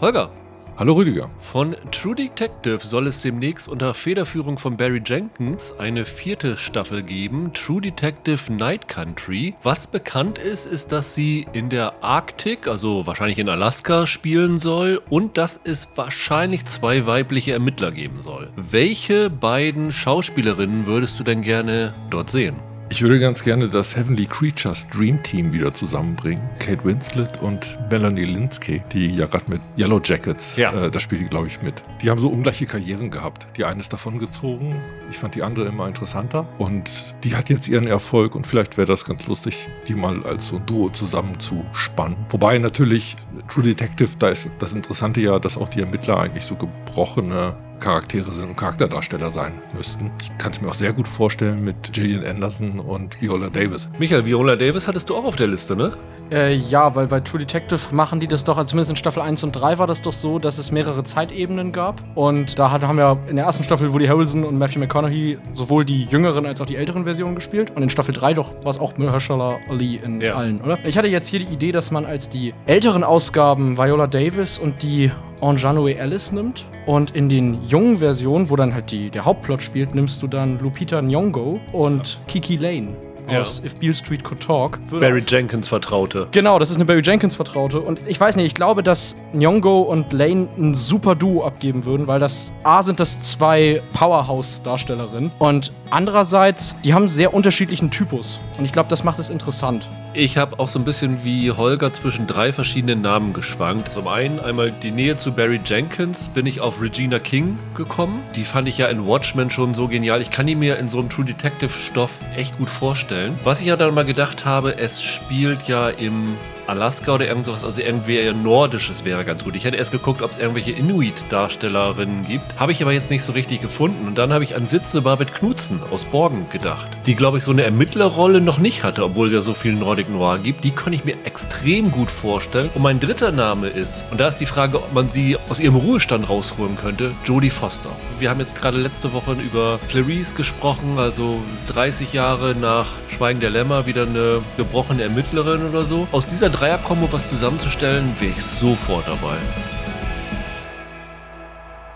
[0.00, 0.28] Holger,
[0.76, 1.30] Hallo Rüdiger.
[1.38, 7.52] von True Detective soll es demnächst unter Federführung von Barry Jenkins eine vierte Staffel geben,
[7.54, 9.54] True Detective Night Country.
[9.62, 15.00] Was bekannt ist, ist, dass sie in der Arktik, also wahrscheinlich in Alaska, spielen soll
[15.10, 18.50] und dass es wahrscheinlich zwei weibliche Ermittler geben soll.
[18.56, 22.56] Welche beiden Schauspielerinnen würdest du denn gerne dort sehen?
[22.94, 26.48] Ich würde ganz gerne das Heavenly Creatures Dream Team wieder zusammenbringen.
[26.60, 30.72] Kate Winslet und Melanie Linsky, die ja gerade mit Yellow Jackets, Ja.
[30.72, 31.82] äh, da spielt die, glaube ich, mit.
[32.02, 33.48] Die haben so ungleiche Karrieren gehabt.
[33.56, 34.80] Die eine ist davon gezogen.
[35.10, 36.46] Ich fand die andere immer interessanter.
[36.58, 40.46] Und die hat jetzt ihren Erfolg und vielleicht wäre das ganz lustig, die mal als
[40.46, 42.16] so ein Duo zusammenzuspannen.
[42.28, 43.16] Wobei natürlich
[43.48, 48.32] True Detective, da ist das Interessante ja, dass auch die Ermittler eigentlich so gebrochene Charaktere
[48.32, 50.10] sind und Charakterdarsteller sein müssten.
[50.22, 53.90] Ich kann es mir auch sehr gut vorstellen mit Gillian Anderson und Viola Davis.
[53.98, 55.92] Michael, Viola Davis hattest du auch auf der Liste, ne?
[56.30, 59.44] Äh, ja, weil bei True Detective machen die das doch, also zumindest in Staffel 1
[59.44, 62.02] und 3 war das doch so, dass es mehrere Zeitebenen gab.
[62.14, 65.84] Und da hat, haben wir in der ersten Staffel Woody Harrelson und Matthew McConaughey sowohl
[65.84, 67.70] die jüngeren als auch die älteren Versionen gespielt.
[67.76, 70.36] Und in Staffel 3 doch war es auch Mahershala Ali in Ja.
[70.36, 70.78] allen, oder?
[70.86, 74.82] Ich hatte jetzt hier die Idee, dass man als die älteren Ausgaben Viola Davis und
[74.82, 76.64] die Anjanue Alice nimmt.
[76.86, 80.58] Und in den jungen Versionen, wo dann halt die, der Hauptplot spielt, nimmst du dann
[80.58, 82.88] Lupita Nyong'o und Kiki Lane
[83.30, 83.40] Ja.
[83.40, 84.78] aus If Beale Street Could Talk.
[84.90, 86.28] Barry Jenkins Vertraute.
[86.32, 87.80] Genau, das ist eine Barry Jenkins Vertraute.
[87.80, 92.06] Und ich weiß nicht, ich glaube, dass Nyong'o und Lane ein super Duo abgeben würden,
[92.06, 95.30] weil das A sind das zwei Powerhouse-Darstellerinnen.
[95.38, 98.38] Und andererseits, die haben einen sehr unterschiedlichen Typus.
[98.58, 99.88] Und ich glaube, das macht es interessant.
[100.16, 103.92] Ich habe auch so ein bisschen wie Holger zwischen drei verschiedenen Namen geschwankt.
[103.92, 108.22] Zum einen einmal die Nähe zu Barry Jenkins, bin ich auf Regina King gekommen.
[108.36, 110.22] Die fand ich ja in Watchmen schon so genial.
[110.22, 113.36] Ich kann die mir in so einem True Detective Stoff echt gut vorstellen.
[113.42, 117.64] Was ich ja dann mal gedacht habe, es spielt ja im Alaska oder irgend sowas,
[117.64, 119.54] also irgendwie Nordisches wäre ganz gut.
[119.56, 122.58] Ich hätte erst geguckt, ob es irgendwelche Inuit-Darstellerinnen gibt.
[122.58, 124.06] Habe ich aber jetzt nicht so richtig gefunden.
[124.06, 127.52] Und dann habe ich an Sitze Barbet Knutzen aus Borgen gedacht, die, glaube ich, so
[127.52, 130.64] eine Ermittlerrolle noch nicht hatte, obwohl es ja so viel Nordic Noir gibt.
[130.64, 132.70] Die kann ich mir extrem gut vorstellen.
[132.74, 135.76] Und mein dritter Name ist, und da ist die Frage, ob man sie aus ihrem
[135.76, 137.90] Ruhestand rausholen könnte, Jodie Foster.
[138.18, 143.50] Wir haben jetzt gerade letzte Woche über Clarice gesprochen, also 30 Jahre nach Schweigen der
[143.50, 146.06] Lämmer, wieder eine gebrochene Ermittlerin oder so.
[146.12, 149.36] Aus dieser Dreierkombo was zusammenzustellen, wäre ich sofort dabei.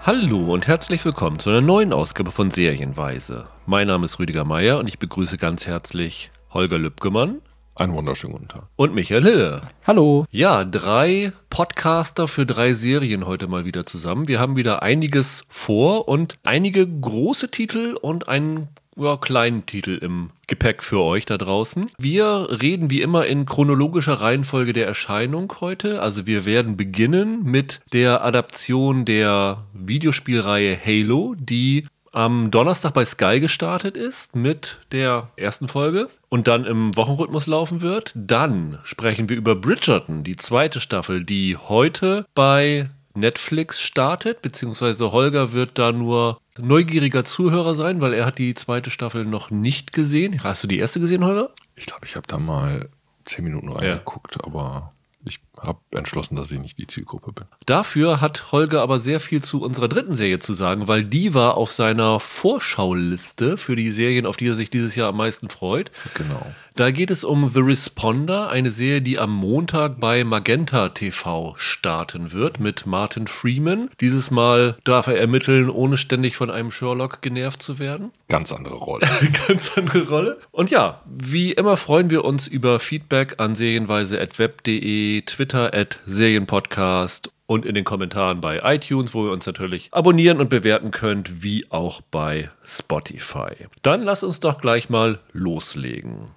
[0.02, 3.46] Hallo und herzlich willkommen zu einer neuen Ausgabe von Serienweise.
[3.66, 7.40] Mein Name ist Rüdiger Meier und ich begrüße ganz herzlich Holger Lübgemann
[7.76, 8.64] Einen wunderschönen guten Tag.
[8.74, 9.62] und Michael Hille.
[9.86, 10.24] Hallo.
[10.32, 14.26] Ja, drei Podcaster für drei Serien heute mal wieder zusammen.
[14.26, 18.66] Wir haben wieder einiges vor und einige große Titel und einen
[18.98, 21.90] ja, kleinen Titel im Gepäck für euch da draußen.
[21.98, 26.02] Wir reden wie immer in chronologischer Reihenfolge der Erscheinung heute.
[26.02, 33.40] Also wir werden beginnen mit der Adaption der Videospielreihe Halo, die am Donnerstag bei Sky
[33.40, 38.12] gestartet ist mit der ersten Folge und dann im Wochenrhythmus laufen wird.
[38.14, 45.52] Dann sprechen wir über Bridgerton, die zweite Staffel, die heute bei Netflix startet, beziehungsweise Holger
[45.52, 50.42] wird da nur neugieriger Zuhörer sein, weil er hat die zweite Staffel noch nicht gesehen.
[50.42, 51.50] Hast du die erste gesehen, Holger?
[51.76, 52.88] Ich glaube, ich habe da mal
[53.24, 54.92] zehn Minuten reingeguckt, aber
[55.24, 57.44] ich habe entschlossen, dass ich nicht die Zielgruppe bin.
[57.66, 61.56] Dafür hat Holger aber sehr viel zu unserer dritten Serie zu sagen, weil die war
[61.56, 65.90] auf seiner Vorschauliste für die Serien, auf die er sich dieses Jahr am meisten freut.
[66.14, 66.46] Genau.
[66.78, 72.30] Da geht es um The Responder, eine Serie, die am Montag bei Magenta TV starten
[72.30, 73.90] wird mit Martin Freeman.
[74.00, 78.12] Dieses Mal darf er ermitteln, ohne ständig von einem Sherlock genervt zu werden.
[78.28, 79.08] Ganz andere Rolle.
[79.48, 80.38] Ganz andere Rolle.
[80.52, 87.64] Und ja, wie immer freuen wir uns über Feedback an serienweise.web.de, Twitter at Serienpodcast und
[87.64, 92.02] in den Kommentaren bei iTunes, wo ihr uns natürlich abonnieren und bewerten könnt, wie auch
[92.02, 93.54] bei Spotify.
[93.82, 96.28] Dann lasst uns doch gleich mal loslegen.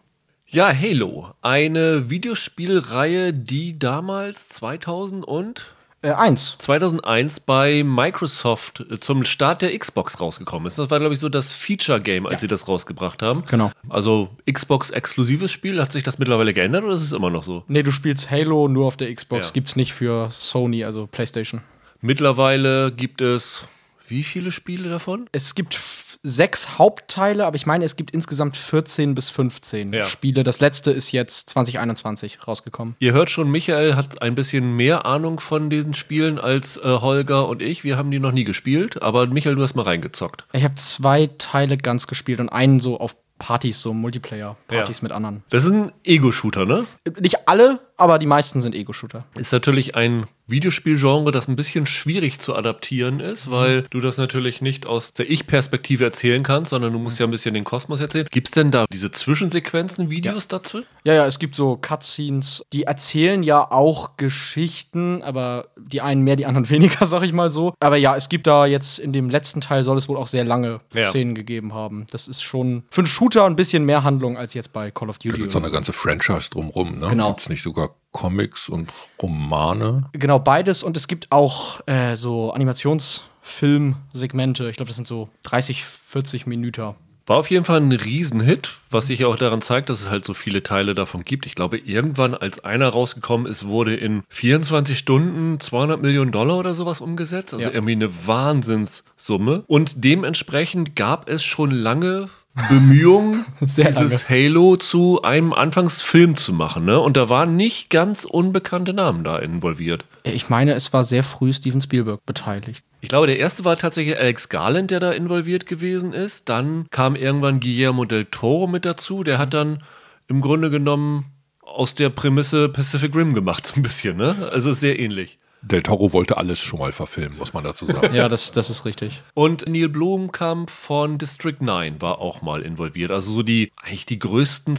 [0.47, 5.73] Ja, Halo, eine Videospielreihe, die damals 2000 und
[6.03, 6.56] Äh, eins.
[6.57, 10.79] 2001 bei Microsoft äh, zum Start der Xbox rausgekommen ist.
[10.79, 13.43] Das war, glaube ich, so das Feature-Game, als sie das rausgebracht haben.
[13.49, 13.72] Genau.
[13.87, 15.79] Also Xbox-exklusives Spiel.
[15.79, 17.64] Hat sich das mittlerweile geändert oder ist es immer noch so?
[17.67, 19.49] Nee, du spielst Halo nur auf der Xbox.
[19.49, 19.53] Ja.
[19.53, 21.61] Gibt's nicht für Sony, also PlayStation.
[22.02, 23.64] Mittlerweile gibt es
[24.11, 25.28] wie viele Spiele davon?
[25.31, 25.79] Es gibt
[26.23, 30.03] sechs Hauptteile, aber ich meine, es gibt insgesamt 14 bis 15 Ja.
[30.03, 30.43] Spiele.
[30.43, 32.96] Das letzte ist jetzt 2021 rausgekommen.
[32.99, 37.47] Ihr hört schon, Michael hat ein bisschen mehr Ahnung von diesen Spielen als äh, Holger
[37.47, 37.84] und ich.
[37.84, 40.46] Wir haben die noch nie gespielt, aber Michael, du hast mal reingezockt.
[40.53, 45.03] Ich habe zwei Teile ganz gespielt und einen so auf Partys, so Multiplayer-Partys Ja.
[45.03, 45.43] mit anderen.
[45.49, 46.85] Das ist ein Ego-Shooter, ne?
[47.19, 49.23] Nicht alle, aber die meisten sind Ego-Shooter.
[49.37, 53.51] Ist natürlich ein Videospielgenre, das ein bisschen schwierig zu adaptieren ist, Mhm.
[53.51, 57.31] weil du das natürlich nicht aus der Ich-Perspektive erzählen kannst, sondern du musst ja ein
[57.31, 58.27] bisschen den Kosmos erzählen.
[58.29, 60.81] Gibt es denn da diese Zwischensequenzen, Videos dazu?
[61.05, 66.35] Ja, ja, es gibt so Cutscenes, die erzählen ja auch Geschichten, aber die einen mehr,
[66.35, 67.73] die anderen weniger, sag ich mal so.
[67.79, 70.43] Aber ja, es gibt da jetzt in dem letzten Teil soll es wohl auch sehr
[70.43, 71.05] lange Ja.
[71.05, 72.05] Szenen gegeben haben.
[72.11, 75.17] Das ist schon für einen Shooter ein bisschen mehr Handlung als jetzt bei Call of
[75.19, 75.37] Da Duty.
[75.41, 76.93] gibt es eine ganze Franchise drumrum.
[76.93, 77.07] Ne?
[77.09, 77.29] Genau.
[77.29, 78.91] Gibt es nicht sogar Comics und
[79.22, 80.09] Romane?
[80.13, 80.84] Genau, beides.
[80.84, 84.69] Und es gibt auch äh, so Animationsfilmsegmente.
[84.69, 86.96] Ich glaube, das sind so 30, 40 Minuten.
[87.28, 90.34] War auf jeden Fall ein Riesenhit, was sich auch daran zeigt, dass es halt so
[90.34, 91.46] viele Teile davon gibt.
[91.46, 96.73] Ich glaube, irgendwann, als einer rausgekommen ist, wurde in 24 Stunden 200 Millionen Dollar oder
[96.73, 97.53] sowas umgesetzt.
[97.53, 97.73] Also Ja.
[97.73, 99.63] irgendwie eine Wahnsinnssumme.
[99.67, 106.85] Und dementsprechend gab es schon lange Bemühungen, Sehr dieses Halo zu einem Anfangsfilm zu machen.
[106.85, 106.99] Ne?
[106.99, 110.05] Und da waren nicht ganz unbekannte Namen da involviert.
[110.23, 112.83] Ich meine, es war sehr früh Steven Spielberg beteiligt.
[112.99, 116.49] Ich glaube, der erste war tatsächlich Alex Garland, der da involviert gewesen ist.
[116.49, 119.23] Dann kam irgendwann Guillermo del Toro mit dazu.
[119.23, 119.83] Der hat dann
[120.27, 121.25] im Grunde genommen
[121.61, 124.17] aus der Prämisse Pacific Rim gemacht, so ein bisschen.
[124.17, 124.49] Ne?
[124.51, 125.39] Also sehr ähnlich.
[125.63, 128.13] Del Toro wollte alles schon mal verfilmen, muss man dazu sagen.
[128.16, 129.22] Ja, das, das ist richtig.
[129.34, 133.11] Und Neil Blomkamp von District 9 war auch mal involviert.
[133.11, 134.75] Also so die, eigentlich die größten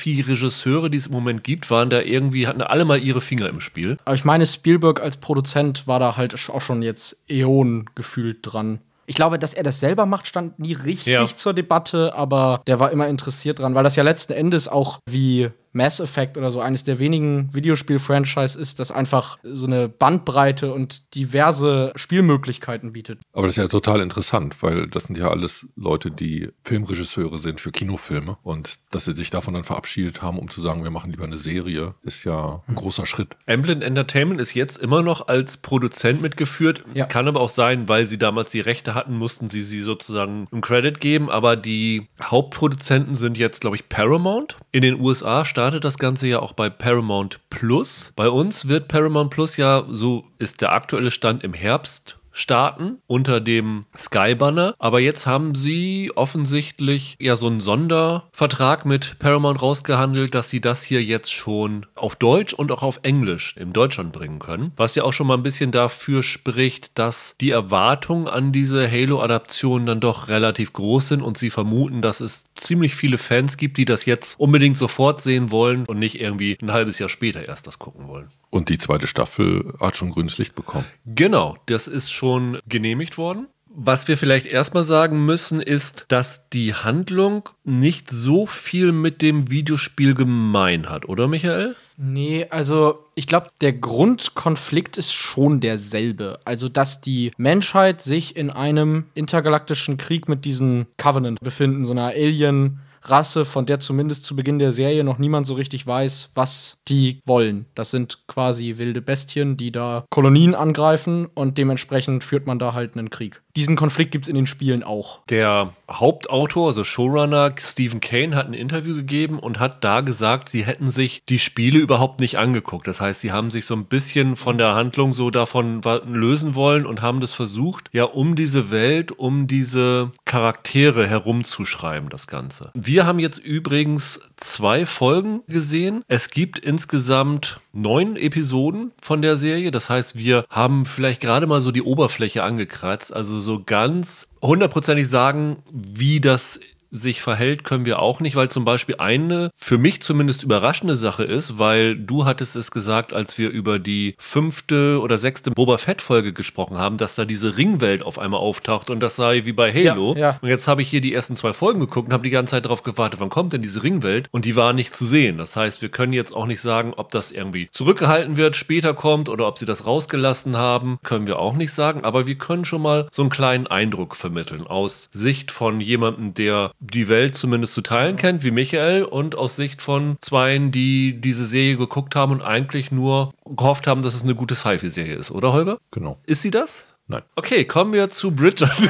[0.00, 3.60] Sci-Fi-Regisseure, die es im Moment gibt, waren da irgendwie, hatten alle mal ihre Finger im
[3.60, 3.96] Spiel.
[4.04, 8.80] Aber ich meine, Spielberg als Produzent war da halt auch schon jetzt Äonen gefühlt dran.
[9.08, 11.26] Ich glaube, dass er das selber macht, stand nie richtig Ja.
[11.28, 15.48] zur Debatte, aber der war immer interessiert dran, weil das ja letzten Endes auch wie
[15.76, 21.14] Mass Effect oder so eines der wenigen Videospiel-Franchise ist, das einfach so eine Bandbreite und
[21.14, 23.20] diverse Spielmöglichkeiten bietet.
[23.32, 27.60] Aber das ist ja total interessant, weil das sind ja alles Leute, die Filmregisseure sind
[27.60, 28.38] für Kinofilme.
[28.42, 31.38] Und dass sie sich davon dann verabschiedet haben, um zu sagen, wir machen lieber eine
[31.38, 33.36] Serie, ist ja ein großer Schritt.
[33.46, 36.84] Amblin Entertainment ist jetzt immer noch als Produzent mitgeführt.
[36.94, 37.04] Ja.
[37.04, 40.62] Kann aber auch sein, weil sie damals die Rechte hatten, mussten sie sie sozusagen im
[40.62, 41.30] Credit geben.
[41.30, 44.56] Aber die Hauptproduzenten sind jetzt, glaube ich, Paramount.
[44.72, 48.12] In den USA startet das Ganze ja auch bei Paramount Plus.
[48.14, 53.40] Bei uns wird Paramount Plus ja, so ist der aktuelle Stand im Herbst starten unter
[53.40, 54.74] dem Sky Banner.
[54.78, 60.82] Aber jetzt haben sie offensichtlich ja so einen Sondervertrag mit Paramount rausgehandelt, dass sie das
[60.82, 64.72] hier jetzt schon auf Deutsch und auch auf Englisch in Deutschland bringen können.
[64.76, 69.86] Was ja auch schon mal ein bisschen dafür spricht, dass die Erwartungen an diese Halo-Adaption
[69.86, 73.86] dann doch relativ groß sind und sie vermuten, dass es ziemlich viele Fans gibt, die
[73.86, 77.78] das jetzt unbedingt sofort sehen wollen und nicht irgendwie ein halbes Jahr später erst das
[77.78, 78.30] gucken wollen.
[78.56, 80.86] Und die zweite Staffel hat schon grünes Licht bekommen.
[81.04, 83.48] Genau, das ist schon genehmigt worden.
[83.68, 89.50] Was wir vielleicht erstmal sagen müssen, ist, dass die Handlung nicht so viel mit dem
[89.50, 91.76] Videospiel gemein hat, oder Michael?
[91.98, 96.40] Nee, also ich glaube, der Grundkonflikt ist schon derselbe.
[96.46, 102.06] Also, dass die Menschheit sich in einem intergalaktischen Krieg mit diesen Covenant befinden, so einer
[102.06, 102.80] Alien.
[103.10, 107.20] Rasse, von der zumindest zu Beginn der Serie noch niemand so richtig weiß, was die
[107.24, 107.66] wollen.
[107.74, 112.96] Das sind quasi wilde Bestien, die da Kolonien angreifen und dementsprechend führt man da halt
[112.96, 113.42] einen Krieg.
[113.56, 115.20] Diesen Konflikt gibt es in den Spielen auch.
[115.30, 120.64] Der Hauptautor, also Showrunner Stephen Kane, hat ein Interview gegeben und hat da gesagt, sie
[120.64, 122.86] hätten sich die Spiele überhaupt nicht angeguckt.
[122.86, 126.84] Das heißt, sie haben sich so ein bisschen von der Handlung so davon lösen wollen
[126.84, 132.70] und haben das versucht, ja, um diese Welt, um diese Charaktere herumzuschreiben, das Ganze.
[132.74, 136.02] Wir haben jetzt übrigens zwei Folgen gesehen.
[136.08, 139.70] Es gibt insgesamt neun Episoden von der Serie.
[139.70, 143.12] Das heißt, wir haben vielleicht gerade mal so die Oberfläche angekratzt.
[143.12, 148.64] Also so ganz hundertprozentig sagen, wie das sich verhält, können wir auch nicht, weil zum
[148.64, 153.50] Beispiel eine für mich zumindest überraschende Sache ist, weil du hattest es gesagt, als wir
[153.50, 158.40] über die fünfte oder sechste Boba Fett-Folge gesprochen haben, dass da diese Ringwelt auf einmal
[158.40, 160.14] auftaucht und das sei wie bei Halo.
[160.14, 160.38] Ja, ja.
[160.40, 162.64] Und jetzt habe ich hier die ersten zwei Folgen geguckt und habe die ganze Zeit
[162.64, 164.28] darauf gewartet, wann kommt denn diese Ringwelt?
[164.30, 165.38] Und die war nicht zu sehen.
[165.38, 169.28] Das heißt, wir können jetzt auch nicht sagen, ob das irgendwie zurückgehalten wird, später kommt
[169.28, 172.04] oder ob sie das rausgelassen haben, können wir auch nicht sagen.
[172.04, 176.72] Aber wir können schon mal so einen kleinen Eindruck vermitteln aus Sicht von jemandem, der
[176.80, 181.46] die Welt zumindest zu teilen kennt, wie Michael, und aus Sicht von Zweien, die diese
[181.46, 185.52] Serie geguckt haben und eigentlich nur gehofft haben, dass es eine gute Sci-Fi-Serie ist, oder
[185.52, 185.78] Holger?
[185.90, 186.18] Genau.
[186.26, 186.86] Ist sie das?
[187.08, 187.22] Nein.
[187.36, 188.70] Okay, kommen wir zu Bridget.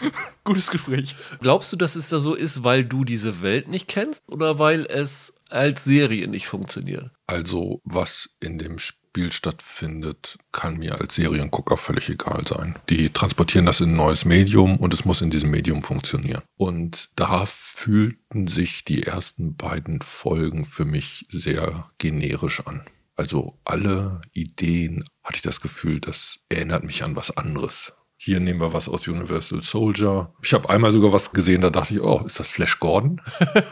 [0.44, 1.16] Gutes Gespräch.
[1.40, 4.86] Glaubst du, dass es da so ist, weil du diese Welt nicht kennst oder weil
[4.86, 7.10] es als Serie nicht funktioniert.
[7.26, 12.76] Also, was in dem Spiel stattfindet, kann mir als Seriengucker völlig egal sein.
[12.90, 16.42] Die transportieren das in ein neues Medium und es muss in diesem Medium funktionieren.
[16.56, 22.84] Und da fühlten sich die ersten beiden Folgen für mich sehr generisch an.
[23.16, 27.95] Also alle Ideen hatte ich das Gefühl, das erinnert mich an was anderes.
[28.18, 30.32] Hier nehmen wir was aus Universal Soldier.
[30.42, 33.20] Ich habe einmal sogar was gesehen, da dachte ich, oh, ist das Flash Gordon?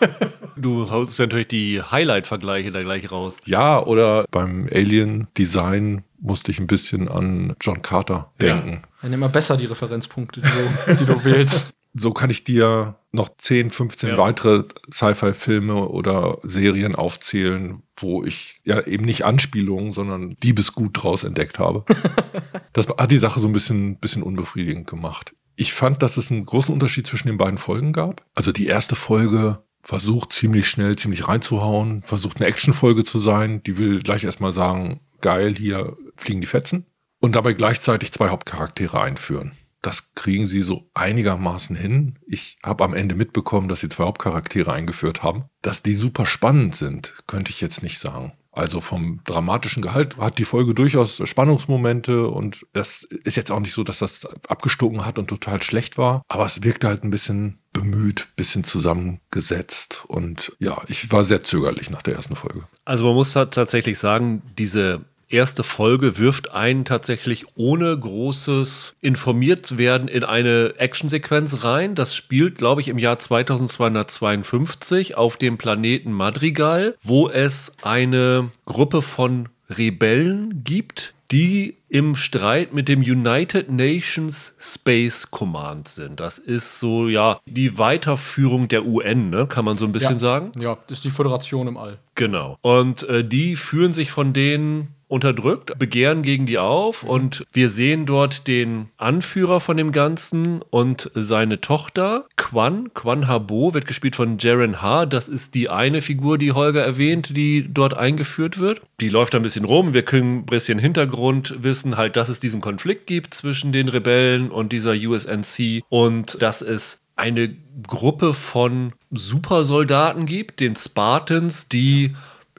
[0.57, 3.39] du haust natürlich die Highlight-Vergleiche da gleich raus.
[3.47, 8.73] Ja, oder beim Alien-Design musste ich ein bisschen an John Carter denken.
[8.73, 8.89] Ja.
[9.03, 11.74] Dann immer besser die Referenzpunkte, die du, die du wählst.
[11.95, 14.19] So kann ich dir noch 10, 15 ja.
[14.19, 21.61] weitere Sci-Fi-Filme oder Serien aufzählen, wo ich ja eben nicht Anspielungen, sondern Diebesgut draus entdeckt
[21.61, 21.85] habe.
[22.73, 25.35] das hat die Sache so ein bisschen, bisschen unbefriedigend gemacht.
[25.55, 28.25] Ich fand, dass es einen großen Unterschied zwischen den beiden Folgen gab.
[28.35, 33.63] Also die erste Folge versucht ziemlich schnell, ziemlich reinzuhauen, versucht eine Actionfolge zu sein.
[33.63, 36.87] Die will gleich erstmal sagen, geil, hier fliegen die Fetzen.
[37.21, 39.53] Und dabei gleichzeitig zwei Hauptcharaktere einführen.
[39.85, 42.19] Das kriegen sie so einigermaßen hin.
[42.27, 45.45] Ich habe am Ende mitbekommen, dass sie zwei Hauptcharaktere eingeführt haben.
[45.61, 48.33] Dass die super spannend sind, könnte ich jetzt nicht sagen.
[48.51, 53.75] Also vom dramatischen Gehalt hat die Folge durchaus Spannungsmomente und es ist jetzt auch nicht
[53.75, 57.59] so, dass das abgestoken hat und total schlecht war, aber es wirkte halt ein bisschen
[57.73, 62.63] bemüht, bisschen zusammengesetzt und ja, ich war sehr zögerlich nach der ersten Folge.
[62.85, 70.09] Also man muss tatsächlich sagen, diese erste Folge wirft einen tatsächlich ohne großes informiert werden
[70.09, 71.95] in eine Actionsequenz rein.
[71.95, 79.03] Das spielt, glaube ich, im Jahr 2252 auf dem Planeten Madrigal, wo es eine Gruppe
[79.03, 86.21] von Rebellen gibt, die im Streit mit dem United Nations Space Command sind.
[86.21, 89.47] Das ist so, ja, die Weiterführung der UN, ne?
[89.47, 90.19] kann man so ein bisschen ja.
[90.19, 90.53] sagen.
[90.59, 91.99] Ja, das ist die Föderation im All.
[92.15, 92.59] Genau.
[92.63, 97.09] Und äh, die führen sich von denen unterdrückt, begehren gegen die auf mhm.
[97.11, 102.93] und wir sehen dort den Anführer von dem Ganzen und seine Tochter, Quan.
[102.95, 105.07] Quan Habo wird gespielt von Jaren Ha.
[105.07, 108.83] Das ist die eine Figur, die Holger erwähnt, die dort eingeführt wird.
[109.01, 109.95] Die läuft ein bisschen rum.
[109.95, 114.51] Wir können ein bisschen Hintergrund wissen, halt, dass es diesen Konflikt gibt zwischen den Rebellen
[114.51, 117.55] und dieser USNC und dass es eine
[117.87, 122.15] Gruppe von Supersoldaten gibt, den Spartans, die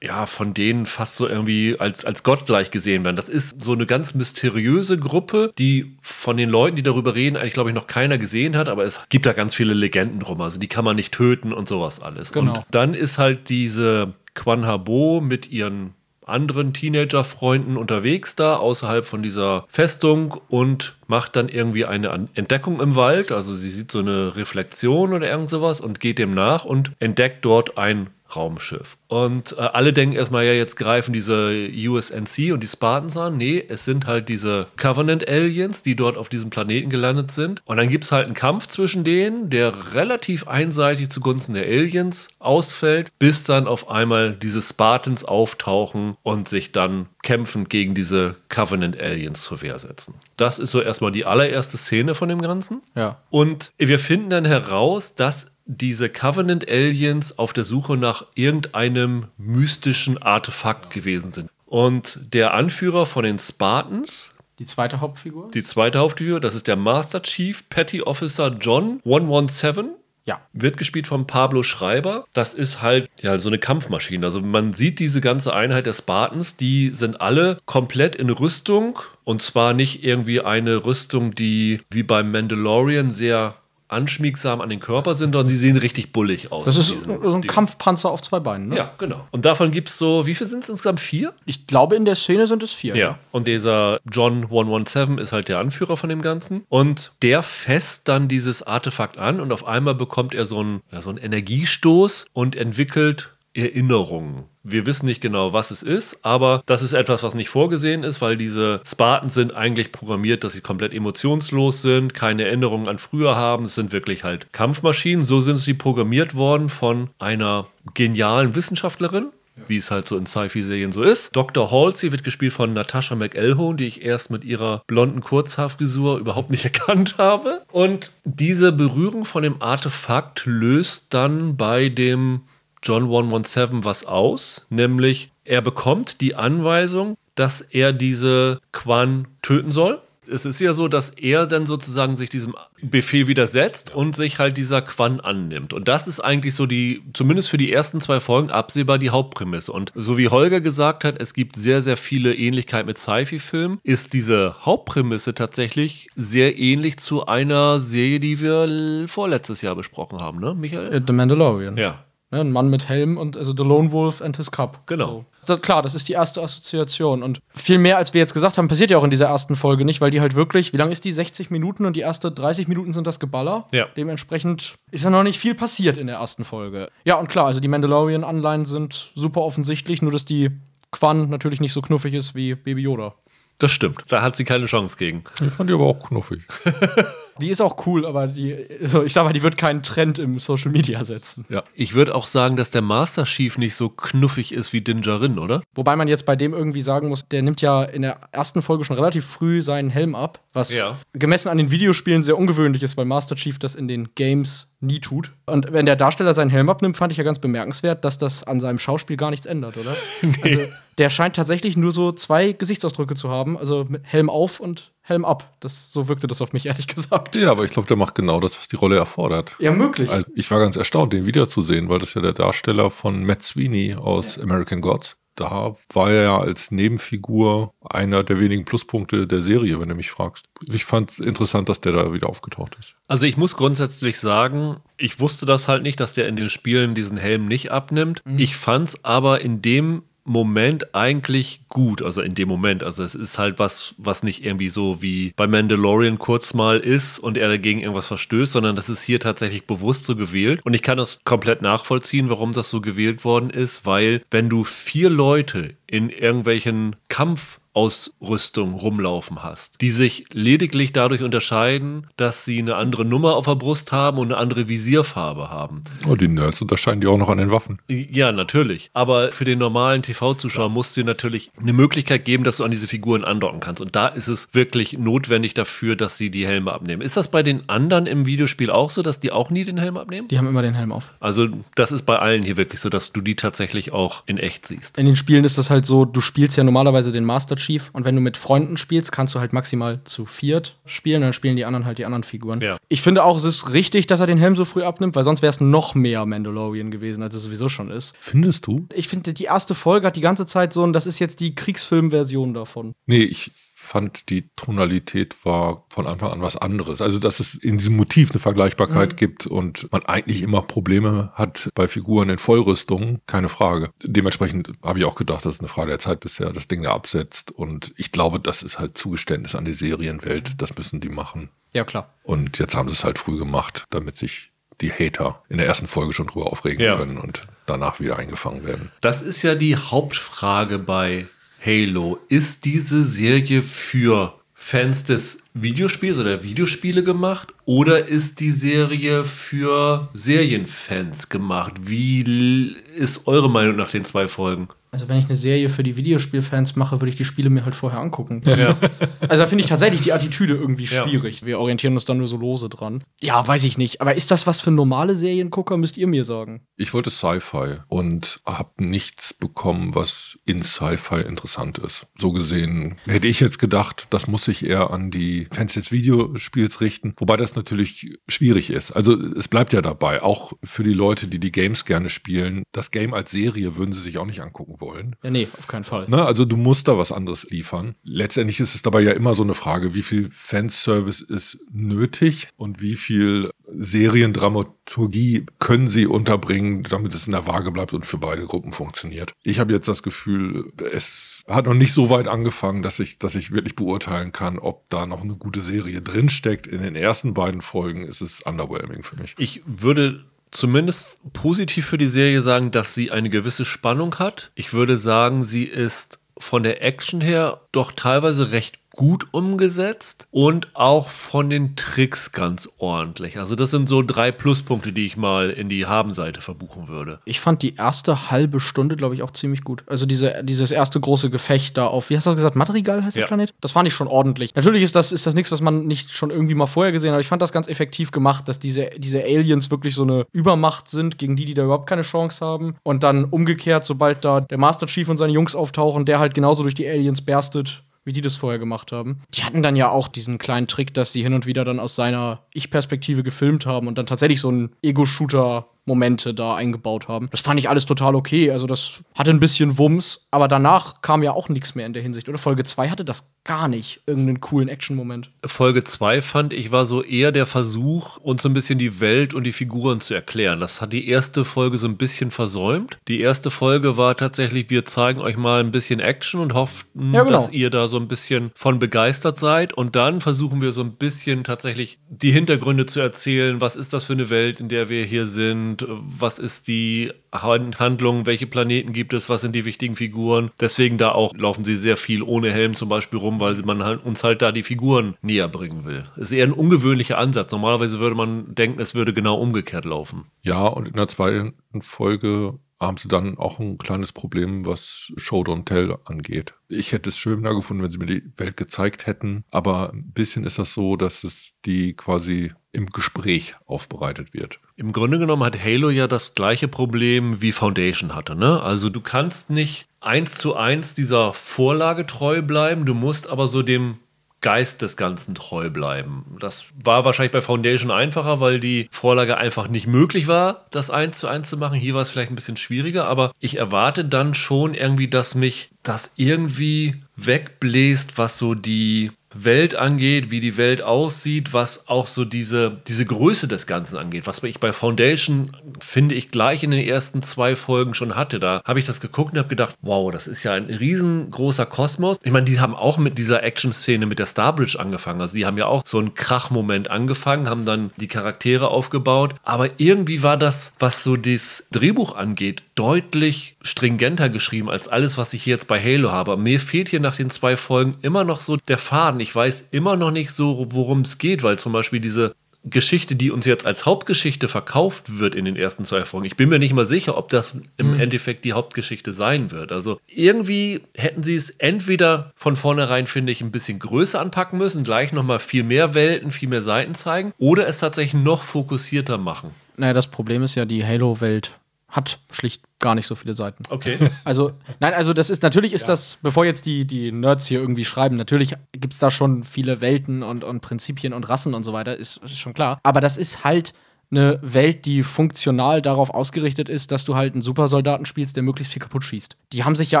[0.04, 3.16] ja, von denen fast so irgendwie als, als gottgleich gesehen werden.
[3.16, 7.54] Das ist so eine ganz mysteriöse Gruppe, die von den Leuten, die darüber reden, eigentlich,
[7.54, 10.40] glaube ich, noch keiner gesehen hat, aber es gibt da ganz viele Legenden drum.
[10.40, 12.32] Also die kann man nicht töten und sowas alles.
[12.32, 12.52] Genau.
[12.52, 15.94] Und dann ist halt diese Quan Habo mit ihren
[16.26, 22.96] anderen Teenager-Freunden unterwegs da, außerhalb von dieser Festung und macht dann irgendwie eine Entdeckung im
[22.96, 23.30] Wald.
[23.30, 27.44] Also sie sieht so eine Reflexion oder irgend sowas und geht dem nach und entdeckt
[27.44, 28.96] dort ein Raumschiff.
[29.08, 33.36] Und äh, alle denken erstmal, ja, jetzt greifen diese USNC und die Spartans an.
[33.36, 37.62] Nee, es sind halt diese Covenant Aliens, die dort auf diesem Planeten gelandet sind.
[37.64, 42.28] Und dann gibt es halt einen Kampf zwischen denen, der relativ einseitig zugunsten der Aliens
[42.38, 49.00] ausfällt, bis dann auf einmal diese Spartans auftauchen und sich dann kämpfend gegen diese Covenant
[49.00, 50.14] Aliens zur Wehr setzen.
[50.36, 52.82] Das ist so erstmal die allererste Szene von dem Ganzen.
[52.94, 53.20] Ja.
[53.30, 60.18] Und wir finden dann heraus, dass diese Covenant Aliens auf der Suche nach irgendeinem mystischen
[60.22, 61.50] Artefakt gewesen sind.
[61.66, 65.50] Und der Anführer von den Spartans, die zweite Hauptfigur?
[65.52, 69.90] Die zweite Hauptfigur, das ist der Master Chief Petty Officer John 117.
[70.26, 70.40] Ja.
[70.52, 72.24] Wird gespielt von Pablo Schreiber.
[72.32, 74.24] Das ist halt ja so eine Kampfmaschine.
[74.24, 78.98] Also man sieht diese ganze Einheit der Spartans, die sind alle komplett in Rüstung.
[79.24, 83.56] Und zwar nicht irgendwie eine Rüstung, die wie beim Mandalorian sehr
[83.94, 86.66] anschmiegsam an den Körper sind, sondern die sehen richtig bullig aus.
[86.66, 87.42] Das ist so ein.
[87.42, 88.76] Kampfpanzer auf zwei Beinen, ne?
[88.76, 89.26] Ja, genau.
[89.30, 91.00] Und davon gibt es so, wie viel sind es insgesamt?
[91.00, 91.32] Vier?
[91.46, 92.96] Ich glaube, in der Szene sind es vier.
[92.96, 93.18] Ja.
[93.30, 96.64] Und dieser John 117 ist halt der Anführer von dem Ganzen.
[96.68, 101.00] Und der fässt dann dieses Artefakt an und auf einmal bekommt er so einen, ja,
[101.00, 104.44] so einen Energiestoß und entwickelt Erinnerungen.
[104.66, 108.22] Wir wissen nicht genau, was es ist, aber das ist etwas, was nicht vorgesehen ist,
[108.22, 113.36] weil diese Spartans sind eigentlich programmiert, dass sie komplett emotionslos sind, keine Erinnerungen an früher
[113.36, 113.66] haben.
[113.66, 115.26] Es sind wirklich halt Kampfmaschinen.
[115.26, 119.26] So sind sie programmiert worden von einer genialen Wissenschaftlerin,
[119.68, 121.36] wie es halt so in Sci-Fi-Serien so ist.
[121.36, 121.70] Dr.
[121.70, 126.64] Halsey wird gespielt von Natasha McElhone, die ich erst mit ihrer blonden Kurzhaarfrisur überhaupt nicht
[126.64, 127.62] erkannt habe.
[127.70, 132.40] Und diese Berührung von dem Artefakt löst dann bei dem
[132.84, 140.00] John 117 was aus, nämlich er bekommt die Anweisung, dass er diese Quan töten soll.
[140.26, 144.56] Es ist ja so, dass er dann sozusagen sich diesem Befehl widersetzt und sich halt
[144.56, 145.74] dieser Quan annimmt.
[145.74, 149.70] Und das ist eigentlich so die, zumindest für die ersten zwei Folgen absehbar die Hauptprämisse.
[149.70, 154.14] Und so wie Holger gesagt hat, es gibt sehr, sehr viele Ähnlichkeiten mit Sci-Fi-Filmen, ist
[154.14, 160.54] diese Hauptprämisse tatsächlich sehr ähnlich zu einer Serie, die wir vorletztes Jahr besprochen haben, ne,
[160.54, 161.02] Michael?
[161.06, 161.76] The Mandalorian.
[161.76, 162.04] Ja.
[162.34, 164.88] Ne, Ein Mann mit Helm und also The Lone Wolf and his Cup.
[164.88, 165.06] Genau.
[165.06, 165.24] So.
[165.46, 167.22] Das, klar, das ist die erste Assoziation.
[167.22, 169.84] Und viel mehr, als wir jetzt gesagt haben, passiert ja auch in dieser ersten Folge
[169.84, 171.12] nicht, weil die halt wirklich, wie lang ist die?
[171.12, 173.68] 60 Minuten und die erste 30 Minuten sind das Geballer.
[173.70, 173.86] Ja.
[173.96, 176.90] Dementsprechend ist ja noch nicht viel passiert in der ersten Folge.
[177.04, 180.50] Ja, und klar, also die Mandalorian-Anleihen sind super offensichtlich, nur dass die
[180.90, 183.14] Quan natürlich nicht so knuffig ist wie Baby Yoda.
[183.60, 184.02] Das stimmt.
[184.08, 185.22] Da hat sie keine Chance gegen.
[185.46, 186.42] Ich fand die aber auch knuffig.
[187.40, 190.38] Die ist auch cool, aber die, also ich sag mal, die wird keinen Trend im
[190.38, 191.44] Social Media setzen.
[191.48, 191.64] Ja.
[191.74, 195.38] Ich würde auch sagen, dass der Master Chief nicht so knuffig ist wie Din Djarin,
[195.38, 195.62] oder?
[195.74, 198.84] Wobei man jetzt bei dem irgendwie sagen muss, der nimmt ja in der ersten Folge
[198.84, 200.98] schon relativ früh seinen Helm ab, was Ja.
[201.12, 205.00] gemessen an den Videospielen sehr ungewöhnlich ist, weil Master Chief das in den Games nie
[205.00, 205.32] tut.
[205.46, 208.60] Und wenn der Darsteller seinen Helm abnimmt, fand ich ja ganz bemerkenswert, dass das an
[208.60, 209.94] seinem Schauspiel gar nichts ändert, oder?
[210.42, 210.60] Also,
[210.98, 215.26] der scheint tatsächlich nur so zwei Gesichtsausdrücke zu haben, also mit Helm auf und Helm
[215.26, 215.54] ab.
[215.60, 217.36] Das, so wirkte das auf mich, ehrlich gesagt.
[217.36, 219.54] Ja, aber ich glaube, der macht genau das, was die Rolle erfordert.
[219.58, 220.10] Ja, möglich.
[220.10, 223.94] Also ich war ganz erstaunt, den wiederzusehen, weil das ja der Darsteller von Matt Sweeney
[223.94, 225.18] aus American Gods.
[225.36, 230.10] Da war er ja als Nebenfigur einer der wenigen Pluspunkte der Serie, wenn du mich
[230.10, 230.46] fragst.
[230.72, 232.94] Ich fand es interessant, dass der da wieder aufgetaucht ist.
[233.08, 236.94] Also ich muss grundsätzlich sagen, ich wusste das halt nicht, dass der in den Spielen
[236.94, 238.22] diesen Helm nicht abnimmt.
[238.36, 242.82] Ich fand's aber in dem Moment eigentlich gut, also in dem Moment.
[242.82, 247.18] Also es ist halt was, was nicht irgendwie so wie bei Mandalorian kurz mal ist
[247.18, 250.60] und er dagegen irgendwas verstößt, sondern das ist hier tatsächlich bewusst so gewählt.
[250.64, 254.64] Und ich kann das komplett nachvollziehen, warum das so gewählt worden ist, weil wenn du
[254.64, 262.58] vier Leute in irgendwelchen Kampf Ausrüstung rumlaufen hast, die sich lediglich dadurch unterscheiden, dass sie
[262.58, 265.82] eine andere Nummer auf der Brust haben und eine andere Visierfarbe haben.
[266.08, 267.78] Oh, die Nerds unterscheiden die auch noch an den Waffen.
[267.88, 268.90] Ja, natürlich.
[268.94, 272.70] Aber für den normalen TV-Zuschauer musst du dir natürlich eine Möglichkeit geben, dass du an
[272.70, 273.82] diese Figuren andocken kannst.
[273.82, 277.02] Und da ist es wirklich notwendig dafür, dass sie die Helme abnehmen.
[277.02, 279.96] Ist das bei den anderen im Videospiel auch so, dass die auch nie den Helm
[279.96, 280.28] abnehmen?
[280.28, 281.12] Die haben immer den Helm auf.
[281.18, 284.66] Also, das ist bei allen hier wirklich so, dass du die tatsächlich auch in echt
[284.66, 284.96] siehst.
[284.96, 288.04] In den Spielen ist das halt so, du spielst ja normalerweise den Master Chief und
[288.04, 291.64] wenn du mit Freunden spielst, kannst du halt maximal zu viert spielen, dann spielen die
[291.64, 292.60] anderen halt die anderen Figuren.
[292.60, 292.76] Ja.
[292.88, 295.42] Ich finde auch, es ist richtig, dass er den Helm so früh abnimmt, weil sonst
[295.42, 298.14] wäre es noch mehr Mandalorian gewesen, als es sowieso schon ist.
[298.20, 298.86] Findest du?
[298.92, 301.54] Ich finde, die erste Folge hat die ganze Zeit so ein, das ist jetzt die
[301.54, 302.94] Kriegsfilm-Version davon.
[303.06, 303.50] Nee, ich
[303.84, 307.00] fand, die Tonalität war von Anfang an was anderes.
[307.02, 311.68] Also, dass es in diesem Motiv eine Vergleichbarkeit gibt und man eigentlich immer Probleme hat
[311.74, 313.90] bei Figuren in Vollrüstung, keine Frage.
[314.02, 316.82] Dementsprechend habe ich auch gedacht, das ist eine Frage der Zeit, bis er das Ding
[316.82, 317.50] da absetzt.
[317.50, 320.60] Und ich glaube, das ist halt Zugeständnis an die Serienwelt.
[320.62, 321.50] Das müssen die machen.
[321.72, 322.14] Ja, klar.
[322.22, 325.86] Und jetzt haben sie es halt früh gemacht, damit sich die Hater in der ersten
[325.86, 326.96] Folge schon drüber aufregen Ja.
[326.96, 328.90] können und danach wieder eingefangen werden.
[329.00, 331.26] Das ist ja die Hauptfrage bei
[331.64, 332.18] Halo.
[332.28, 340.10] Ist diese Serie für Fans des Videospiels oder Videospiele gemacht oder ist die Serie für
[340.12, 341.72] Serienfans gemacht?
[341.80, 344.68] Wie ist eure Meinung nach den zwei Folgen?
[344.94, 347.74] Also, wenn ich eine Serie für die Videospielfans mache, würde ich die Spiele mir halt
[347.74, 348.42] vorher angucken.
[348.46, 348.78] Ja.
[349.20, 351.02] Also da finde ich tatsächlich die Attitüde irgendwie Ja.
[351.02, 351.44] schwierig.
[351.44, 353.02] Wir orientieren uns dann nur so lose dran.
[353.20, 354.00] Ja, weiß ich nicht.
[354.00, 356.64] Aber ist das was für normale Seriengucker, müsst ihr mir sagen.
[356.76, 362.06] Ich wollte Sci-Fi und habe nichts bekommen, was in Sci-Fi interessant ist.
[362.16, 366.80] So gesehen hätte ich jetzt gedacht, das muss sich eher an die Fans des Videospiels
[366.80, 368.92] richten, wobei das natürlich schwierig ist.
[368.92, 372.92] Also es bleibt ja dabei, auch für die Leute, die die Games gerne spielen, das
[372.92, 374.83] Game als Serie würden sie sich auch nicht angucken wollen.
[375.22, 376.08] Ja, nee, auf keinen Fall.
[376.08, 377.94] Ne, also du musst da was anderes liefern.
[378.02, 382.80] Letztendlich ist es dabei ja immer so eine Frage, wie viel Fanservice ist nötig und
[382.80, 388.46] wie viel Seriendramaturgie können sie unterbringen, damit es in der Waage bleibt und für beide
[388.46, 389.32] Gruppen funktioniert.
[389.42, 393.34] Ich habe jetzt das Gefühl, es hat noch nicht so weit angefangen, dass ich, dass
[393.34, 396.66] ich wirklich beurteilen kann, ob da noch eine gute Serie drinsteckt.
[396.66, 399.34] In den ersten beiden Folgen ist es underwhelming für mich.
[399.38, 404.50] Ich würde zumindest positiv für die Serie sagen, dass sie eine gewisse Spannung hat.
[404.54, 410.74] Ich würde sagen, sie ist von der Action her doch teilweise recht gut umgesetzt und
[410.74, 413.38] auch von den Tricks ganz ordentlich.
[413.38, 417.20] Also das sind so drei Pluspunkte, die ich mal in die Habenseite verbuchen würde.
[417.24, 419.82] Ich fand die erste halbe Stunde, glaube ich, auch ziemlich gut.
[419.86, 423.16] Also diese, dieses erste große Gefecht da auf, wie hast du das gesagt, Madrigal heißt
[423.16, 423.26] der Ja.
[423.26, 423.52] Planet?
[423.60, 424.54] Das fand ich schon ordentlich.
[424.54, 427.14] Natürlich ist das, ist das nichts, was man nicht schon irgendwie mal vorher gesehen hat,
[427.14, 430.88] aber ich fand das ganz effektiv gemacht, dass diese, diese Aliens wirklich so eine Übermacht
[430.88, 432.76] sind, gegen die, die da überhaupt keine Chance haben.
[432.82, 436.62] Und dann umgekehrt, sobald da der Master Chief und seine Jungs auftauchen, der halt genauso
[436.62, 439.22] durch die Aliens berstet wie die das vorher gemacht haben.
[439.34, 441.96] Die hatten dann ja auch diesen kleinen Trick, dass sie hin und wieder dann aus
[441.96, 447.28] seiner Ich-Perspektive gefilmt haben und dann tatsächlich so einen Ego-Shooter Momente da eingebaut haben.
[447.30, 448.50] Das fand ich alles total okay.
[448.50, 452.02] Also das hatte ein bisschen Wumms, aber danach kam ja auch nichts mehr in der
[452.02, 452.28] Hinsicht.
[452.28, 455.30] Oder Folge 2 hatte das gar nicht, irgendeinen coolen Action-Moment.
[455.44, 459.34] Folge 2 fand ich war so eher der Versuch, uns so ein bisschen die Welt
[459.34, 460.60] und die Figuren zu erklären.
[460.60, 462.98] Das hat die erste Folge so ein bisschen versäumt.
[463.06, 467.22] Die erste Folge war tatsächlich, wir zeigen euch mal ein bisschen Action und hofften, ja,
[467.22, 467.36] genau.
[467.36, 469.74] dass ihr da so ein bisschen von begeistert seid.
[469.74, 473.60] Und dann versuchen wir so ein bisschen tatsächlich die Hintergründe zu erzählen.
[473.60, 475.73] Was ist das für eine Welt, in der wir hier sind?
[475.82, 480.50] Und was ist die Handlung, welche Planeten gibt es, was sind die wichtigen Figuren.
[480.60, 484.04] Deswegen da auch laufen sie sehr viel ohne Helm zum Beispiel rum, weil man halt,
[484.04, 486.04] uns halt da die Figuren näher bringen will.
[486.16, 487.50] Ist eher ein ungewöhnlicher Ansatz.
[487.50, 490.26] Normalerweise würde man denken, es würde genau umgekehrt laufen.
[490.42, 495.42] Ja, und in der zweiten Folge haben sie dann auch ein kleines Problem, was Show
[495.42, 496.54] Don't Tell angeht.
[496.68, 500.44] Ich hätte es schöner gefunden, wenn sie mir die Welt gezeigt hätten, aber ein bisschen
[500.44, 504.58] ist das so, dass es die quasi im Gespräch aufbereitet wird.
[504.76, 508.34] Im Grunde genommen hat Halo ja das gleiche Problem wie Foundation hatte.
[508.34, 508.60] Ne?
[508.60, 513.62] Also du kannst nicht eins zu eins dieser Vorlage treu bleiben, du musst aber so
[513.62, 513.98] dem
[514.44, 516.36] Geist des Ganzen treu bleiben.
[516.38, 521.18] Das war wahrscheinlich bei Foundation einfacher, weil die Vorlage einfach nicht möglich war, das eins
[521.18, 521.78] zu eins zu machen.
[521.78, 525.70] Hier war es vielleicht ein bisschen schwieriger, aber ich erwarte dann schon irgendwie, dass mich
[525.82, 532.24] das irgendwie wegbläst, was so die Welt angeht, wie die Welt aussieht, was auch so
[532.24, 534.26] diese, diese Größe des Ganzen angeht.
[534.26, 538.38] Was ich bei Foundation, finde ich, gleich in den ersten zwei Folgen schon hatte.
[538.38, 542.18] Da habe ich das geguckt und habe gedacht, wow, das ist ja ein riesengroßer Kosmos.
[542.22, 545.20] Ich meine, die haben auch mit dieser Action-Szene mit der Starbridge angefangen.
[545.20, 549.34] Also die haben ja auch so einen Krachmoment angefangen, haben dann die Charaktere aufgebaut.
[549.42, 555.32] Aber irgendwie war das, was so das Drehbuch angeht, deutlich stringenter geschrieben als alles, was
[555.32, 556.36] ich hier jetzt bei Halo habe.
[556.36, 559.96] Mir fehlt hier nach den zwei Folgen immer noch so der Faden ich weiß immer
[559.96, 562.34] noch nicht so, worum es geht, weil zum Beispiel diese
[562.64, 566.26] Geschichte, die uns jetzt als Hauptgeschichte verkauft wird in den ersten zwei Folgen.
[566.26, 568.00] Ich bin mir nicht mal sicher, ob das im mhm.
[568.00, 569.70] Endeffekt die Hauptgeschichte sein wird.
[569.70, 574.82] Also irgendwie hätten sie es entweder von vornherein, finde ich, ein bisschen größer anpacken müssen,
[574.82, 579.50] gleich nochmal viel mehr Welten, viel mehr Seiten zeigen, oder es tatsächlich noch fokussierter machen.
[579.76, 581.52] Naja, das Problem ist ja, die Halo-Welt
[581.94, 583.62] hat schlicht gar nicht so viele Seiten.
[583.70, 583.98] Okay.
[584.24, 585.88] Also, nein, also das ist, natürlich ist ja.
[585.88, 589.80] das, bevor jetzt die, die Nerds hier irgendwie schreiben, natürlich gibt es da schon viele
[589.80, 592.80] Welten und, und Prinzipien und Rassen und so weiter, ist, ist schon klar.
[592.82, 593.74] Aber das ist halt
[594.10, 598.72] eine Welt, die funktional darauf ausgerichtet ist, dass du halt einen Supersoldaten spielst, der möglichst
[598.72, 599.36] viel kaputt schießt.
[599.52, 600.00] Die haben sich ja,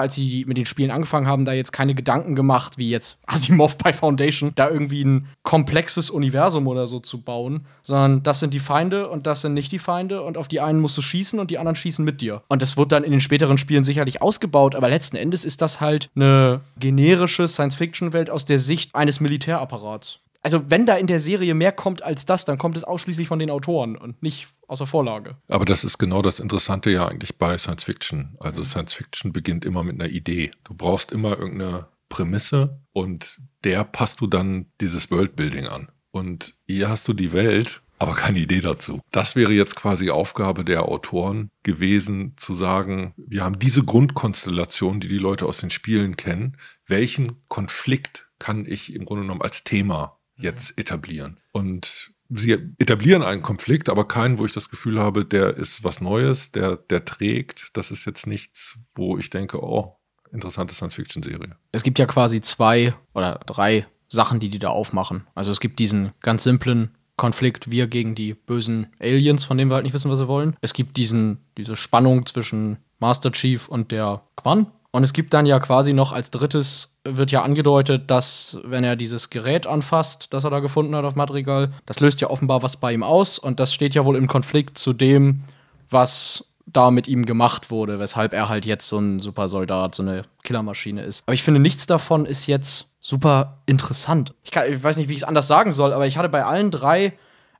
[0.00, 3.78] als sie mit den Spielen angefangen haben, da jetzt keine Gedanken gemacht, wie jetzt Asimov
[3.78, 8.60] bei Foundation, da irgendwie ein komplexes Universum oder so zu bauen, sondern das sind die
[8.60, 11.50] Feinde und das sind nicht die Feinde und auf die einen musst du schießen und
[11.50, 12.42] die anderen schießen mit dir.
[12.48, 15.80] Und das wird dann in den späteren Spielen sicherlich ausgebaut, aber letzten Endes ist das
[15.80, 21.54] halt eine generische Science-Fiction-Welt aus der Sicht eines Militärapparats also wenn da in der Serie
[21.54, 24.86] mehr kommt als das, dann kommt es ausschließlich von den Autoren und nicht aus der
[24.86, 25.36] Vorlage.
[25.48, 28.36] Aber das ist genau das Interessante ja eigentlich bei Science Fiction.
[28.38, 30.50] Also Science Fiction beginnt immer mit einer Idee.
[30.64, 35.88] Du brauchst immer irgendeine Prämisse und der passt du dann dieses Worldbuilding an.
[36.10, 39.00] Und hier hast du die Welt, aber keine Idee dazu.
[39.12, 45.08] Das wäre jetzt quasi Aufgabe der Autoren gewesen, zu sagen, wir haben diese Grundkonstellation, die
[45.08, 46.58] die Leute aus den Spielen kennen.
[46.86, 51.38] Welchen Konflikt kann ich im Grunde genommen als Thema jetzt etablieren.
[51.52, 56.00] Und sie etablieren einen Konflikt, aber keinen, wo ich das Gefühl habe, der ist was
[56.00, 57.68] Neues, der, der trägt.
[57.74, 59.96] Das ist jetzt nichts, wo ich denke, oh,
[60.32, 61.56] interessante Science-Fiction-Serie.
[61.72, 65.26] Es gibt ja quasi zwei oder drei Sachen, die die da aufmachen.
[65.34, 69.76] Also es gibt diesen ganz simplen Konflikt, wir gegen die bösen Aliens, von denen wir
[69.76, 70.56] halt nicht wissen, was sie wollen.
[70.60, 74.66] Es gibt diesen, diese Spannung zwischen Master Chief und der Quan.
[74.94, 78.94] Und es gibt dann ja quasi noch als drittes wird ja angedeutet, dass wenn er
[78.94, 82.76] dieses Gerät anfasst, das er da gefunden hat auf Madrigal, das löst ja offenbar was
[82.76, 85.42] bei ihm aus und das steht ja wohl im Konflikt zu dem,
[85.90, 90.26] was da mit ihm gemacht wurde, weshalb er halt jetzt so ein Supersoldat, so eine
[90.44, 91.24] Killermaschine ist.
[91.26, 94.32] Aber ich finde, nichts davon ist jetzt super interessant.
[94.44, 96.44] Ich, kann, ich weiß nicht, wie ich es anders sagen soll, aber ich hatte bei
[96.44, 97.14] allen drei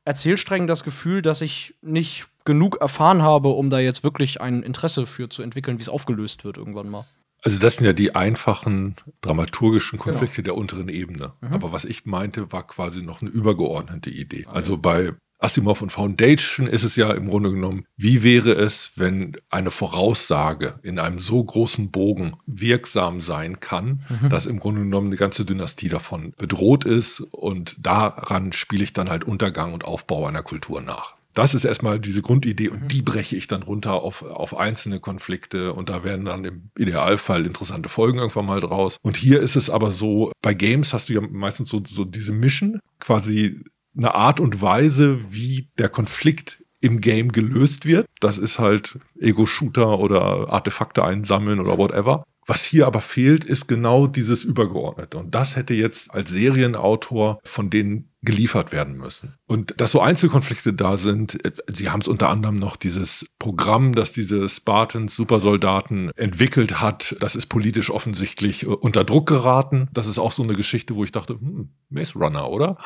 [0.05, 5.05] Erzählsträngen das Gefühl, dass ich nicht genug erfahren habe, um da jetzt wirklich ein Interesse
[5.05, 7.05] für zu entwickeln, wie es aufgelöst wird irgendwann mal.
[7.45, 10.05] Also das sind ja die einfachen dramaturgischen genau.
[10.05, 10.55] Konflikte genau.
[10.55, 11.35] der unteren Ebene.
[11.43, 11.53] Mhm.
[11.53, 14.47] Aber was ich meinte, war quasi noch eine übergeordnete Idee.
[14.47, 15.13] Also, also bei
[15.45, 20.79] Asimov und Foundation ist es ja im Grunde genommen, wie wäre es, wenn eine Voraussage
[20.83, 24.31] in einem so großen Bogen wirksam sein kann, mhm.
[24.31, 29.11] dass im Grunde genommen eine ganze Dynastie davon bedroht ist und daran spiele ich dann
[29.11, 31.17] halt Untergang und Aufbau einer Kultur nach.
[31.35, 35.73] Das ist erstmal diese Grundidee und die breche ich dann runter auf, auf einzelne Konflikte
[35.73, 38.99] und da werden dann im Idealfall interessante Folgen irgendwann mal draus.
[39.03, 42.33] Und hier ist es aber so, bei Games hast du ja meistens so, so diese
[42.33, 43.61] Mission, quasi
[43.97, 48.07] eine Art und Weise, wie der Konflikt im Game gelöst wird.
[48.21, 52.25] Das ist halt Ego-Shooter oder Artefakte einsammeln oder whatever.
[52.47, 55.19] Was hier aber fehlt, ist genau dieses Übergeordnete.
[55.19, 59.35] Und das hätte jetzt als Serienautor von denen geliefert werden müssen.
[59.47, 63.95] Und dass so Einzelkonflikte da sind, äh, sie haben es unter anderem noch dieses Programm,
[63.95, 69.89] das diese Spartans, Supersoldaten entwickelt hat, das ist politisch offensichtlich äh, unter Druck geraten.
[69.93, 72.79] Das ist auch so eine Geschichte, wo ich dachte, hm, Maze Runner, oder?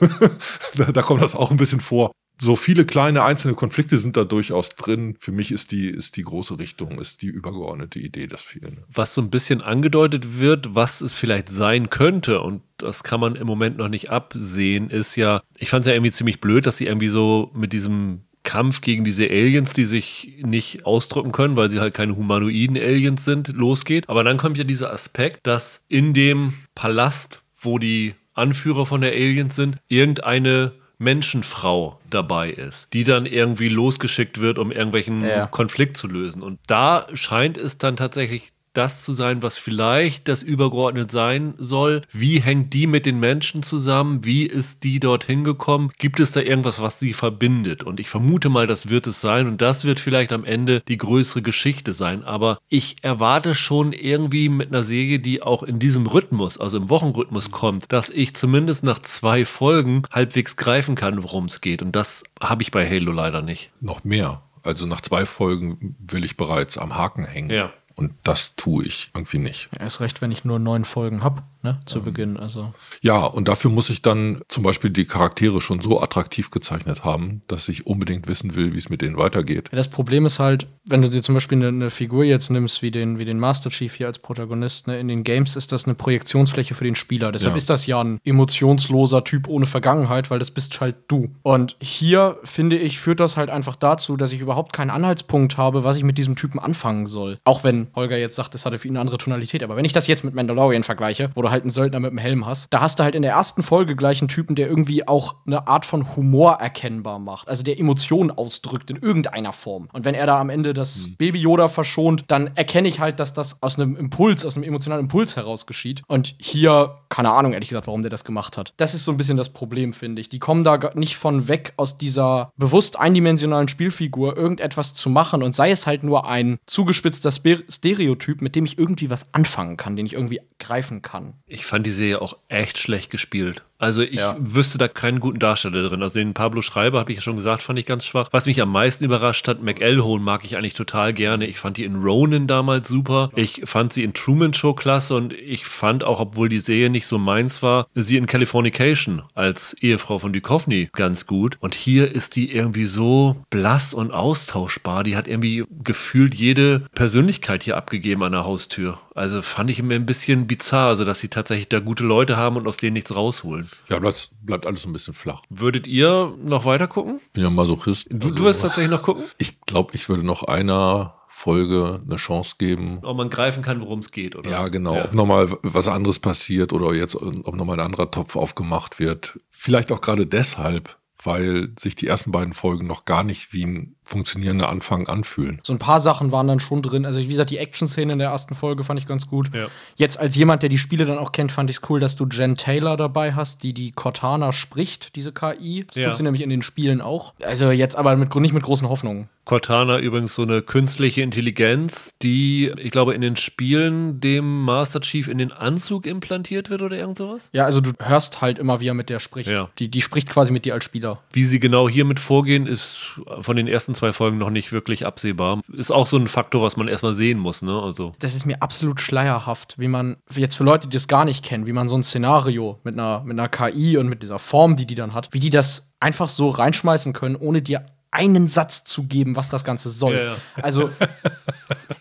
[0.76, 4.24] da, da kommt das auch ein bisschen vor so viele kleine einzelne Konflikte sind da
[4.24, 5.16] durchaus drin.
[5.18, 8.84] Für mich ist die, ist die große Richtung, ist die übergeordnete Idee das Fehlende.
[8.92, 13.36] Was so ein bisschen angedeutet wird, was es vielleicht sein könnte, und das kann man
[13.36, 16.78] im Moment noch nicht absehen, ist ja, ich fand es ja irgendwie ziemlich blöd, dass
[16.78, 21.70] sie irgendwie so mit diesem Kampf gegen diese Aliens, die sich nicht ausdrücken können, weil
[21.70, 24.08] sie halt keine humanoiden Aliens sind, losgeht.
[24.08, 29.12] Aber dann kommt ja dieser Aspekt, dass in dem Palast, wo die Anführer von der
[29.12, 35.46] Aliens sind, irgendeine Menschenfrau dabei ist, die dann irgendwie losgeschickt wird, um irgendwelchen ja.
[35.46, 36.42] Konflikt zu lösen.
[36.42, 42.02] Und da scheint es dann tatsächlich das zu sein, was vielleicht das übergeordnet sein soll.
[42.12, 44.24] Wie hängt die mit den Menschen zusammen?
[44.24, 45.90] Wie ist die dorthin gekommen?
[45.98, 47.82] Gibt es da irgendwas, was sie verbindet?
[47.82, 49.46] Und ich vermute mal, das wird es sein.
[49.46, 52.24] Und das wird vielleicht am Ende die größere Geschichte sein.
[52.24, 56.90] Aber ich erwarte schon irgendwie mit einer Serie, die auch in diesem Rhythmus, also im
[56.90, 61.82] Wochenrhythmus kommt, dass ich zumindest nach zwei Folgen halbwegs greifen kann, worum es geht.
[61.82, 63.70] Und das habe ich bei Halo leider nicht.
[63.80, 64.42] Noch mehr.
[64.64, 67.50] Also nach zwei Folgen will ich bereits am Haken hängen.
[67.50, 67.72] Ja.
[67.94, 69.68] Und das tue ich irgendwie nicht.
[69.72, 72.36] Ja, erst recht, wenn ich nur neun Folgen habe ne, zu ähm, Beginn.
[72.36, 72.72] Also.
[73.00, 77.42] Ja, und dafür muss ich dann zum Beispiel die Charaktere schon so attraktiv gezeichnet haben,
[77.48, 79.70] dass ich unbedingt wissen will, wie es mit denen weitergeht.
[79.72, 82.82] Ja, das Problem ist halt, wenn du dir zum Beispiel eine, eine, Figur jetzt nimmst,
[82.82, 85.86] wie den, wie den Master Chief hier als Protagonist, ne, in den Games ist das
[85.86, 87.32] eine Projektionsfläche für den Spieler.
[87.32, 87.58] Deshalb ja.
[87.58, 91.30] ist das ja ein emotionsloser Typ ohne Vergangenheit, weil das bist halt du.
[91.42, 95.84] Und hier, finde ich, führt das halt einfach dazu, dass ich überhaupt keinen Anhaltspunkt habe,
[95.84, 97.38] was ich mit diesem Typen anfangen soll.
[97.44, 99.62] Auch wenn Holger jetzt sagt, das hatte für ihn eine andere Tonalität.
[99.62, 102.18] Aber wenn ich das jetzt mit Mandalorian vergleiche, wo du halt einen Söldner mit einem
[102.18, 102.72] Helm hast.
[102.72, 105.66] Da hast du halt in der ersten Folge gleich einen Typen, der irgendwie auch eine
[105.66, 107.48] Art von Humor erkennbar macht.
[107.48, 109.88] Also der Emotionen ausdrückt in irgendeiner Form.
[109.92, 111.16] Und wenn er da am Ende das mhm.
[111.16, 115.04] Baby Yoda verschont, dann erkenne ich halt, dass das aus einem Impuls, aus einem emotionalen
[115.04, 116.02] Impuls heraus geschieht.
[116.06, 118.72] Und hier, keine Ahnung, ehrlich gesagt, warum der das gemacht hat.
[118.76, 120.28] Das ist so ein bisschen das Problem, finde ich.
[120.28, 125.54] Die kommen da nicht von weg aus dieser bewusst eindimensionalen Spielfigur irgendetwas zu machen und
[125.54, 127.30] sei es halt nur ein zugespitzter
[127.76, 131.34] Stereotyp, mit dem ich irgendwie was anfangen kann, den ich irgendwie greifen kann.
[131.46, 133.64] Ich fand die Serie auch echt schlecht gespielt.
[133.84, 134.34] Also ich ja.
[134.38, 136.02] wüsste da keinen guten Darsteller drin.
[136.02, 138.28] Also den Pablo Schreiber, habe ich ja schon gesagt, fand ich ganz schwach.
[138.32, 141.46] Was mich am meisten überrascht hat, McElhone mag ich eigentlich total gerne.
[141.46, 143.30] Ich fand die in Ronin damals super.
[143.36, 147.06] Ich fand sie in Truman Show klasse und ich fand auch, obwohl die Serie nicht
[147.06, 151.58] so meins war, sie in Californication als Ehefrau von Duchovny ganz gut.
[151.60, 155.04] Und hier ist die irgendwie so blass und austauschbar.
[155.04, 158.98] Die hat irgendwie gefühlt jede Persönlichkeit hier abgegeben an der Haustür.
[159.14, 162.56] Also fand ich immer ein bisschen bizarr, also dass sie tatsächlich da gute Leute haben
[162.56, 163.70] und aus denen nichts rausholen.
[163.88, 165.42] Ja, das bleibt alles ein bisschen flach.
[165.50, 167.20] Würdet ihr noch weiter gucken?
[167.32, 168.08] Bin ja Masochist.
[168.10, 169.24] Du, also, du wirst tatsächlich noch gucken?
[169.38, 172.98] Ich glaube, ich würde noch einer Folge eine Chance geben.
[173.02, 174.50] Ob man greifen kann, worum es geht, oder?
[174.50, 174.96] Ja, genau.
[174.96, 175.04] Ja.
[175.04, 179.38] Ob nochmal was anderes passiert oder jetzt, ob nochmal ein anderer Topf aufgemacht wird.
[179.50, 183.96] Vielleicht auch gerade deshalb, weil sich die ersten beiden Folgen noch gar nicht wie ein
[184.04, 185.60] funktionierender Anfang anfühlen.
[185.62, 187.06] So ein paar Sachen waren dann schon drin.
[187.06, 189.54] Also wie gesagt, die Action-Szene in der ersten Folge fand ich ganz gut.
[189.54, 189.68] Ja.
[189.96, 192.26] Jetzt als jemand, der die Spiele dann auch kennt, fand ich es cool, dass du
[192.30, 195.84] Jen Taylor dabei hast, die die Cortana spricht, diese KI.
[195.86, 196.08] Das ja.
[196.08, 197.34] tut sie nämlich in den Spielen auch.
[197.42, 199.28] Also jetzt aber mit, nicht mit großen Hoffnungen.
[199.44, 205.28] Cortana übrigens so eine künstliche Intelligenz, die, ich glaube, in den Spielen dem Master Chief
[205.28, 207.50] in den Anzug implantiert wird oder irgend sowas?
[207.52, 209.50] Ja, also du hörst halt immer, wie er mit der spricht.
[209.50, 209.68] Ja.
[209.78, 211.22] Die, die spricht quasi mit dir als Spieler.
[211.32, 215.60] Wie sie genau hiermit vorgehen, ist von den ersten zwei Folgen noch nicht wirklich absehbar.
[215.72, 217.80] Ist auch so ein Faktor, was man erstmal sehen muss, ne?
[217.80, 218.12] Also.
[218.20, 221.66] Das ist mir absolut schleierhaft, wie man, jetzt für Leute, die das gar nicht kennen,
[221.66, 224.86] wie man so ein Szenario mit einer, mit einer KI und mit dieser Form, die
[224.86, 229.04] die dann hat, wie die das einfach so reinschmeißen können, ohne dir einen Satz zu
[229.04, 230.14] geben, was das Ganze soll.
[230.14, 230.36] Ja, ja.
[230.62, 230.88] Also,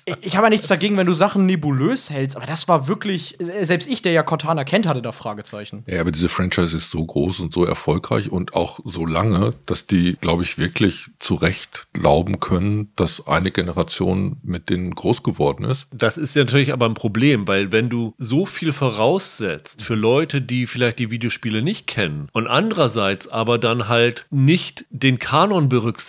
[0.22, 3.90] ich, habe ja nichts dagegen, wenn du Sachen nebulös hältst, aber das war wirklich, selbst
[3.90, 5.84] ich, der ja Cortana kennt, hatte da Fragezeichen.
[5.88, 9.88] Ja, aber diese Franchise ist so groß und so erfolgreich und auch so lange, dass
[9.88, 15.66] die, glaube ich, wirklich zu Recht glauben können, dass eine Generation mit denen groß geworden
[15.66, 15.88] ist.
[15.92, 20.42] Das ist ja natürlich aber ein Problem, weil wenn du so viel voraussetzt für Leute,
[20.42, 26.03] die vielleicht die Videospiele nicht kennen und andererseits aber dann halt nicht den Kanon berücksichtigst,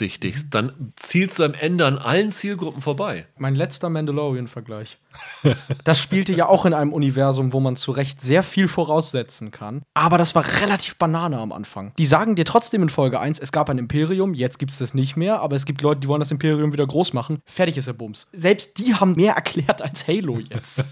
[0.50, 3.26] dann zielst du am Ende an allen Zielgruppen vorbei.
[3.36, 4.98] Mein letzter Mandalorian-Vergleich.
[5.84, 9.82] Das spielte ja auch in einem Universum, wo man zu Recht sehr viel voraussetzen kann.
[9.94, 11.92] Aber das war relativ Banane am Anfang.
[11.98, 14.94] Die sagen dir trotzdem in Folge 1, es gab ein Imperium, jetzt gibt es das
[14.94, 17.38] nicht mehr, aber es gibt Leute, die wollen das Imperium wieder groß machen.
[17.44, 18.26] Fertig ist der Bums.
[18.32, 20.84] Selbst die haben mehr erklärt als Halo jetzt.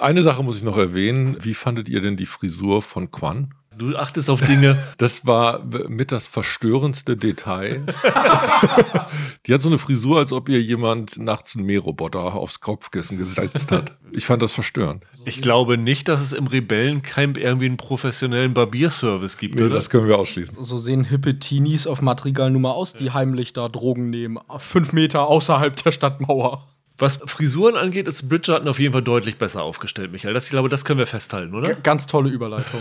[0.00, 1.36] Eine Sache muss ich noch erwähnen.
[1.40, 3.54] Wie fandet ihr denn die Frisur von Quan?
[3.78, 4.76] Du achtest auf Dinge.
[4.98, 7.84] Das war mit das verstörendste Detail.
[9.46, 13.72] Die hat so eine Frisur, als ob ihr jemand nachts einen Mähroboter aufs Kopfkissen gesetzt
[13.72, 13.96] hat.
[14.10, 15.04] Ich fand das verstörend.
[15.24, 19.74] Ich glaube nicht, dass es im Rebellencamp irgendwie einen professionellen Barbierservice gibt, Nee, oder?
[19.74, 20.56] das können wir ausschließen.
[20.60, 24.38] So sehen hippe Teenies auf Madrigal nun mal aus, die heimlich da Drogen nehmen.
[24.58, 26.66] Fünf Meter außerhalb der Stadtmauer.
[27.02, 30.34] Was Frisuren angeht, ist Bridgerton auf jeden Fall deutlich besser aufgestellt, Michael.
[30.34, 31.74] Das, ich glaube, das können wir festhalten, oder?
[31.74, 32.80] G ganz tolle Überleitung.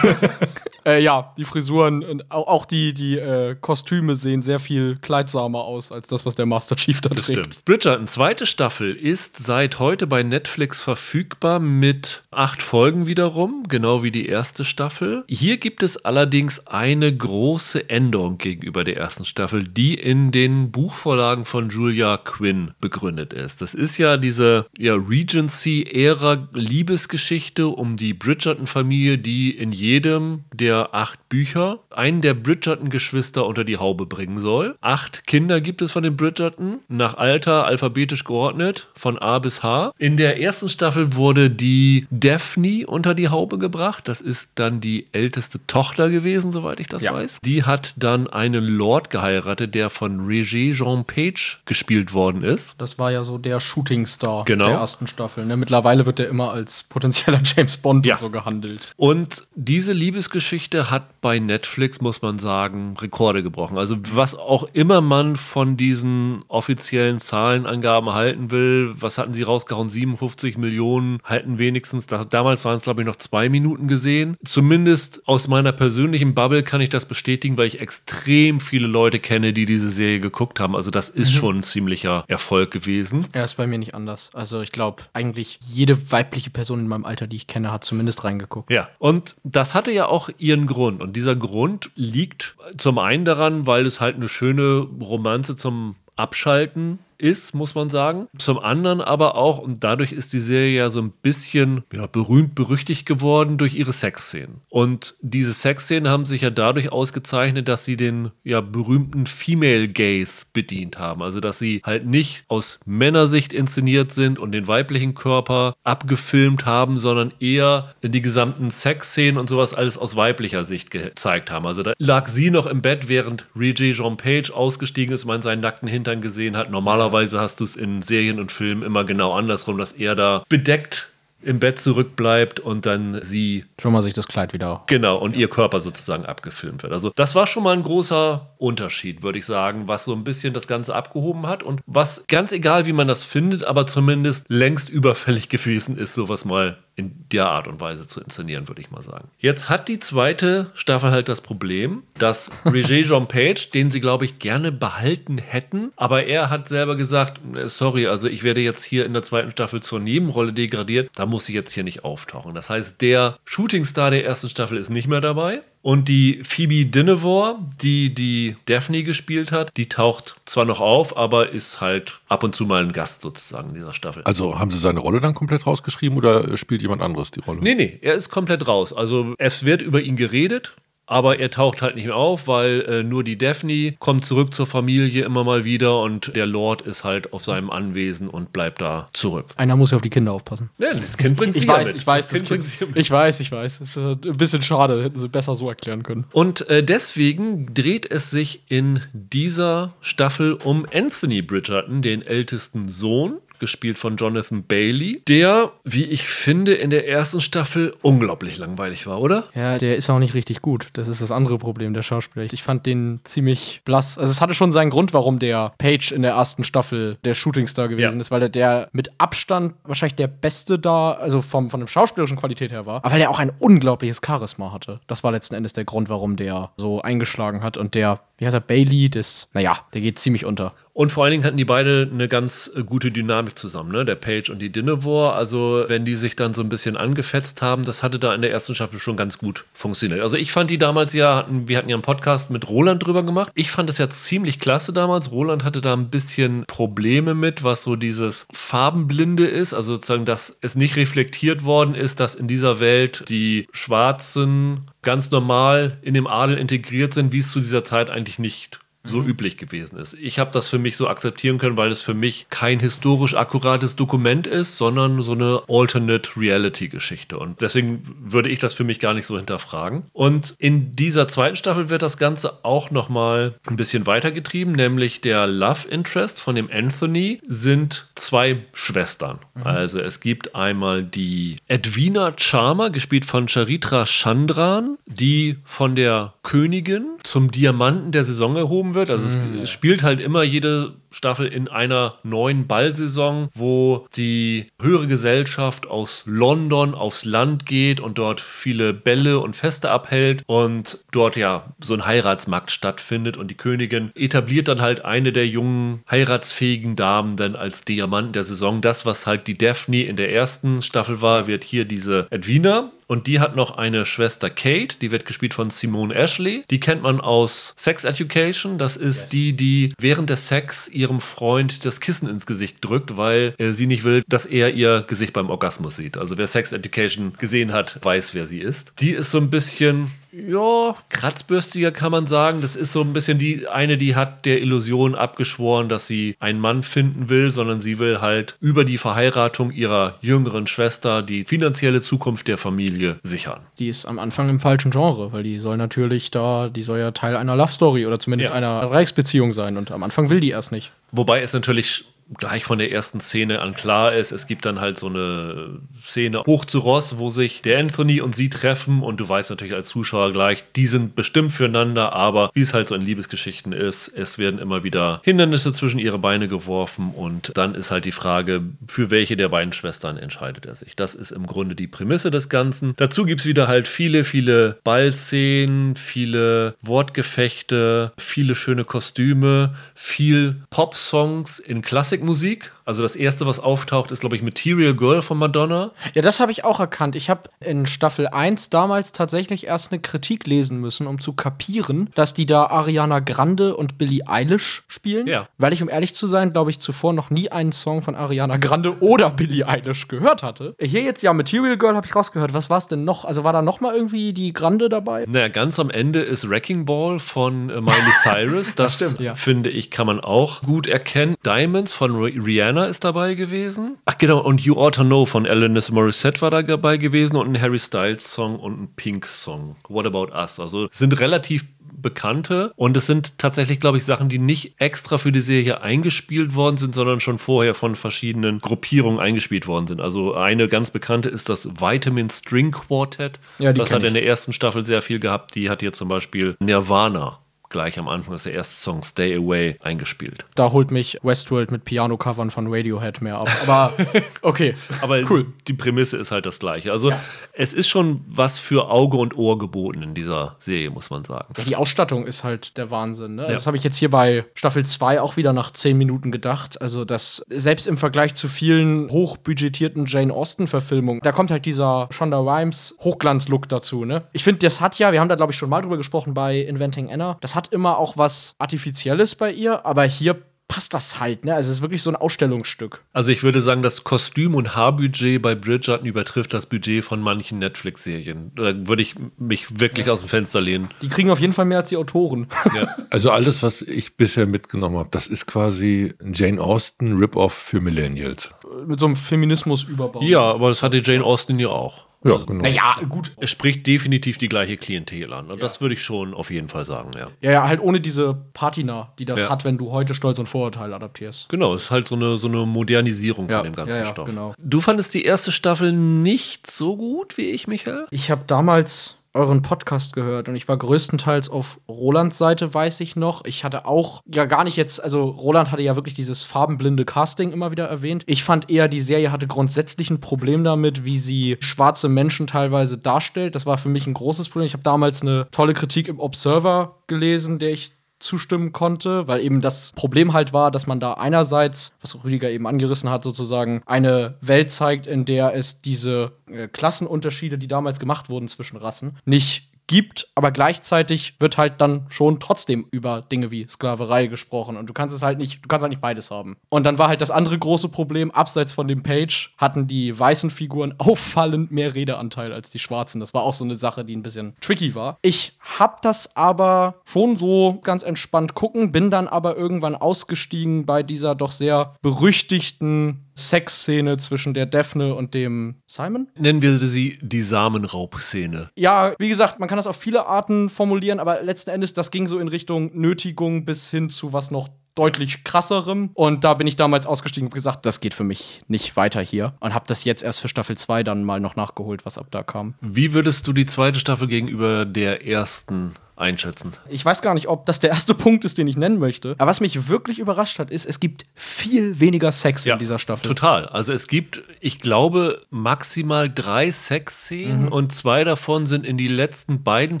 [0.86, 6.06] äh, ja, die Frisuren, auch die, die äh, Kostüme sehen sehr viel kleidsamer aus als
[6.08, 7.38] das, was der Master Chief da Das trägt.
[7.38, 7.64] stimmt.
[7.66, 14.10] Bridgerton, zweite Staffel, ist seit heute bei Netflix verfügbar mit acht Folgen wiederum, genau wie
[14.10, 15.24] die erste Staffel.
[15.28, 21.44] Hier gibt es allerdings eine große Änderung gegenüber der ersten Staffel, die in den Buchvorlagen
[21.44, 23.65] von Julia Quinn begründet ist.
[23.66, 31.28] Das ist ja diese ja, Regency-Ära Liebesgeschichte um die Bridgerton-Familie, die in jedem der acht
[31.28, 34.76] Bücher einen der Bridgerton-Geschwister unter die Haube bringen soll.
[34.80, 39.90] Acht Kinder gibt es von den Bridgerton, nach Alter alphabetisch geordnet, von A bis H.
[39.98, 44.06] In der ersten Staffel wurde die Daphne unter die Haube gebracht.
[44.06, 47.14] Das ist dann die älteste Tochter gewesen, soweit ich das Ja.
[47.14, 47.40] weiß.
[47.44, 52.80] Die hat dann einen Lord geheiratet, der von Regé Jean Page gespielt worden ist.
[52.80, 54.66] Das war ja so der Shootingstar Genau.
[54.66, 55.46] der ersten Staffel.
[55.46, 55.56] Ne?
[55.56, 58.18] Mittlerweile wird er immer als potenzieller James Bond Ja.
[58.18, 58.80] so gehandelt.
[58.96, 63.78] Und diese Liebesgeschichte hat bei Netflix, muss man sagen, Rekorde gebrochen.
[63.78, 69.88] Also was auch immer man von diesen offiziellen Zahlenangaben halten will, was hatten sie rausgehauen?
[69.88, 72.06] 57 Millionen halten wenigstens.
[72.06, 74.36] Da, damals waren es, glaube ich, noch zwei Minuten gesehen.
[74.44, 79.52] Zumindest aus meiner persönlichen Bubble kann ich das bestätigen, weil ich extrem viele Leute kenne,
[79.52, 80.74] die diese Serie geguckt haben.
[80.74, 83.26] Also das ist schon ein ziemlicher Erfolg gewesen.
[83.36, 84.30] Er ist bei mir nicht anders.
[84.32, 88.24] Also ich glaube, eigentlich jede weibliche Person in meinem Alter, die ich kenne, hat zumindest
[88.24, 88.70] reingeguckt.
[88.70, 91.02] Ja, und das hatte ja auch ihren Grund.
[91.02, 96.98] Und dieser Grund liegt zum einen daran, weil es halt eine schöne Romanze zum Abschalten
[97.18, 98.28] ist, muss man sagen.
[98.38, 102.54] Zum anderen aber auch, und dadurch ist die Serie ja so ein bisschen ja, berühmt,
[102.54, 104.60] berüchtigt geworden durch ihre Sexszenen.
[104.68, 110.44] Und diese Sexszenen haben sich ja dadurch ausgezeichnet, dass sie den ja berühmten Female Gaze
[110.52, 111.22] bedient haben.
[111.22, 116.98] Also, dass sie halt nicht aus Männersicht inszeniert sind und den weiblichen Körper abgefilmt haben,
[116.98, 121.66] sondern eher die gesamten Sexszenen und sowas alles aus weiblicher Sicht gezeigt haben.
[121.66, 125.60] Also da lag sie noch im Bett, während Reggie Jean Page ausgestiegen ist, man seinen
[125.60, 126.70] nackten Hintern gesehen hat.
[126.70, 131.10] Normalerweise hast du es in Serien und Filmen immer genau andersrum, dass er da bedeckt
[131.42, 134.82] im Bett zurückbleibt und dann sie Schon mal sich das Kleid wieder.
[134.88, 136.92] Genau, und ihr Körper sozusagen abgefilmt wird.
[136.92, 140.54] Also das war schon mal ein großer Unterschied, würde ich sagen, was so ein bisschen
[140.54, 144.88] das Ganze abgehoben hat und was ganz egal, wie man das findet, aber zumindest längst
[144.88, 149.02] überfällig gewesen ist, sowas mal in der Art und Weise zu inszenieren, würde ich mal
[149.02, 149.28] sagen.
[149.38, 154.24] Jetzt hat die zweite Staffel halt das Problem, dass Roger Jean Page, den sie, glaube
[154.24, 158.82] ich, gerne behalten hätten, aber er hat selber gesagt, äh, sorry, also ich werde jetzt
[158.82, 162.54] hier in der zweiten Staffel zur Nebenrolle degradiert, da muss ich jetzt hier nicht auftauchen.
[162.54, 165.62] Das heißt, der Shootingstar der ersten Staffel ist nicht mehr dabei.
[165.86, 171.50] Und die Phoebe Dynevor, die die Daphne gespielt hat, die taucht zwar noch auf, aber
[171.50, 174.24] ist halt ab und zu mal ein Gast sozusagen in dieser Staffel.
[174.24, 177.60] Also haben sie seine Rolle dann komplett rausgeschrieben oder spielt jemand anderes die Rolle?
[177.62, 178.92] Nee, nee, er ist komplett raus.
[178.92, 180.74] Also es wird über ihn geredet,
[181.06, 184.66] aber er taucht halt nicht mehr auf, weil äh, nur die Daphne kommt zurück zur
[184.66, 189.08] Familie immer mal wieder und der Lord ist halt auf seinem Anwesen und bleibt da
[189.12, 189.46] zurück.
[189.56, 190.70] Einer muss ja auf die Kinder aufpassen.
[190.78, 191.96] Ja, das Kind bringt sie Ich ja weiß, mit.
[191.96, 192.96] ich weiß, das Kind sie ja mit.
[192.96, 193.80] ich weiß, ich weiß.
[193.80, 196.24] Es ist äh, ein bisschen schade, hätten sie besser so erklären können.
[196.32, 203.38] Und äh, deswegen dreht es sich in dieser Staffel um Anthony Bridgerton, den ältesten Sohn
[203.58, 209.20] gespielt von Jonathan Bailey, der, wie ich finde, in der ersten Staffel unglaublich langweilig war,
[209.20, 209.44] oder?
[209.54, 210.88] Ja, der ist auch nicht richtig gut.
[210.94, 212.44] Das ist das andere Problem der Schauspieler.
[212.52, 214.18] Ich fand den ziemlich blass.
[214.18, 217.88] Also es hatte schon seinen Grund, warum der Page in der ersten Staffel der Shootingstar
[217.88, 218.20] gewesen Ja.
[218.20, 222.36] ist, weil er der mit Abstand wahrscheinlich der Beste da, also vom, von der schauspielerischen
[222.36, 225.00] Qualität her war, aber weil er auch ein unglaubliches Charisma hatte.
[225.06, 227.76] Das war letzten Endes der Grund, warum der so eingeschlagen hat.
[227.76, 230.72] Und der, wie heißt er, Bailey, das, naja, der geht ziemlich unter.
[230.96, 234.06] Und vor allen Dingen hatten die beide eine ganz äh, gute Dynamik zusammen, ne?
[234.06, 235.34] Der Page und die Dinevor.
[235.36, 238.50] Also, wenn die sich dann so ein bisschen angefetzt haben, das hatte da in der
[238.50, 240.22] ersten Staffel schon ganz gut funktioniert.
[240.22, 243.24] Also, ich fand die damals ja, hatten, wir hatten ja einen Podcast mit Roland drüber
[243.24, 243.52] gemacht.
[243.54, 245.30] Ich fand es ja ziemlich klasse damals.
[245.30, 249.74] Roland hatte da ein bisschen Probleme mit, was so dieses Farbenblinde ist.
[249.74, 255.30] Also, sozusagen, dass es nicht reflektiert worden ist, dass in dieser Welt die Schwarzen ganz
[255.30, 259.56] normal in dem Adel integriert sind, wie es zu dieser Zeit eigentlich nicht so üblich
[259.56, 260.14] gewesen ist.
[260.14, 263.96] Ich habe das für mich so akzeptieren können, weil es für mich kein historisch akkurates
[263.96, 267.38] Dokument ist, sondern so eine Alternate Reality Geschichte.
[267.38, 270.04] Und deswegen würde ich das für mich gar nicht so hinterfragen.
[270.12, 275.20] Und in dieser zweiten Staffel wird das Ganze auch noch mal ein bisschen weitergetrieben, nämlich
[275.20, 279.38] der Love Interest von dem Anthony sind zwei Schwestern.
[279.64, 287.06] Also es gibt einmal die Edwina Charmer, gespielt von Charitra Chandran, die von der Königin
[287.22, 289.10] zum Diamanten der Saison erhoben wird.
[289.10, 289.26] Also
[289.62, 296.24] es spielt halt immer jede Staffel in einer neuen Ballsaison, wo die höhere Gesellschaft aus
[296.26, 301.94] London aufs Land geht und dort viele Bälle und Feste abhält und dort ja so
[301.94, 307.56] ein Heiratsmarkt stattfindet und die Königin etabliert dann halt eine der jungen heiratsfähigen Damen dann
[307.56, 308.82] als Diamanten der Saison.
[308.82, 313.26] Das, was halt die Daphne in der ersten Staffel war, wird hier diese Edwina und
[313.26, 316.64] die hat noch eine Schwester Kate, die wird gespielt von Simone Ashley.
[316.70, 318.78] Die kennt man aus Sex Education.
[318.78, 323.54] Das ist die, die während des Sex ihrem Freund das Kissen ins Gesicht drückt, weil
[323.58, 326.16] äh, sie nicht will, dass er ihr Gesicht beim Orgasmus sieht.
[326.16, 328.92] Also wer Sex Education gesehen hat, weiß, wer sie ist.
[328.98, 330.10] Die ist so ein bisschen
[330.50, 332.60] ja, kratzbürstiger kann man sagen.
[332.60, 336.60] Das ist so ein bisschen die eine, die hat der Illusion abgeschworen, dass sie einen
[336.60, 342.02] Mann finden will, sondern sie will halt über die Verheiratung ihrer jüngeren Schwester die finanzielle
[342.02, 343.60] Zukunft der Familie sichern.
[343.78, 347.10] Die ist am Anfang im falschen Genre, weil die soll natürlich da, die soll ja
[347.12, 348.56] Teil einer Love Story oder zumindest Ja.
[348.56, 350.92] einer Reichsbeziehung sein und am Anfang will die erst nicht.
[351.12, 352.04] Wobei es natürlich
[352.34, 356.42] gleich von der ersten Szene an klar ist, es gibt dann halt so eine Szene
[356.44, 359.88] hoch zu Ross, wo sich der Anthony und sie treffen und du weißt natürlich als
[359.88, 364.38] Zuschauer gleich, die sind bestimmt füreinander, aber wie es halt so in Liebesgeschichten ist, es
[364.38, 369.10] werden immer wieder Hindernisse zwischen ihre Beine geworfen und dann ist halt die Frage, für
[369.10, 370.96] welche der beiden Schwestern entscheidet er sich.
[370.96, 372.94] Das ist im Grunde die Prämisse des Ganzen.
[372.96, 381.58] Dazu gibt es wieder halt viele, viele Ballszenen, viele Wortgefechte, viele schöne Kostüme, viel Pop-Songs
[381.60, 381.82] in
[382.16, 382.75] Klassikmusik.
[382.86, 385.90] Also das erste, was auftaucht, ist, glaube ich, Material Girl von Madonna.
[386.14, 387.16] Ja, das habe ich auch erkannt.
[387.16, 392.10] Ich habe in Staffel 1 damals tatsächlich erst eine Kritik lesen müssen, um zu kapieren,
[392.14, 395.26] dass die da Ariana Grande und Billie Eilish spielen.
[395.26, 395.48] Ja.
[395.58, 398.56] Weil ich, um ehrlich zu sein, glaube ich, zuvor noch nie einen Song von Ariana
[398.56, 400.76] Grande oder Billie Eilish gehört hatte.
[400.80, 402.54] Hier jetzt ja Material Girl habe ich rausgehört.
[402.54, 403.24] Was war es denn noch?
[403.24, 405.24] Also war da noch mal irgendwie die Grande dabei?
[405.28, 408.76] Naja, ganz am Ende ist Wrecking Ball von äh, Miley Cyrus.
[408.76, 409.34] Das, stimmt, ja.
[409.34, 411.34] finde ich, kann man auch gut erkennen.
[411.44, 412.38] Diamonds von Ri-
[412.76, 413.96] Rihanna ist dabei gewesen.
[414.04, 417.48] Ach genau, und You Ought to Know von Alanis Morissette war da dabei gewesen und
[417.48, 419.76] ein Harry Styles Song und ein Pink Song.
[419.88, 420.60] What About Us?
[420.60, 425.32] Also sind relativ bekannte und es sind tatsächlich, glaube ich, Sachen, die nicht extra für
[425.32, 430.02] die Serie eingespielt worden sind, sondern schon vorher von verschiedenen Gruppierungen eingespielt worden sind.
[430.02, 433.40] Also eine ganz bekannte ist das Vitamin String Quartet.
[433.58, 435.54] Ja, das hat in der ersten Staffel sehr viel gehabt.
[435.54, 437.38] Die hat hier zum Beispiel Nirvana
[437.76, 440.46] gleich am Anfang, das ist der erste Song, Stay Away, eingespielt.
[440.54, 443.48] Da holt mich Westworld mit Piano-Covern von Radiohead mehr ab.
[443.66, 443.92] Aber
[444.42, 444.74] okay.
[445.02, 445.46] Aber Cool.
[445.68, 446.90] die Prämisse ist halt das gleiche.
[446.90, 447.20] Also Ja.
[447.52, 451.52] es ist schon was für Auge und Ohr geboten in dieser Serie, muss man sagen.
[451.58, 453.34] Ja, die Ausstattung ist halt der Wahnsinn.
[453.34, 453.42] Ne?
[453.42, 453.48] Ja.
[453.50, 456.80] Das habe ich jetzt hier bei Staffel 2 auch wieder nach 10 Minuten gedacht.
[456.80, 462.38] Also, das selbst im Vergleich zu vielen hochbudgetierten Jane Austen-Verfilmungen, da kommt halt dieser Shonda
[462.38, 464.04] Rhimes Hochglanz-Look dazu.
[464.06, 464.22] Ne?
[464.32, 466.58] Ich finde, das hat ja, wir haben da glaube ich schon mal drüber gesprochen bei
[466.60, 470.36] Inventing Anna, das hat immer auch was Artifizielles bei ihr, aber hier
[470.68, 471.44] passt das halt.
[471.44, 471.54] Ne?
[471.54, 473.04] Also, es ist wirklich so ein Ausstellungsstück.
[473.12, 477.60] Also ich würde sagen, das Kostüm- und Haarbudget bei Bridgerton übertrifft das Budget von manchen
[477.60, 478.50] Netflix-Serien.
[478.56, 480.88] Da würde ich mich wirklich aus dem Fenster lehnen.
[481.02, 482.48] Die kriegen auf jeden Fall mehr als die Autoren.
[482.74, 482.96] Ja.
[483.10, 487.80] Also alles, was ich bisher mitgenommen habe, das ist quasi ein Jane Austen Rip-Off für
[487.80, 488.50] Millennials.
[488.86, 490.20] Mit so einem Feminismus-Überbau.
[490.22, 492.06] ja, aber das hatte Jane Austen ja auch.
[492.28, 492.62] Ja, genau.
[492.62, 493.32] Naja, gut.
[493.38, 495.50] Es spricht definitiv die gleiche Klientel an.
[495.50, 497.28] Und das würde ich schon auf jeden Fall sagen, ja.
[497.40, 499.50] Ja, ja, halt ohne diese Patina, die das Ja.
[499.50, 501.48] hat, wenn du heute Stolz und Vorurteil adaptierst.
[501.48, 504.10] Genau, es ist halt so eine, so eine Modernisierung Ja, von dem ganzen ja, ja,
[504.10, 504.26] Stoff.
[504.28, 504.54] genau.
[504.58, 508.06] Du fandest die erste Staffel nicht so gut wie ich, Michael?
[508.10, 513.14] Ich habe damals euren Podcast gehört und ich war größtenteils auf Rolands Seite, weiß ich
[513.14, 513.44] noch.
[513.44, 517.52] Ich hatte auch ja gar nicht jetzt, also Roland hatte ja wirklich dieses farbenblinde Casting
[517.52, 518.24] immer wieder erwähnt.
[518.26, 522.98] Ich fand eher, die Serie hatte grundsätzlich ein Problem damit, wie sie schwarze Menschen teilweise
[522.98, 523.54] darstellt.
[523.54, 524.66] Das war für mich ein großes Problem.
[524.66, 527.92] Ich habe damals eine tolle Kritik im Observer gelesen, der ich
[528.26, 532.66] zustimmen konnte, weil eben das Problem halt war, dass man da einerseits, was Rüdiger eben
[532.66, 538.28] angerissen hat, sozusagen eine Welt zeigt, in der es diese äh, Klassenunterschiede, die damals gemacht
[538.28, 543.66] wurden zwischen Rassen, nicht gibt, aber gleichzeitig wird halt dann schon trotzdem über Dinge wie
[543.68, 546.56] Sklaverei gesprochen und du kannst es halt nicht, du kannst halt nicht beides haben.
[546.68, 550.50] Und dann war halt das andere große Problem, abseits von dem Page hatten die weißen
[550.50, 553.20] Figuren auffallend mehr Redeanteil als die schwarzen.
[553.20, 555.18] Das war auch so eine Sache, die ein bisschen tricky war.
[555.22, 561.02] Ich hab das aber schon so ganz entspannt gucken, bin dann aber irgendwann ausgestiegen bei
[561.02, 566.28] dieser doch sehr berüchtigten Sexszene zwischen der Daphne und dem Simon.
[566.38, 568.70] Nennen wir sie die Samenraubszene.
[568.76, 572.26] Ja, wie gesagt, man kann das auf viele Arten formulieren, aber letzten Endes, das ging
[572.26, 576.10] so in Richtung Nötigung bis hin zu was noch deutlich krasserem.
[576.14, 579.54] Und da bin ich damals ausgestiegen und gesagt, das geht für mich nicht weiter hier.
[579.60, 582.42] Und habe das jetzt erst für Staffel 2 dann mal noch nachgeholt, was ab da
[582.42, 582.74] kam.
[582.80, 586.72] Wie würdest du die zweite Staffel gegenüber der ersten einschätzen?
[586.88, 589.34] Ich weiß gar nicht, ob das der erste Punkt ist, den ich nennen möchte.
[589.38, 593.26] Aber was mich wirklich überrascht hat, ist, es gibt viel weniger Sex in dieser Staffel.
[593.26, 593.66] Total.
[593.66, 599.62] Also es gibt, ich glaube, maximal drei Sexszenen und zwei davon sind in die letzten
[599.62, 600.00] beiden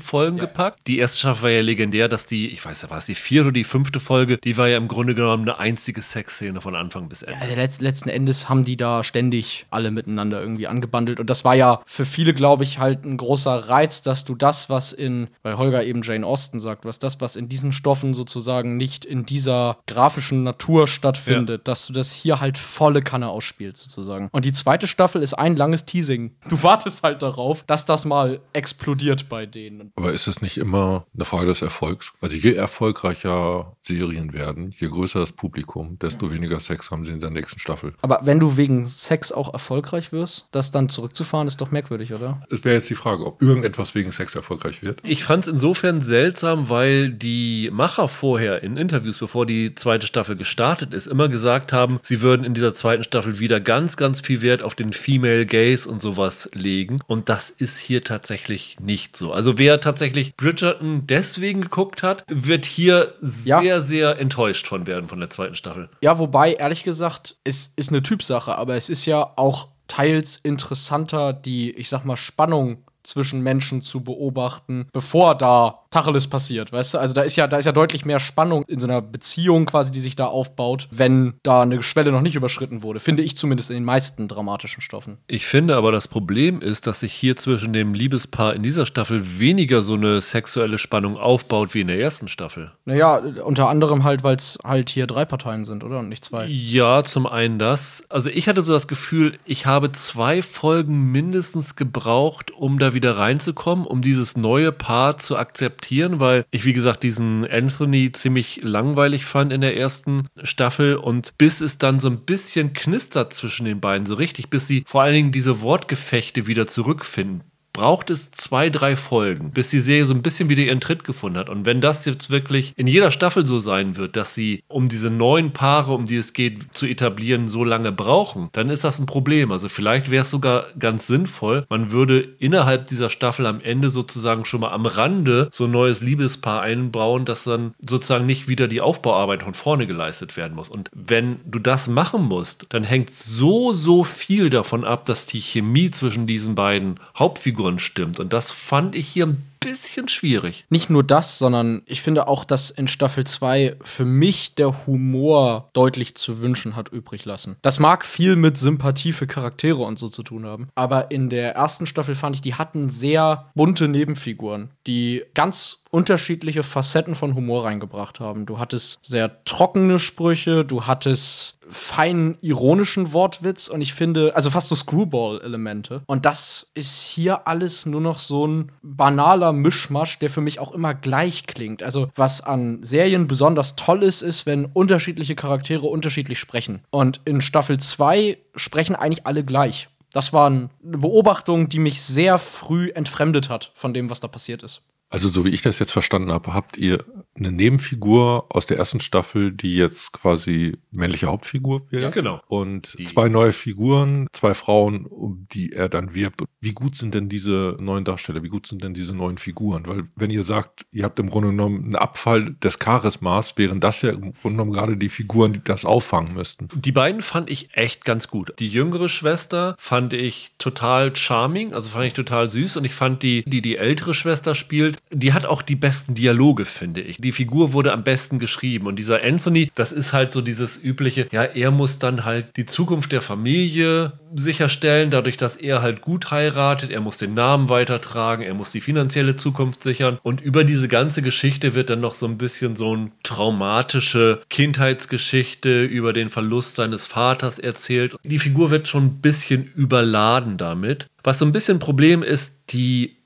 [0.00, 0.86] Folgen gepackt.
[0.86, 3.48] Die erste Staffel war ja legendär, dass die, ich weiß ja, war es die vierte
[3.48, 7.08] oder die fünfte Folge, die war ja im Grunde genommen eine einzige Sexszene von Anfang
[7.08, 7.40] bis Ende.
[7.40, 11.20] Also letzt, letzten Endes haben die da ständig alle miteinander irgendwie angebandelt.
[11.20, 14.70] Und das war ja für viele, glaube ich, halt ein großer Reiz, dass du das,
[14.70, 18.76] was in, weil Holger eben Jane Austen sagt, was das, was in diesen Stoffen sozusagen
[18.76, 24.28] nicht in dieser grafischen Natur stattfindet, dass du das hier halt volle Kanne ausspielst, sozusagen.
[24.32, 26.36] Und die zweite Staffel ist ein langes Teasing.
[26.48, 29.92] Du wartest halt darauf, dass das mal explodiert bei denen.
[29.96, 32.12] Aber ist es nicht immer eine Frage des Erfolgs?
[32.20, 37.20] Also je erfolgreicher Serien werden, je größer das Publikum, desto weniger Sex haben sie in
[37.20, 37.94] der nächsten Staffel.
[38.02, 42.42] Aber wenn du wegen Sex auch erfolgreich wirst, das dann zurückzufahren, ist doch merkwürdig, oder?
[42.50, 45.00] Es wäre jetzt die Frage, ob irgendetwas wegen Sex erfolgreich wird.
[45.02, 50.36] Ich fand es insofern seltsam, weil die Macher vorher in Interviews, bevor die zweite Staffel
[50.36, 54.42] gestartet ist, immer gesagt haben, sie würden in dieser zweiten Staffel wieder ganz, ganz viel
[54.42, 56.98] Wert auf den Female Gaze und sowas legen.
[57.06, 59.32] Und das ist hier tatsächlich nicht so.
[59.32, 63.60] Also wer tatsächlich Bridgerton deswegen geguckt hat, wird hier Ja.
[63.60, 65.88] sehr, sehr enttäuscht von werden von der zweiten Staffel.
[66.00, 71.32] Ja, wobei, ehrlich gesagt, es ist eine Typsache, aber es ist ja auch teils interessanter,
[71.32, 76.98] die, ich sag mal, Spannung zwischen Menschen zu beobachten, bevor da Tacheles passiert, weißt du?
[76.98, 79.92] Also da ist ja, da ist ja deutlich mehr Spannung in so einer Beziehung quasi,
[79.92, 83.70] die sich da aufbaut, wenn da eine Schwelle noch nicht überschritten wurde, finde ich zumindest
[83.70, 85.16] in den meisten dramatischen Stoffen.
[85.26, 89.38] Ich finde aber, das Problem ist, dass sich hier zwischen dem Liebespaar in dieser Staffel
[89.38, 92.72] weniger so eine sexuelle Spannung aufbaut wie in der ersten Staffel.
[92.84, 96.00] Naja, unter anderem halt, weil es halt hier drei Parteien sind, oder?
[96.00, 96.44] Und nicht zwei.
[96.46, 98.04] Ja, zum einen das.
[98.10, 103.16] Also ich hatte so das Gefühl, ich habe zwei Folgen mindestens gebraucht, um da wieder
[103.16, 105.85] reinzukommen, um dieses neue Paar zu akzeptieren,
[106.20, 110.96] weil ich, wie gesagt, diesen Anthony ziemlich langweilig fand in der ersten Staffel.
[110.96, 114.84] Und bis es dann so ein bisschen knistert zwischen den beiden, so richtig, bis sie
[114.86, 117.42] vor allen Dingen diese Wortgefechte wieder zurückfinden
[117.76, 121.38] braucht es zwei, drei Folgen, bis die Serie so ein bisschen wieder ihren Tritt gefunden
[121.38, 121.50] hat.
[121.50, 125.10] Und wenn das jetzt wirklich in jeder Staffel so sein wird, dass sie, um diese
[125.10, 129.04] neuen Paare, um die es geht, zu etablieren, so lange brauchen, dann ist das ein
[129.04, 129.52] Problem.
[129.52, 134.46] Also vielleicht wäre es sogar ganz sinnvoll, man würde innerhalb dieser Staffel am Ende sozusagen
[134.46, 138.80] schon mal am Rande so ein neues Liebespaar einbauen, dass dann sozusagen nicht wieder die
[138.80, 140.70] Aufbauarbeit von vorne geleistet werden muss.
[140.70, 145.40] Und wenn du das machen musst, dann hängt so, so viel davon ab, dass die
[145.40, 148.20] Chemie zwischen diesen beiden Hauptfiguren stimmt.
[148.20, 150.64] Und das fand ich hier ein bisschen schwierig.
[150.70, 155.68] Nicht nur das, sondern ich finde auch, dass in Staffel 2 für mich der Humor
[155.72, 157.56] deutlich zu wünschen hat übrig lassen.
[157.62, 161.56] Das mag viel mit Sympathie für Charaktere und so zu tun haben, aber in der
[161.56, 167.64] ersten Staffel fand ich, die hatten sehr bunte Nebenfiguren, die ganz unterschiedliche Facetten von Humor
[167.64, 168.46] reingebracht haben.
[168.46, 174.68] Du hattest sehr trockene Sprüche, du hattest feinen ironischen Wortwitz und ich finde, also fast
[174.68, 176.02] so Screwball-Elemente.
[176.06, 180.72] Und das ist hier alles nur noch so ein banaler Mischmasch, der für mich auch
[180.72, 181.82] immer gleich klingt.
[181.82, 186.82] Also was an Serien besonders toll ist, ist, wenn unterschiedliche Charaktere unterschiedlich sprechen.
[186.90, 189.88] Und in Staffel 2 sprechen eigentlich alle gleich.
[190.12, 194.62] Das war eine Beobachtung, die mich sehr früh entfremdet hat von dem, was da passiert
[194.62, 194.82] ist.
[195.08, 197.04] Also so wie ich das jetzt verstanden habe, habt ihr
[197.38, 202.02] eine Nebenfigur aus der ersten Staffel, die jetzt quasi männliche Hauptfigur wird.
[202.02, 202.40] Ja, genau.
[202.48, 206.42] Und Die- zwei neue Figuren, zwei Frauen, um die er dann wirbt.
[206.60, 208.42] Wie gut sind denn diese neuen Darsteller?
[208.42, 209.86] Wie gut sind denn diese neuen Figuren?
[209.86, 214.02] Weil wenn ihr sagt, ihr habt im Grunde genommen einen Abfall des Charismas, wären das
[214.02, 216.68] ja im Grunde genommen gerade die Figuren, die das auffangen müssten.
[216.74, 218.54] Die beiden fand ich echt ganz gut.
[218.58, 222.76] Die jüngere Schwester fand ich total charming, also fand ich total süß.
[222.78, 226.64] Und ich fand die, die die ältere Schwester spielt, die hat auch die besten Dialoge,
[226.64, 227.18] finde ich.
[227.18, 228.86] Die Figur wurde am besten geschrieben.
[228.86, 232.66] Und dieser Anthony, das ist halt so dieses übliche, ja, er muss dann halt die
[232.66, 238.42] Zukunft der Familie sicherstellen, dadurch, dass er halt gut heiratet, er muss den Namen weitertragen,
[238.42, 240.18] er muss die finanzielle Zukunft sichern.
[240.22, 245.84] Und über diese ganze Geschichte wird dann noch so ein bisschen so ein traumatische Kindheitsgeschichte
[245.84, 248.16] über den Verlust seines Vaters erzählt.
[248.24, 251.06] Die Figur wird schon ein bisschen überladen damit.
[251.22, 253.16] Was so ein bisschen Problem ist, die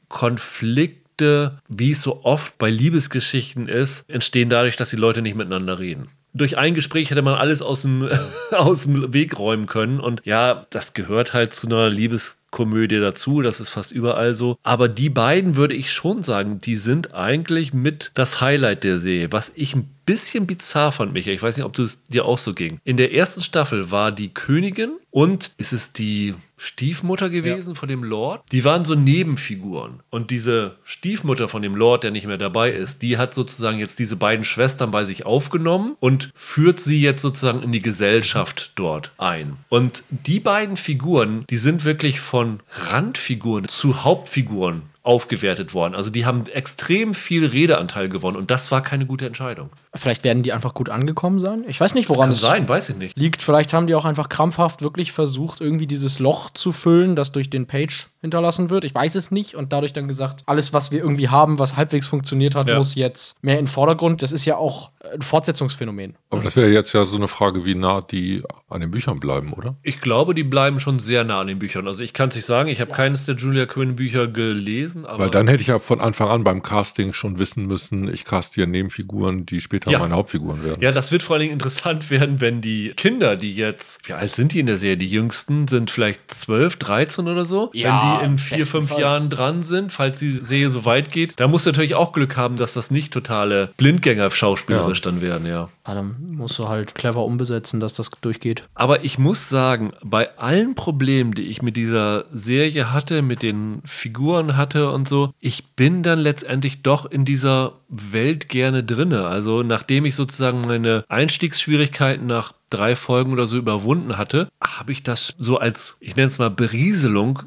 [1.21, 5.79] Konflikte, wie es so oft bei Liebesgeschichten ist, entstehen dadurch, dass die Leute nicht miteinander
[5.79, 6.09] reden.
[6.33, 8.09] Durch ein Gespräch hätte man alles aus dem,
[8.53, 10.01] aus dem Weg räumen können.
[10.01, 13.43] Und ja, das gehört halt zu einer Liebeskomödie dazu.
[13.43, 14.57] Das ist fast überall so.
[14.63, 19.33] Aber die beiden würde ich schon sagen, die sind eigentlich mit das Highlight der Serie.
[19.33, 21.37] Was ich ein bisschen bizarr fand, Michael.
[21.37, 22.81] Ich weiß nicht, ob es dir auch so ging.
[22.85, 28.05] In der ersten Staffel war die Königin und ist es die Stiefmutter gewesen von dem
[28.05, 28.43] Lord?
[28.53, 30.01] Die waren so Nebenfiguren.
[30.11, 33.99] Und diese Stiefmutter von dem Lord, der nicht mehr dabei ist, die hat sozusagen jetzt
[33.99, 39.13] diese beiden Schwestern bei sich aufgenommen und führt sie jetzt sozusagen in die Gesellschaft dort
[39.17, 39.57] ein.
[39.69, 45.95] Und die beiden Figuren, die sind wirklich von Randfiguren zu Hauptfiguren aufgewertet worden.
[45.95, 49.71] Also die haben extrem viel Redeanteil gewonnen und das war keine gute Entscheidung.
[49.95, 51.65] Vielleicht werden die einfach gut angekommen sein.
[51.67, 53.17] Ich weiß nicht, woran Kann es sein, weiß ich nicht.
[53.17, 53.43] liegt.
[53.43, 57.51] Vielleicht haben die auch einfach krampfhaft wirklich versucht, irgendwie dieses Loch zu füllen, das durch
[57.51, 58.85] den Page hinterlassen wird.
[58.85, 59.55] Ich weiß es nicht.
[59.57, 62.77] Und dadurch dann gesagt, alles, was wir irgendwie haben, was halbwegs funktioniert hat, Ja.
[62.79, 64.23] muss jetzt mehr in den Vordergrund.
[64.23, 66.15] Das ist ja auch ein Fortsetzungsphänomen.
[66.29, 69.55] Aber das wäre jetzt ja so eine Frage, wie nah die an den Büchern bleiben,
[69.55, 69.75] oder?
[69.83, 71.89] Ich glaube, die bleiben schon sehr nah an den Büchern.
[71.89, 75.25] Also ich kann es nicht sagen, ich habe keines der Julia Quinn Bücher gelesen, aber
[75.25, 78.55] Weil dann hätte ich ja von Anfang an beim Casting schon wissen müssen, ich caste
[78.57, 79.99] hier Nebenfiguren, die später Ja.
[79.99, 80.81] meine Hauptfiguren werden.
[80.83, 84.31] Ja, das wird vor allen Dingen interessant werden, wenn die Kinder, die jetzt, wie alt
[84.31, 84.97] sind die in der Serie?
[84.97, 87.71] Die jüngsten sind vielleicht 12, 13 oder so.
[87.73, 88.91] Ja, wenn die in vier, fünf.
[88.99, 92.37] Jahren dran sind, falls die Serie so weit geht, da musst du natürlich auch Glück
[92.37, 95.05] haben, dass das nicht totale Blindgänger-schauspielerisch Ja.
[95.11, 95.69] dann werden, ja.
[95.87, 98.69] Ja, dann musst du halt clever umbesetzen, dass das durchgeht.
[98.75, 103.83] Aber ich muss sagen, bei allen Problemen, die ich mit dieser Serie hatte, mit den
[103.85, 109.27] Figuren hatte und so, ich bin dann letztendlich doch in dieser Welt gerne drinne.
[109.27, 115.03] Also nachdem ich sozusagen meine Einstiegsschwierigkeiten nach drei Folgen oder so überwunden hatte, habe ich
[115.03, 117.43] das so als, ich nenne es mal Berieselung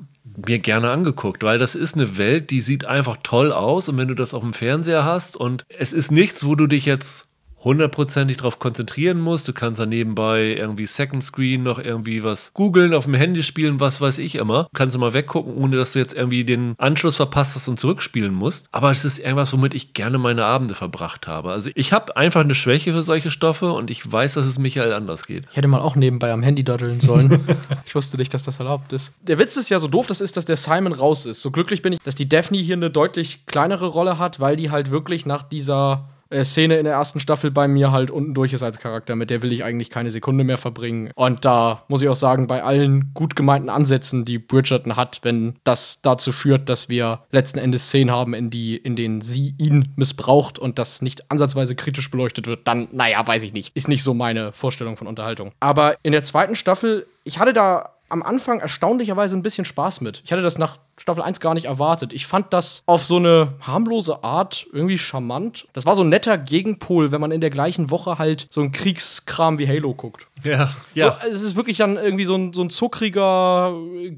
[0.47, 3.89] mir gerne angeguckt, weil das ist eine Welt, die sieht einfach toll aus.
[3.89, 6.85] Und wenn du das auf dem Fernseher hast und es ist nichts, wo du dich
[6.85, 7.27] jetzt
[7.63, 9.47] hundertprozentig darauf konzentrieren musst.
[9.47, 13.79] Du kannst dann nebenbei irgendwie Second Screen noch irgendwie was googeln, auf dem Handy spielen,
[13.79, 14.67] was weiß ich immer.
[14.73, 18.33] Kannst du mal weggucken, ohne dass du jetzt irgendwie den Anschluss verpasst hast und zurückspielen
[18.33, 18.67] musst.
[18.71, 21.51] Aber es ist irgendwas, womit ich gerne meine Abende verbracht habe.
[21.51, 24.93] Also ich habe einfach eine Schwäche für solche Stoffe und ich weiß, dass es Michael
[24.93, 25.45] anders geht.
[25.51, 27.45] Ich hätte mal auch nebenbei am Handy daddeln sollen.
[27.85, 29.13] ich wusste nicht, dass das erlaubt ist.
[29.21, 31.41] Der Witz ist ja so doof, das ist, dass der Simon raus ist.
[31.41, 34.71] So glücklich bin ich, dass die Daphne hier eine deutlich kleinere Rolle hat, weil die
[34.71, 38.53] halt wirklich nach dieser äh, Szene in der ersten Staffel bei mir halt unten durch
[38.53, 39.15] ist als Charakter.
[39.15, 41.11] Mit der will ich eigentlich keine Sekunde mehr verbringen.
[41.15, 45.55] Und da muss ich auch sagen, bei allen gut gemeinten Ansätzen, die Bridgerton hat, wenn
[45.63, 49.93] das dazu führt, dass wir letzten Endes Szenen haben, in, die, in denen sie ihn
[49.95, 53.75] missbraucht und das nicht ansatzweise kritisch beleuchtet wird, dann, naja, weiß ich nicht.
[53.75, 55.51] Ist nicht so meine Vorstellung von Unterhaltung.
[55.59, 60.21] Aber in der zweiten Staffel, ich hatte da am Anfang erstaunlicherweise ein bisschen Spaß mit.
[60.23, 62.13] Ich hatte das nach Staffel 1 gar nicht erwartet.
[62.13, 65.67] Ich fand das auf so eine harmlose Art irgendwie charmant.
[65.73, 68.71] Das war so ein netter Gegenpol, wenn man in der gleichen Woche halt so einen
[68.71, 70.27] Kriegskram wie Halo guckt.
[70.43, 73.75] Ja, So, es ist wirklich dann irgendwie so ein, so ein zuckriger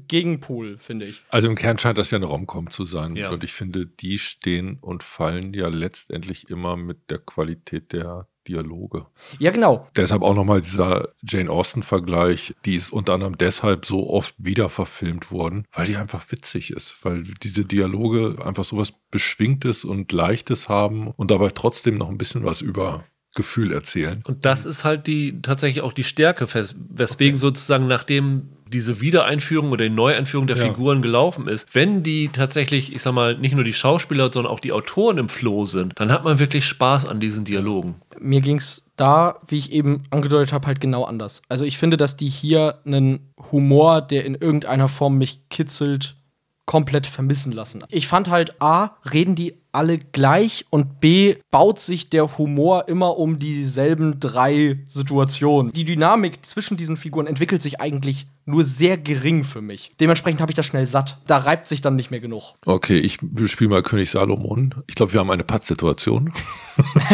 [0.08, 1.22] Gegenpol, finde ich.
[1.30, 3.16] Also im Kern scheint das ja eine Romcom zu sein.
[3.16, 3.30] Ja.
[3.30, 9.06] Und ich finde, die stehen und fallen ja letztendlich immer mit der Qualität der Dialoge.
[9.38, 9.86] Ja, genau.
[9.96, 15.30] Deshalb auch nochmal dieser Jane Austen-Vergleich, die ist unter anderem deshalb so oft wieder verfilmt
[15.30, 21.08] worden, weil die einfach witzig ist, weil diese Dialoge einfach sowas Beschwingtes und Leichtes haben
[21.08, 24.22] und dabei trotzdem noch ein bisschen was über Gefühl erzählen.
[24.26, 29.70] Und das ist halt die tatsächlich auch die Stärke, wes- weswegen sozusagen nachdem diese Wiedereinführung
[29.70, 30.64] oder die Neueinführung der Ja.
[30.64, 34.60] Figuren gelaufen ist, wenn die tatsächlich, ich sag mal, nicht nur die Schauspieler, sondern auch
[34.60, 37.96] die Autoren im Flow sind, dann hat man wirklich Spaß an diesen Dialogen.
[38.18, 41.42] Mir ging's da, wie ich eben angedeutet habe, halt genau anders.
[41.48, 46.16] Also ich finde, dass die hier einen Humor, der in irgendeiner Form mich kitzelt,
[46.64, 47.84] komplett vermissen lassen.
[47.90, 53.18] Ich fand halt A, reden die alle gleich und B, baut sich der Humor immer
[53.18, 55.72] um dieselben drei Situationen.
[55.72, 59.92] Die Dynamik zwischen diesen Figuren entwickelt sich eigentlich nur sehr gering für mich.
[60.00, 61.18] Dementsprechend habe ich das schnell satt.
[61.26, 62.54] Da reibt sich dann nicht mehr genug.
[62.64, 63.18] Okay, ich
[63.50, 64.74] spiele mal König Salomon.
[64.86, 66.32] Ich glaube, wir haben eine Pattsituation.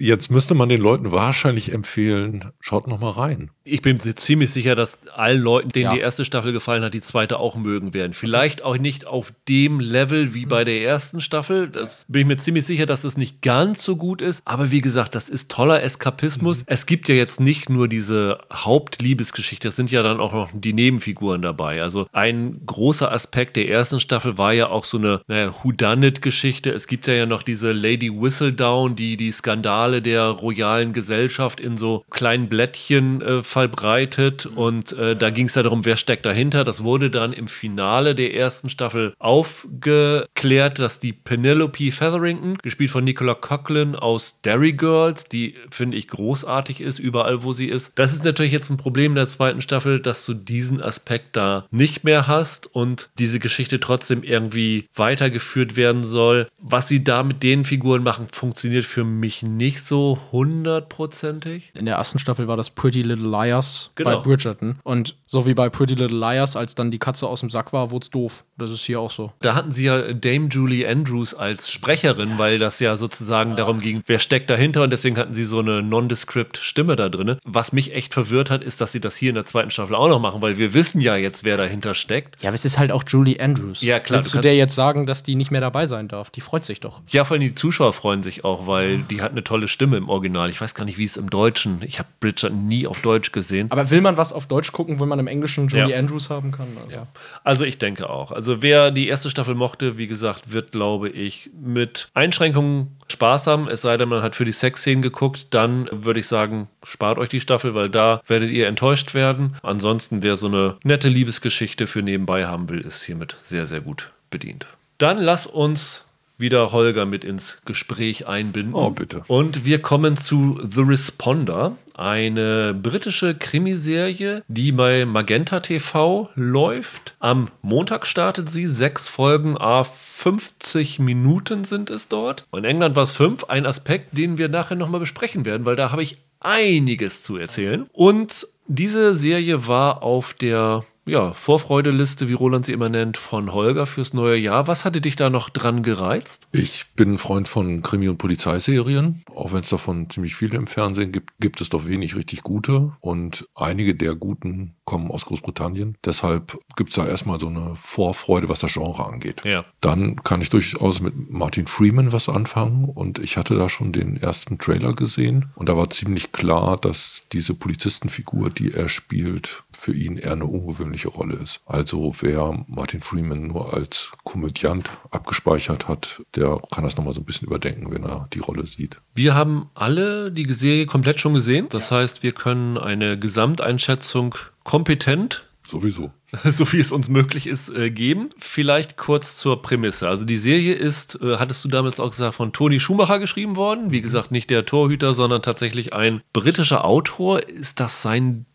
[0.00, 3.50] Jetzt müsste man den Leuten wahrscheinlich empfehlen, schaut noch mal rein.
[3.64, 5.92] Ich bin ziemlich sicher, dass allen Leuten, denen Ja.
[5.94, 8.12] die erste Staffel gefallen hat, die zweite auch mögen werden.
[8.12, 11.72] Vielleicht auch nicht auf dem Level wie bei der ersten Staffel.
[11.78, 14.42] Das bin ich mir ziemlich sicher, dass es nicht ganz so gut ist.
[14.44, 16.64] Aber wie gesagt, das ist toller Eskapismus.
[16.66, 20.72] Es gibt ja jetzt nicht nur diese Hauptliebesgeschichte, es sind ja dann auch noch die
[20.72, 21.82] Nebenfiguren dabei.
[21.82, 26.70] Also ein großer Aspekt der ersten Staffel war ja auch so eine naja, Whodunit-Geschichte.
[26.70, 31.76] Es gibt ja, ja noch diese Lady Whistledown, die die Skandale der royalen Gesellschaft in
[31.76, 34.46] so kleinen Blättchen äh, verbreitet.
[34.46, 36.64] Und äh, da ging es ja darum, wer steckt dahinter.
[36.64, 43.04] Das wurde dann im Finale der ersten Staffel aufgeklärt, dass die Penelope Featherington, gespielt von
[43.04, 47.92] Nicola Coughlin aus Derry Girls, die finde ich großartig ist, überall wo sie ist.
[47.96, 52.04] Das ist natürlich jetzt ein Problem der zweiten Staffel, dass du diesen Aspekt da nicht
[52.04, 56.48] mehr hast und diese Geschichte trotzdem irgendwie weitergeführt werden soll.
[56.58, 61.72] Was sie da mit den Figuren machen, funktioniert für mich nicht so hundertprozentig.
[61.74, 64.16] In der ersten Staffel war das Pretty Little Liars Genau.
[64.16, 64.78] bei Bridgerton.
[64.84, 67.90] Und so wie bei Pretty Little Liars, als dann die Katze aus dem Sack war,
[67.90, 68.44] wurde es doof.
[68.56, 69.32] Das ist hier auch so.
[69.40, 74.02] Da hatten sie ja Dame Julie Andrews als Sprecherin, weil das ja sozusagen darum ging,
[74.06, 77.36] wer steckt dahinter und deswegen hatten sie so eine nondescript Stimme da drin.
[77.44, 80.08] Was mich echt verwirrt hat, ist, dass sie das hier in der zweiten Staffel auch
[80.08, 82.40] noch machen, weil wir wissen ja jetzt, wer dahinter steckt.
[82.42, 83.80] Ja, aber es ist halt auch Julie Andrews.
[83.82, 86.30] Ja, klar, Willst du du der jetzt sagen, dass die nicht mehr dabei sein darf?
[86.30, 87.00] Die freut sich doch.
[87.08, 90.08] Ja, vor allem die Zuschauer freuen sich auch, weil die hat eine tolle Stimme im
[90.08, 90.48] Original.
[90.50, 91.80] Ich weiß gar nicht, wie es im Deutschen.
[91.82, 93.70] Ich habe Bridgerton nie auf Deutsch gesehen.
[93.70, 95.98] Aber will man was auf Deutsch gucken, wo man im Englischen Julie Ja.
[95.98, 96.68] Andrews haben kann?
[96.84, 97.06] Also.
[97.44, 98.32] Also ich denke auch.
[98.32, 103.68] Also wer die erste Staffel mochte, wie gesagt, wird, glaube ich, mit Einschränkungen Spaß haben.
[103.68, 107.28] Es sei denn, man hat für die Sexszenen geguckt, dann würde ich sagen, spart euch
[107.28, 109.56] die Staffel, weil da werdet ihr enttäuscht werden.
[109.62, 114.10] Ansonsten, wer so eine nette Liebesgeschichte für nebenbei haben will, ist hiermit sehr, sehr gut
[114.30, 114.66] bedient.
[114.98, 116.04] Dann lass uns
[116.38, 118.74] wieder Holger mit ins Gespräch einbinden.
[118.74, 119.22] Oh, bitte.
[119.26, 127.16] Und wir kommen zu The Responder, eine britische Krimiserie, die bei Magenta TV läuft.
[127.18, 128.66] Am Montag startet sie.
[128.66, 132.46] Sechs Folgen, a 50 Minuten sind es dort.
[132.56, 133.44] In England war es fünf.
[133.44, 137.86] Ein Aspekt, den wir nachher nochmal besprechen werden, weil da habe ich einiges zu erzählen.
[137.92, 143.86] Und diese Serie war auf der ja, Vorfreudeliste, wie Roland sie immer nennt, von Holger
[143.86, 144.66] fürs neue Jahr.
[144.66, 146.46] Was hatte dich da noch dran gereizt?
[146.52, 149.22] Ich bin ein Freund von Krimi- und Polizeiserien.
[149.34, 152.92] Auch wenn es davon ziemlich viele im Fernsehen gibt, gibt es doch wenig richtig gute.
[153.00, 155.96] Und einige der guten kommen aus Großbritannien.
[156.04, 159.42] Deshalb gibt es da erstmal so eine Vorfreude, was das Genre angeht.
[159.44, 159.64] Ja.
[159.80, 162.84] Dann kann ich durchaus mit Martin Freeman was anfangen.
[162.84, 165.50] Und ich hatte da schon den ersten Trailer gesehen.
[165.54, 170.46] Und da war ziemlich klar, dass diese Polizistenfigur, die er spielt, für ihn eher eine
[170.46, 171.60] ungewöhnliche Rolle ist.
[171.64, 177.24] Also wer Martin Freeman nur als Komödiant abgespeichert hat, der kann das nochmal so ein
[177.24, 179.00] bisschen überdenken, wenn er die Rolle sieht.
[179.14, 181.68] Wir haben alle die Serie komplett schon gesehen.
[181.70, 184.34] Das heißt, wir können eine Gesamteinschätzung
[184.64, 186.10] kompetent, Sowieso.
[186.44, 188.30] so wie es uns möglich ist, äh, geben.
[188.38, 190.08] Vielleicht kurz zur Prämisse.
[190.08, 193.90] Also die Serie ist, äh, hattest du damals auch gesagt, von Toni Schumacher geschrieben worden.
[193.90, 197.46] Wie gesagt, nicht der Torhüter, sondern tatsächlich ein britischer Autor.
[197.46, 198.46] Ist das sein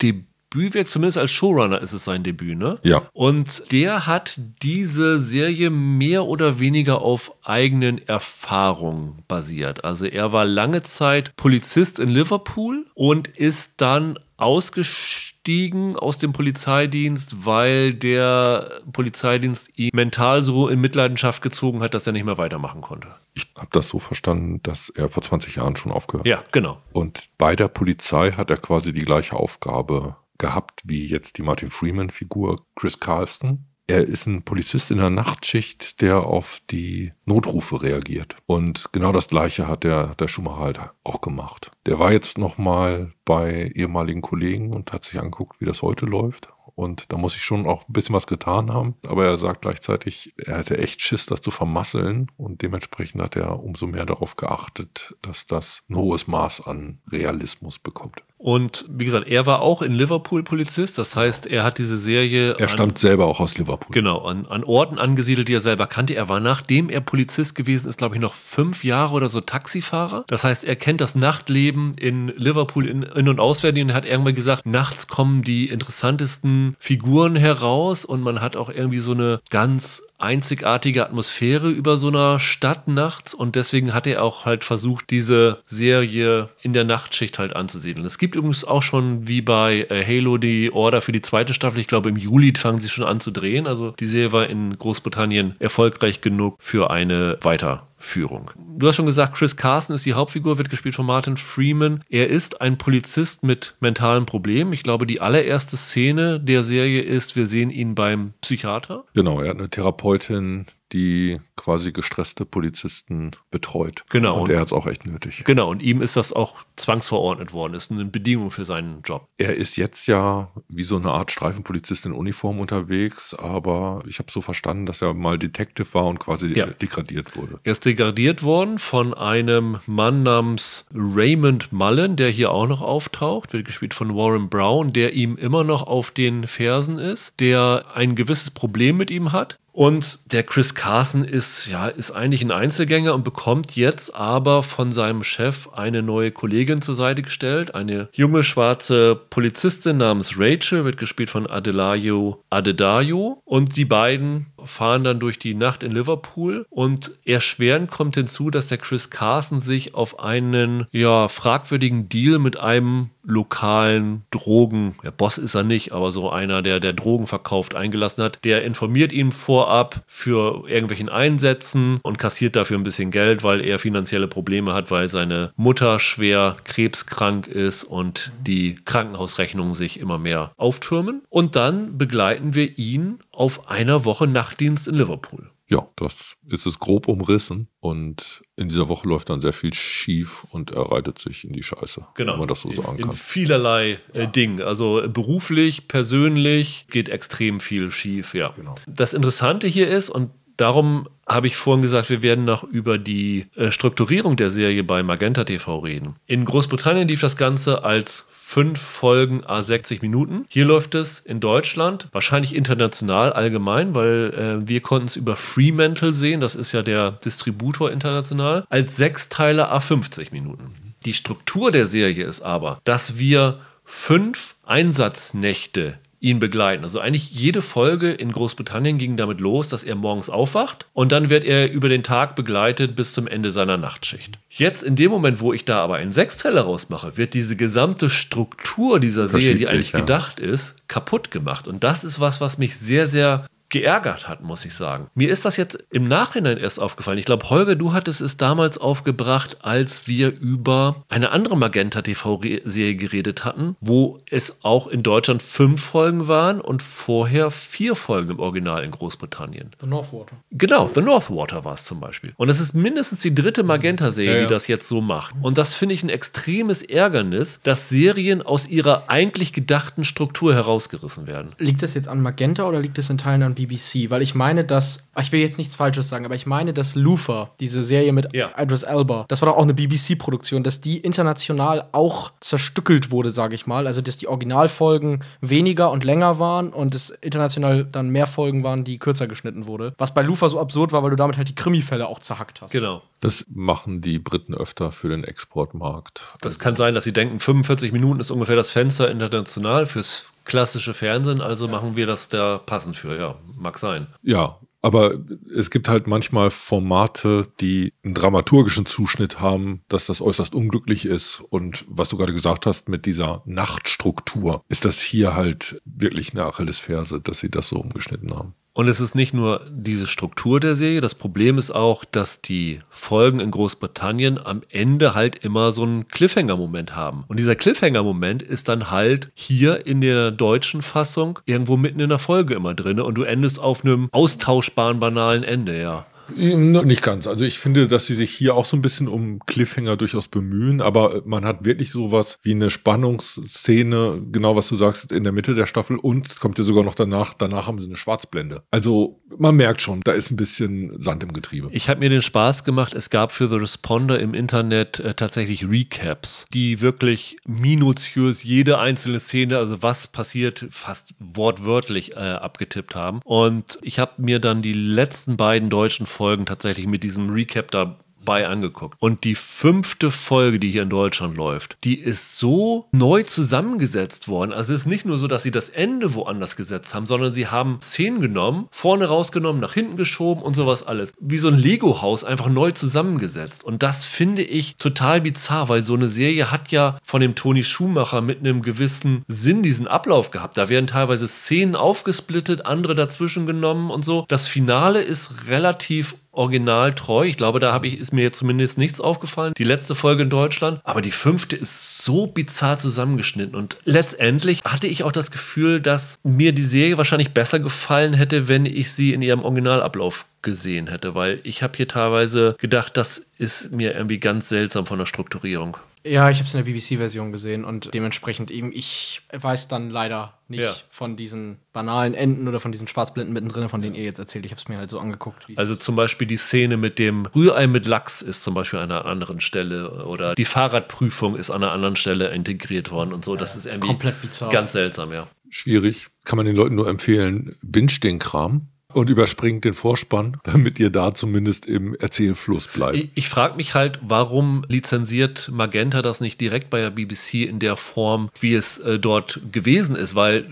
[0.53, 0.87] Debütwerk?
[0.87, 2.79] Zumindest als Showrunner ist es sein Debüt, ne?
[2.83, 3.03] Ja.
[3.13, 9.83] Und der hat diese Serie mehr oder weniger auf eigenen Erfahrungen basiert.
[9.83, 17.45] Also er war lange Zeit Polizist in Liverpool und ist dann ausgestiegen aus dem Polizeidienst,
[17.45, 22.81] weil der Polizeidienst ihn mental so in Mitleidenschaft gezogen hat, dass er nicht mehr weitermachen
[22.81, 23.07] konnte.
[23.35, 26.29] Ich habe das so verstanden, dass er vor 20 Jahren schon aufgehört hat.
[26.29, 26.81] Ja, genau.
[26.91, 31.69] Und bei der Polizei hat er quasi die gleiche Aufgabe gehabt wie jetzt die Martin
[31.69, 33.65] Freeman-Figur Chris Carlston.
[33.87, 38.35] Er ist ein Polizist in der Nachtschicht, der auf die Notrufe reagiert.
[38.45, 41.71] Und genau das Gleiche hat der, der Schumacher halt auch gemacht.
[41.85, 46.49] Der war jetzt nochmal bei ehemaligen Kollegen und hat sich angeguckt, wie das heute läuft.
[46.75, 48.95] Und da muss ich schon auch ein bisschen was getan haben.
[49.07, 52.31] Aber er sagt gleichzeitig, er hätte echt Schiss, das zu vermasseln.
[52.35, 57.79] Und dementsprechend hat er umso mehr darauf geachtet, dass das ein hohes Maß an Realismus
[57.79, 58.23] bekommt.
[58.43, 60.97] Und wie gesagt, er war auch in Liverpool Polizist.
[60.97, 62.57] Das heißt, er hat diese Serie.
[62.59, 63.93] Er stammt an, selber auch aus Liverpool.
[63.93, 66.13] Genau, an, an Orten angesiedelt, die er selber kannte.
[66.13, 70.25] Er war, nachdem er Polizist gewesen ist, glaube ich, noch fünf Jahre oder so Taxifahrer.
[70.27, 74.35] Das heißt, er kennt das Nachtleben in Liverpool in, in und auswendig und hat irgendwann
[74.35, 80.03] gesagt, nachts kommen die interessantesten Figuren heraus und man hat auch irgendwie so eine ganz
[80.23, 85.61] einzigartige Atmosphäre über so einer Stadt nachts und deswegen hat er auch halt versucht, diese
[85.65, 88.05] Serie in der Nachtschicht halt anzusiedeln.
[88.05, 91.79] Es gibt übrigens auch schon wie bei äh, Halo die Order für die zweite Staffel.
[91.79, 93.67] Ich glaube, im Juli fangen sie schon an zu drehen.
[93.67, 98.51] Also die Serie war in Großbritannien erfolgreich genug für eine Weiter Führung.
[98.77, 102.03] Du hast schon gesagt, Chris Carson ist die Hauptfigur, wird gespielt von Martin Freeman.
[102.09, 104.73] Er ist ein Polizist mit mentalen Problemen.
[104.73, 109.05] Ich glaube, die allererste Szene der Serie ist, wir sehen ihn beim Psychiater.
[109.15, 114.03] Genau, er hat eine Therapeutin, die quasi gestresste Polizisten betreut.
[114.09, 114.41] Genau.
[114.41, 115.43] Und er hat es auch echt nötig.
[115.45, 117.73] Genau, und ihm ist das auch zwangsverordnet worden.
[117.73, 119.27] Das ist eine Bedingung für seinen Job.
[119.37, 124.31] Er ist jetzt ja wie so eine Art Streifenpolizist in Uniform unterwegs, aber ich habe
[124.31, 126.65] so verstanden, dass er mal Detective war und quasi ja.
[126.65, 127.59] degradiert wurde.
[127.63, 133.53] Er ist degradiert worden von einem Mann namens Raymond Mullen, der hier auch noch auftaucht,
[133.53, 138.15] wird gespielt von Warren Brown, der ihm immer noch auf den Fersen ist, der ein
[138.15, 143.13] gewisses Problem mit ihm hat und der Chris Carson ist, ja, ist eigentlich ein Einzelgänger
[143.13, 147.75] und bekommt jetzt aber von seinem Chef eine neue Kollegin zur Seite gestellt.
[147.75, 153.41] Eine junge schwarze Polizistin namens Rachel, wird gespielt von Adelayo Adedayo.
[153.45, 156.65] Und die beiden fahren dann durch die Nacht in Liverpool.
[156.69, 162.57] Und erschwerend kommt hinzu, dass der Chris Carson sich auf einen, ja, fragwürdigen Deal mit
[162.57, 167.73] einem lokalen Drogen, der Boss ist er nicht, aber so einer, der der Drogen verkauft,
[167.73, 168.39] eingelassen hat.
[168.43, 173.79] Der informiert ihn vorab für irgendwelchen Einsätzen und kassiert dafür ein bisschen Geld, weil er
[173.79, 180.51] finanzielle Probleme hat, weil seine Mutter schwer krebskrank ist und die Krankenhausrechnungen sich immer mehr
[180.57, 181.23] auftürmen.
[181.29, 185.49] Und dann begleiten wir ihn auf einer Woche Nachtdienst in Liverpool.
[185.67, 190.45] Ja, das ist es grob umrissen und in dieser Woche läuft dann sehr viel schief
[190.51, 192.33] und er reitet sich in die Scheiße, genau.
[192.33, 193.11] wenn man das so sagen in, kann.
[193.11, 194.25] In vielerlei äh, ja.
[194.27, 198.49] Dingen, also beruflich, persönlich geht extrem viel schief, ja.
[198.55, 198.75] Genau.
[198.87, 203.47] Das Interessante hier ist und Darum habe ich vorhin gesagt, wir werden noch über die
[203.55, 206.15] äh, Strukturierung der Serie bei Magenta TV reden.
[206.27, 210.45] In Großbritannien lief das Ganze als fünf Folgen a 60 Minuten.
[210.47, 216.13] Hier läuft es in Deutschland, wahrscheinlich international allgemein, weil äh, wir konnten es über Fremantle
[216.13, 220.93] sehen, das ist ja der Distributor international, als sechs Teile a 50 Minuten.
[221.03, 226.85] Die Struktur der Serie ist aber, dass wir fünf Einsatznächte ihn begleiten.
[226.85, 231.29] Also eigentlich jede Folge in Großbritannien ging damit los, dass er morgens aufwacht und dann
[231.29, 234.39] wird er über den Tag begleitet bis zum Ende seiner Nachtschicht.
[234.49, 239.01] Jetzt in dem Moment, wo ich da aber einen Sechsteller rausmache, wird diese gesamte Struktur
[239.01, 239.99] dieser Serie, die eigentlich ja.
[239.99, 241.67] gedacht ist, kaputt gemacht.
[241.67, 245.07] Und das ist was, was mich sehr, sehr geärgert hat, muss ich sagen.
[245.15, 247.17] Mir ist das jetzt im Nachhinein erst aufgefallen.
[247.17, 252.95] Ich glaube, Holger, du hattest es damals aufgebracht, als wir über eine andere Magenta TV-Serie
[252.95, 258.39] geredet hatten, wo es auch in Deutschland fünf Folgen waren und vorher vier Folgen im
[258.39, 259.71] Original in Großbritannien.
[259.81, 260.35] The Northwater.
[260.51, 262.33] Genau, The Northwater war es zum Beispiel.
[262.37, 264.47] Und es ist mindestens die dritte Magenta-Serie, ja, ja.
[264.47, 265.33] die das jetzt so macht.
[265.41, 271.25] Und das finde ich ein extremes Ärgernis, dass Serien aus ihrer eigentlich gedachten Struktur herausgerissen
[271.25, 271.53] werden.
[271.57, 273.62] Liegt das jetzt an Magenta oder liegt es in Teilen an BBC?
[273.65, 276.95] BBC, weil ich meine, dass, ich will jetzt nichts Falsches sagen, aber ich meine, dass
[276.95, 278.51] Luther, diese Serie mit ja.
[278.57, 283.55] Idris Elba, das war doch auch eine BBC-Produktion, dass die international auch zerstückelt wurde, sage
[283.55, 283.87] ich mal.
[283.87, 288.83] Also, dass die Originalfolgen weniger und länger waren und es international dann mehr Folgen waren,
[288.83, 289.93] die kürzer geschnitten wurde.
[289.97, 292.71] Was bei Luther so absurd war, weil du damit halt die Krimi-Fälle auch zerhackt hast.
[292.71, 293.01] Genau.
[293.21, 296.21] Das machen die Briten öfter für den Exportmarkt.
[296.41, 300.93] Das kann sein, dass sie denken, 45 Minuten ist ungefähr das Fenster international fürs klassische
[300.93, 303.17] Fernsehen, also machen wir das da passend für.
[303.17, 304.07] Ja, mag sein.
[304.21, 305.17] Ja, aber
[305.55, 311.41] es gibt halt manchmal Formate, die einen dramaturgischen Zuschnitt haben, dass das äußerst unglücklich ist.
[311.49, 316.45] Und was du gerade gesagt hast mit dieser Nachtstruktur, ist das hier halt wirklich eine
[316.45, 318.55] Achillesferse, dass sie das so umgeschnitten haben.
[318.75, 322.79] Und es ist nicht nur diese Struktur der Serie, das Problem ist auch, dass die
[322.89, 327.23] Folgen in Großbritannien am Ende halt immer so einen Cliffhanger-Moment haben.
[327.27, 332.17] Und dieser Cliffhanger-Moment ist dann halt hier in der deutschen Fassung irgendwo mitten in der
[332.17, 336.07] Folge immer drin und du endest auf einem austauschbaren, banalen Ende, ja.
[336.35, 337.27] Nicht ganz.
[337.27, 340.81] Also ich finde, dass sie sich hier auch so ein bisschen um Cliffhanger durchaus bemühen,
[340.81, 345.55] aber man hat wirklich sowas wie eine Spannungsszene, genau was du sagst, in der Mitte
[345.55, 348.63] der Staffel und es kommt ja sogar noch danach, danach haben sie eine Schwarzblende.
[348.71, 351.69] Also man merkt schon, da ist ein bisschen Sand im Getriebe.
[351.71, 355.67] Ich habe mir den Spaß gemacht, es gab für The Responder im Internet äh, tatsächlich
[355.67, 363.21] Recaps, die wirklich minutiös jede einzelne Szene, also was passiert, fast wortwörtlich äh, abgetippt haben.
[363.23, 367.97] Und ich habe mir dann die letzten beiden deutschen Folgen tatsächlich mit diesem Recap da
[368.25, 368.97] bei angeguckt.
[368.99, 374.53] Und die fünfte Folge, die hier in Deutschland läuft, die ist so neu zusammengesetzt worden.
[374.53, 377.47] Also es ist nicht nur so, dass sie das Ende woanders gesetzt haben, sondern sie
[377.47, 381.13] haben Szenen genommen, vorne rausgenommen, nach hinten geschoben und sowas alles.
[381.19, 383.63] Wie so ein Lego-Haus einfach neu zusammengesetzt.
[383.63, 387.63] Und das finde ich total bizarr, weil so eine Serie hat ja von dem Toni
[387.63, 390.57] Schumacher mit einem gewissen Sinn diesen Ablauf gehabt.
[390.57, 394.25] Da werden teilweise Szenen aufgesplittet, andere dazwischen genommen und so.
[394.27, 397.25] Das Finale ist relativ originaltreu.
[397.25, 399.53] Ich glaube, da habe ich, ist mir jetzt zumindest nichts aufgefallen.
[399.57, 400.81] Die letzte Folge in Deutschland.
[400.83, 403.55] Aber die fünfte ist so bizarr zusammengeschnitten.
[403.55, 408.47] Und letztendlich hatte ich auch das Gefühl, dass mir die Serie wahrscheinlich besser gefallen hätte,
[408.47, 411.15] wenn ich sie in ihrem Originalablauf gesehen hätte.
[411.15, 415.77] Weil ich habe hier teilweise gedacht, das ist mir irgendwie ganz seltsam von der Strukturierung.
[416.05, 420.37] Ja, ich habe es in der BBC-Version gesehen und dementsprechend eben, ich weiß dann leider
[420.49, 420.75] nicht ja.
[420.89, 424.45] von diesen banalen Enden oder von diesen Schwarzblinden mittendrin, von denen ihr jetzt erzählt.
[424.45, 425.47] Ich habe es mir halt so angeguckt.
[425.55, 429.05] Also zum Beispiel die Szene mit dem Rührei mit Lachs ist zum Beispiel an einer
[429.05, 433.37] anderen Stelle oder die Fahrradprüfung ist an einer anderen Stelle integriert worden und so.
[433.37, 434.49] Das ist irgendwie komplett bizarr.
[434.49, 435.27] ganz seltsam, ja.
[435.49, 436.07] Schwierig.
[436.25, 440.89] Kann man den Leuten nur empfehlen, binge den Kram und überspringt den Vorspann, damit ihr
[440.89, 442.95] da zumindest im Erzählfluss bleibt.
[442.95, 447.59] Ich, ich frage mich halt, warum lizenziert Magenta das nicht direkt bei der BBC in
[447.59, 450.45] der Form, wie es äh, dort gewesen ist, weil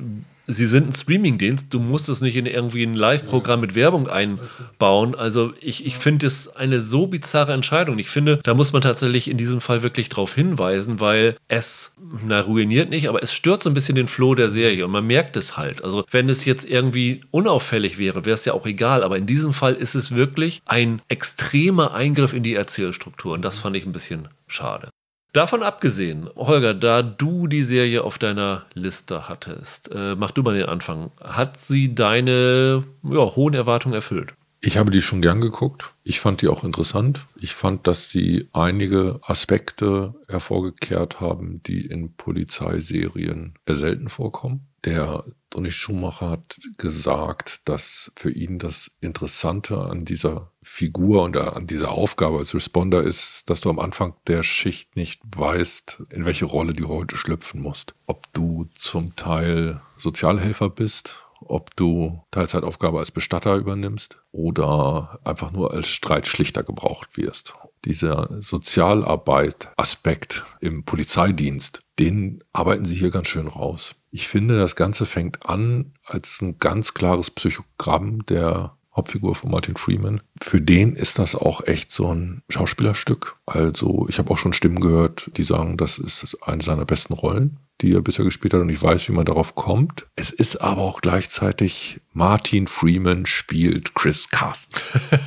[0.54, 5.16] sie sind ein Streamingdienst, du musst es nicht in irgendwie ein Live-Programm mit Werbung einbauen.
[5.16, 7.99] Also ich, ich finde es eine so bizarre Entscheidung.
[7.99, 11.93] Ich finde, da muss man tatsächlich in diesem Fall wirklich drauf hinweisen, weil es,
[12.26, 15.06] na, ruiniert nicht, aber es stört so ein bisschen den Flow der Serie und man
[15.06, 15.84] merkt es halt.
[15.84, 19.54] Also wenn es jetzt irgendwie unauffällig wäre, wäre es ja auch egal, aber in diesem
[19.54, 23.91] Fall ist es wirklich ein extremer Eingriff in die Erzählstruktur und das fand ich ein
[23.91, 24.89] bisschen schade.
[25.34, 30.55] Davon abgesehen, Holger, da du die Serie auf deiner Liste hattest, äh, mach du mal
[30.55, 31.11] den Anfang.
[31.21, 34.34] Hat sie deine ja, hohen Erwartungen erfüllt?
[34.59, 35.93] Ich habe die schon gern geguckt.
[36.03, 37.25] Ich fand die auch interessant.
[37.39, 44.67] Ich fand, dass sie einige Aspekte hervorgekehrt haben, die in Polizeiserien eher selten vorkommen.
[44.84, 51.67] Der Donny Schumacher hat gesagt, dass für ihn das Interessante an dieser Figur und an
[51.67, 56.45] dieser Aufgabe als Responder ist, dass du am Anfang der Schicht nicht weißt, in welche
[56.45, 57.93] Rolle du heute schlüpfen musst.
[58.07, 65.73] Ob du zum Teil Sozialhelfer bist ob du Teilzeitaufgabe als Bestatter übernimmst oder einfach nur
[65.73, 67.53] als Streitschlichter gebraucht wirst.
[67.84, 73.95] Dieser Sozialarbeit-Aspekt im Polizeidienst, den arbeiten sie hier ganz schön raus.
[74.10, 79.78] Ich finde, das Ganze fängt an als ein ganz klares Psychogramm der Hauptfigur von Martin
[79.78, 80.22] Freeman.
[80.41, 83.38] Für den ist das auch echt so ein Schauspielerstück.
[83.45, 87.60] Also ich habe auch schon Stimmen gehört, die sagen, das ist eine seiner besten Rollen,
[87.80, 90.08] die er bisher gespielt hat und ich weiß, wie man darauf kommt.
[90.16, 94.74] Es ist aber auch gleichzeitig Martin Freeman spielt Chris Carson.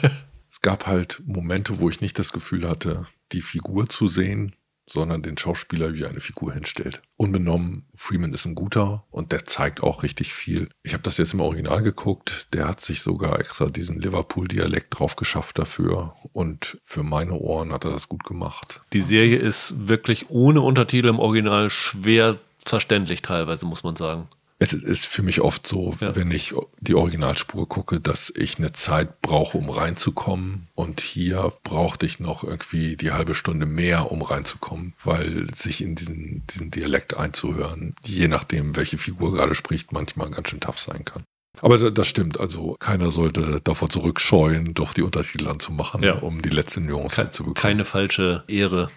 [0.51, 4.55] es gab halt Momente, wo ich nicht das Gefühl hatte, die Figur zu sehen,
[4.87, 7.03] sondern den Schauspieler wie eine Figur hinstellt.
[7.17, 10.69] Unbenommen, Freeman ist ein guter und der zeigt auch richtig viel.
[10.83, 15.17] Ich habe das jetzt im Original geguckt, der hat sich sogar extra diesen Liverpool-Dialekt drauf
[15.17, 18.83] geschafft dafür und für meine Ohren hat er das gut gemacht.
[18.93, 24.29] Die Serie ist wirklich ohne Untertitel im Original schwer verständlich teilweise, muss man sagen.
[24.65, 26.17] Es ist für mich oft so, ja.
[26.17, 30.69] wenn ich die Originalspur gucke, dass ich eine Zeit brauche, um reinzukommen.
[30.75, 35.97] Und hier brauchte ich noch irgendwie die halbe Stunde mehr, um reinzukommen, weil sich in
[35.97, 41.05] diesen, diesen Dialekt einzuhören, je nachdem, welche Figur gerade spricht, manchmal ganz schön tough sein
[41.05, 41.25] kann.
[41.61, 46.15] Aber das stimmt, also keiner sollte davor zurückscheuen, doch die Untertitel anzumachen, ja.
[46.15, 47.63] um die letzte Nuance Ke zu bekommen.
[47.63, 48.89] Keine falsche Ehre.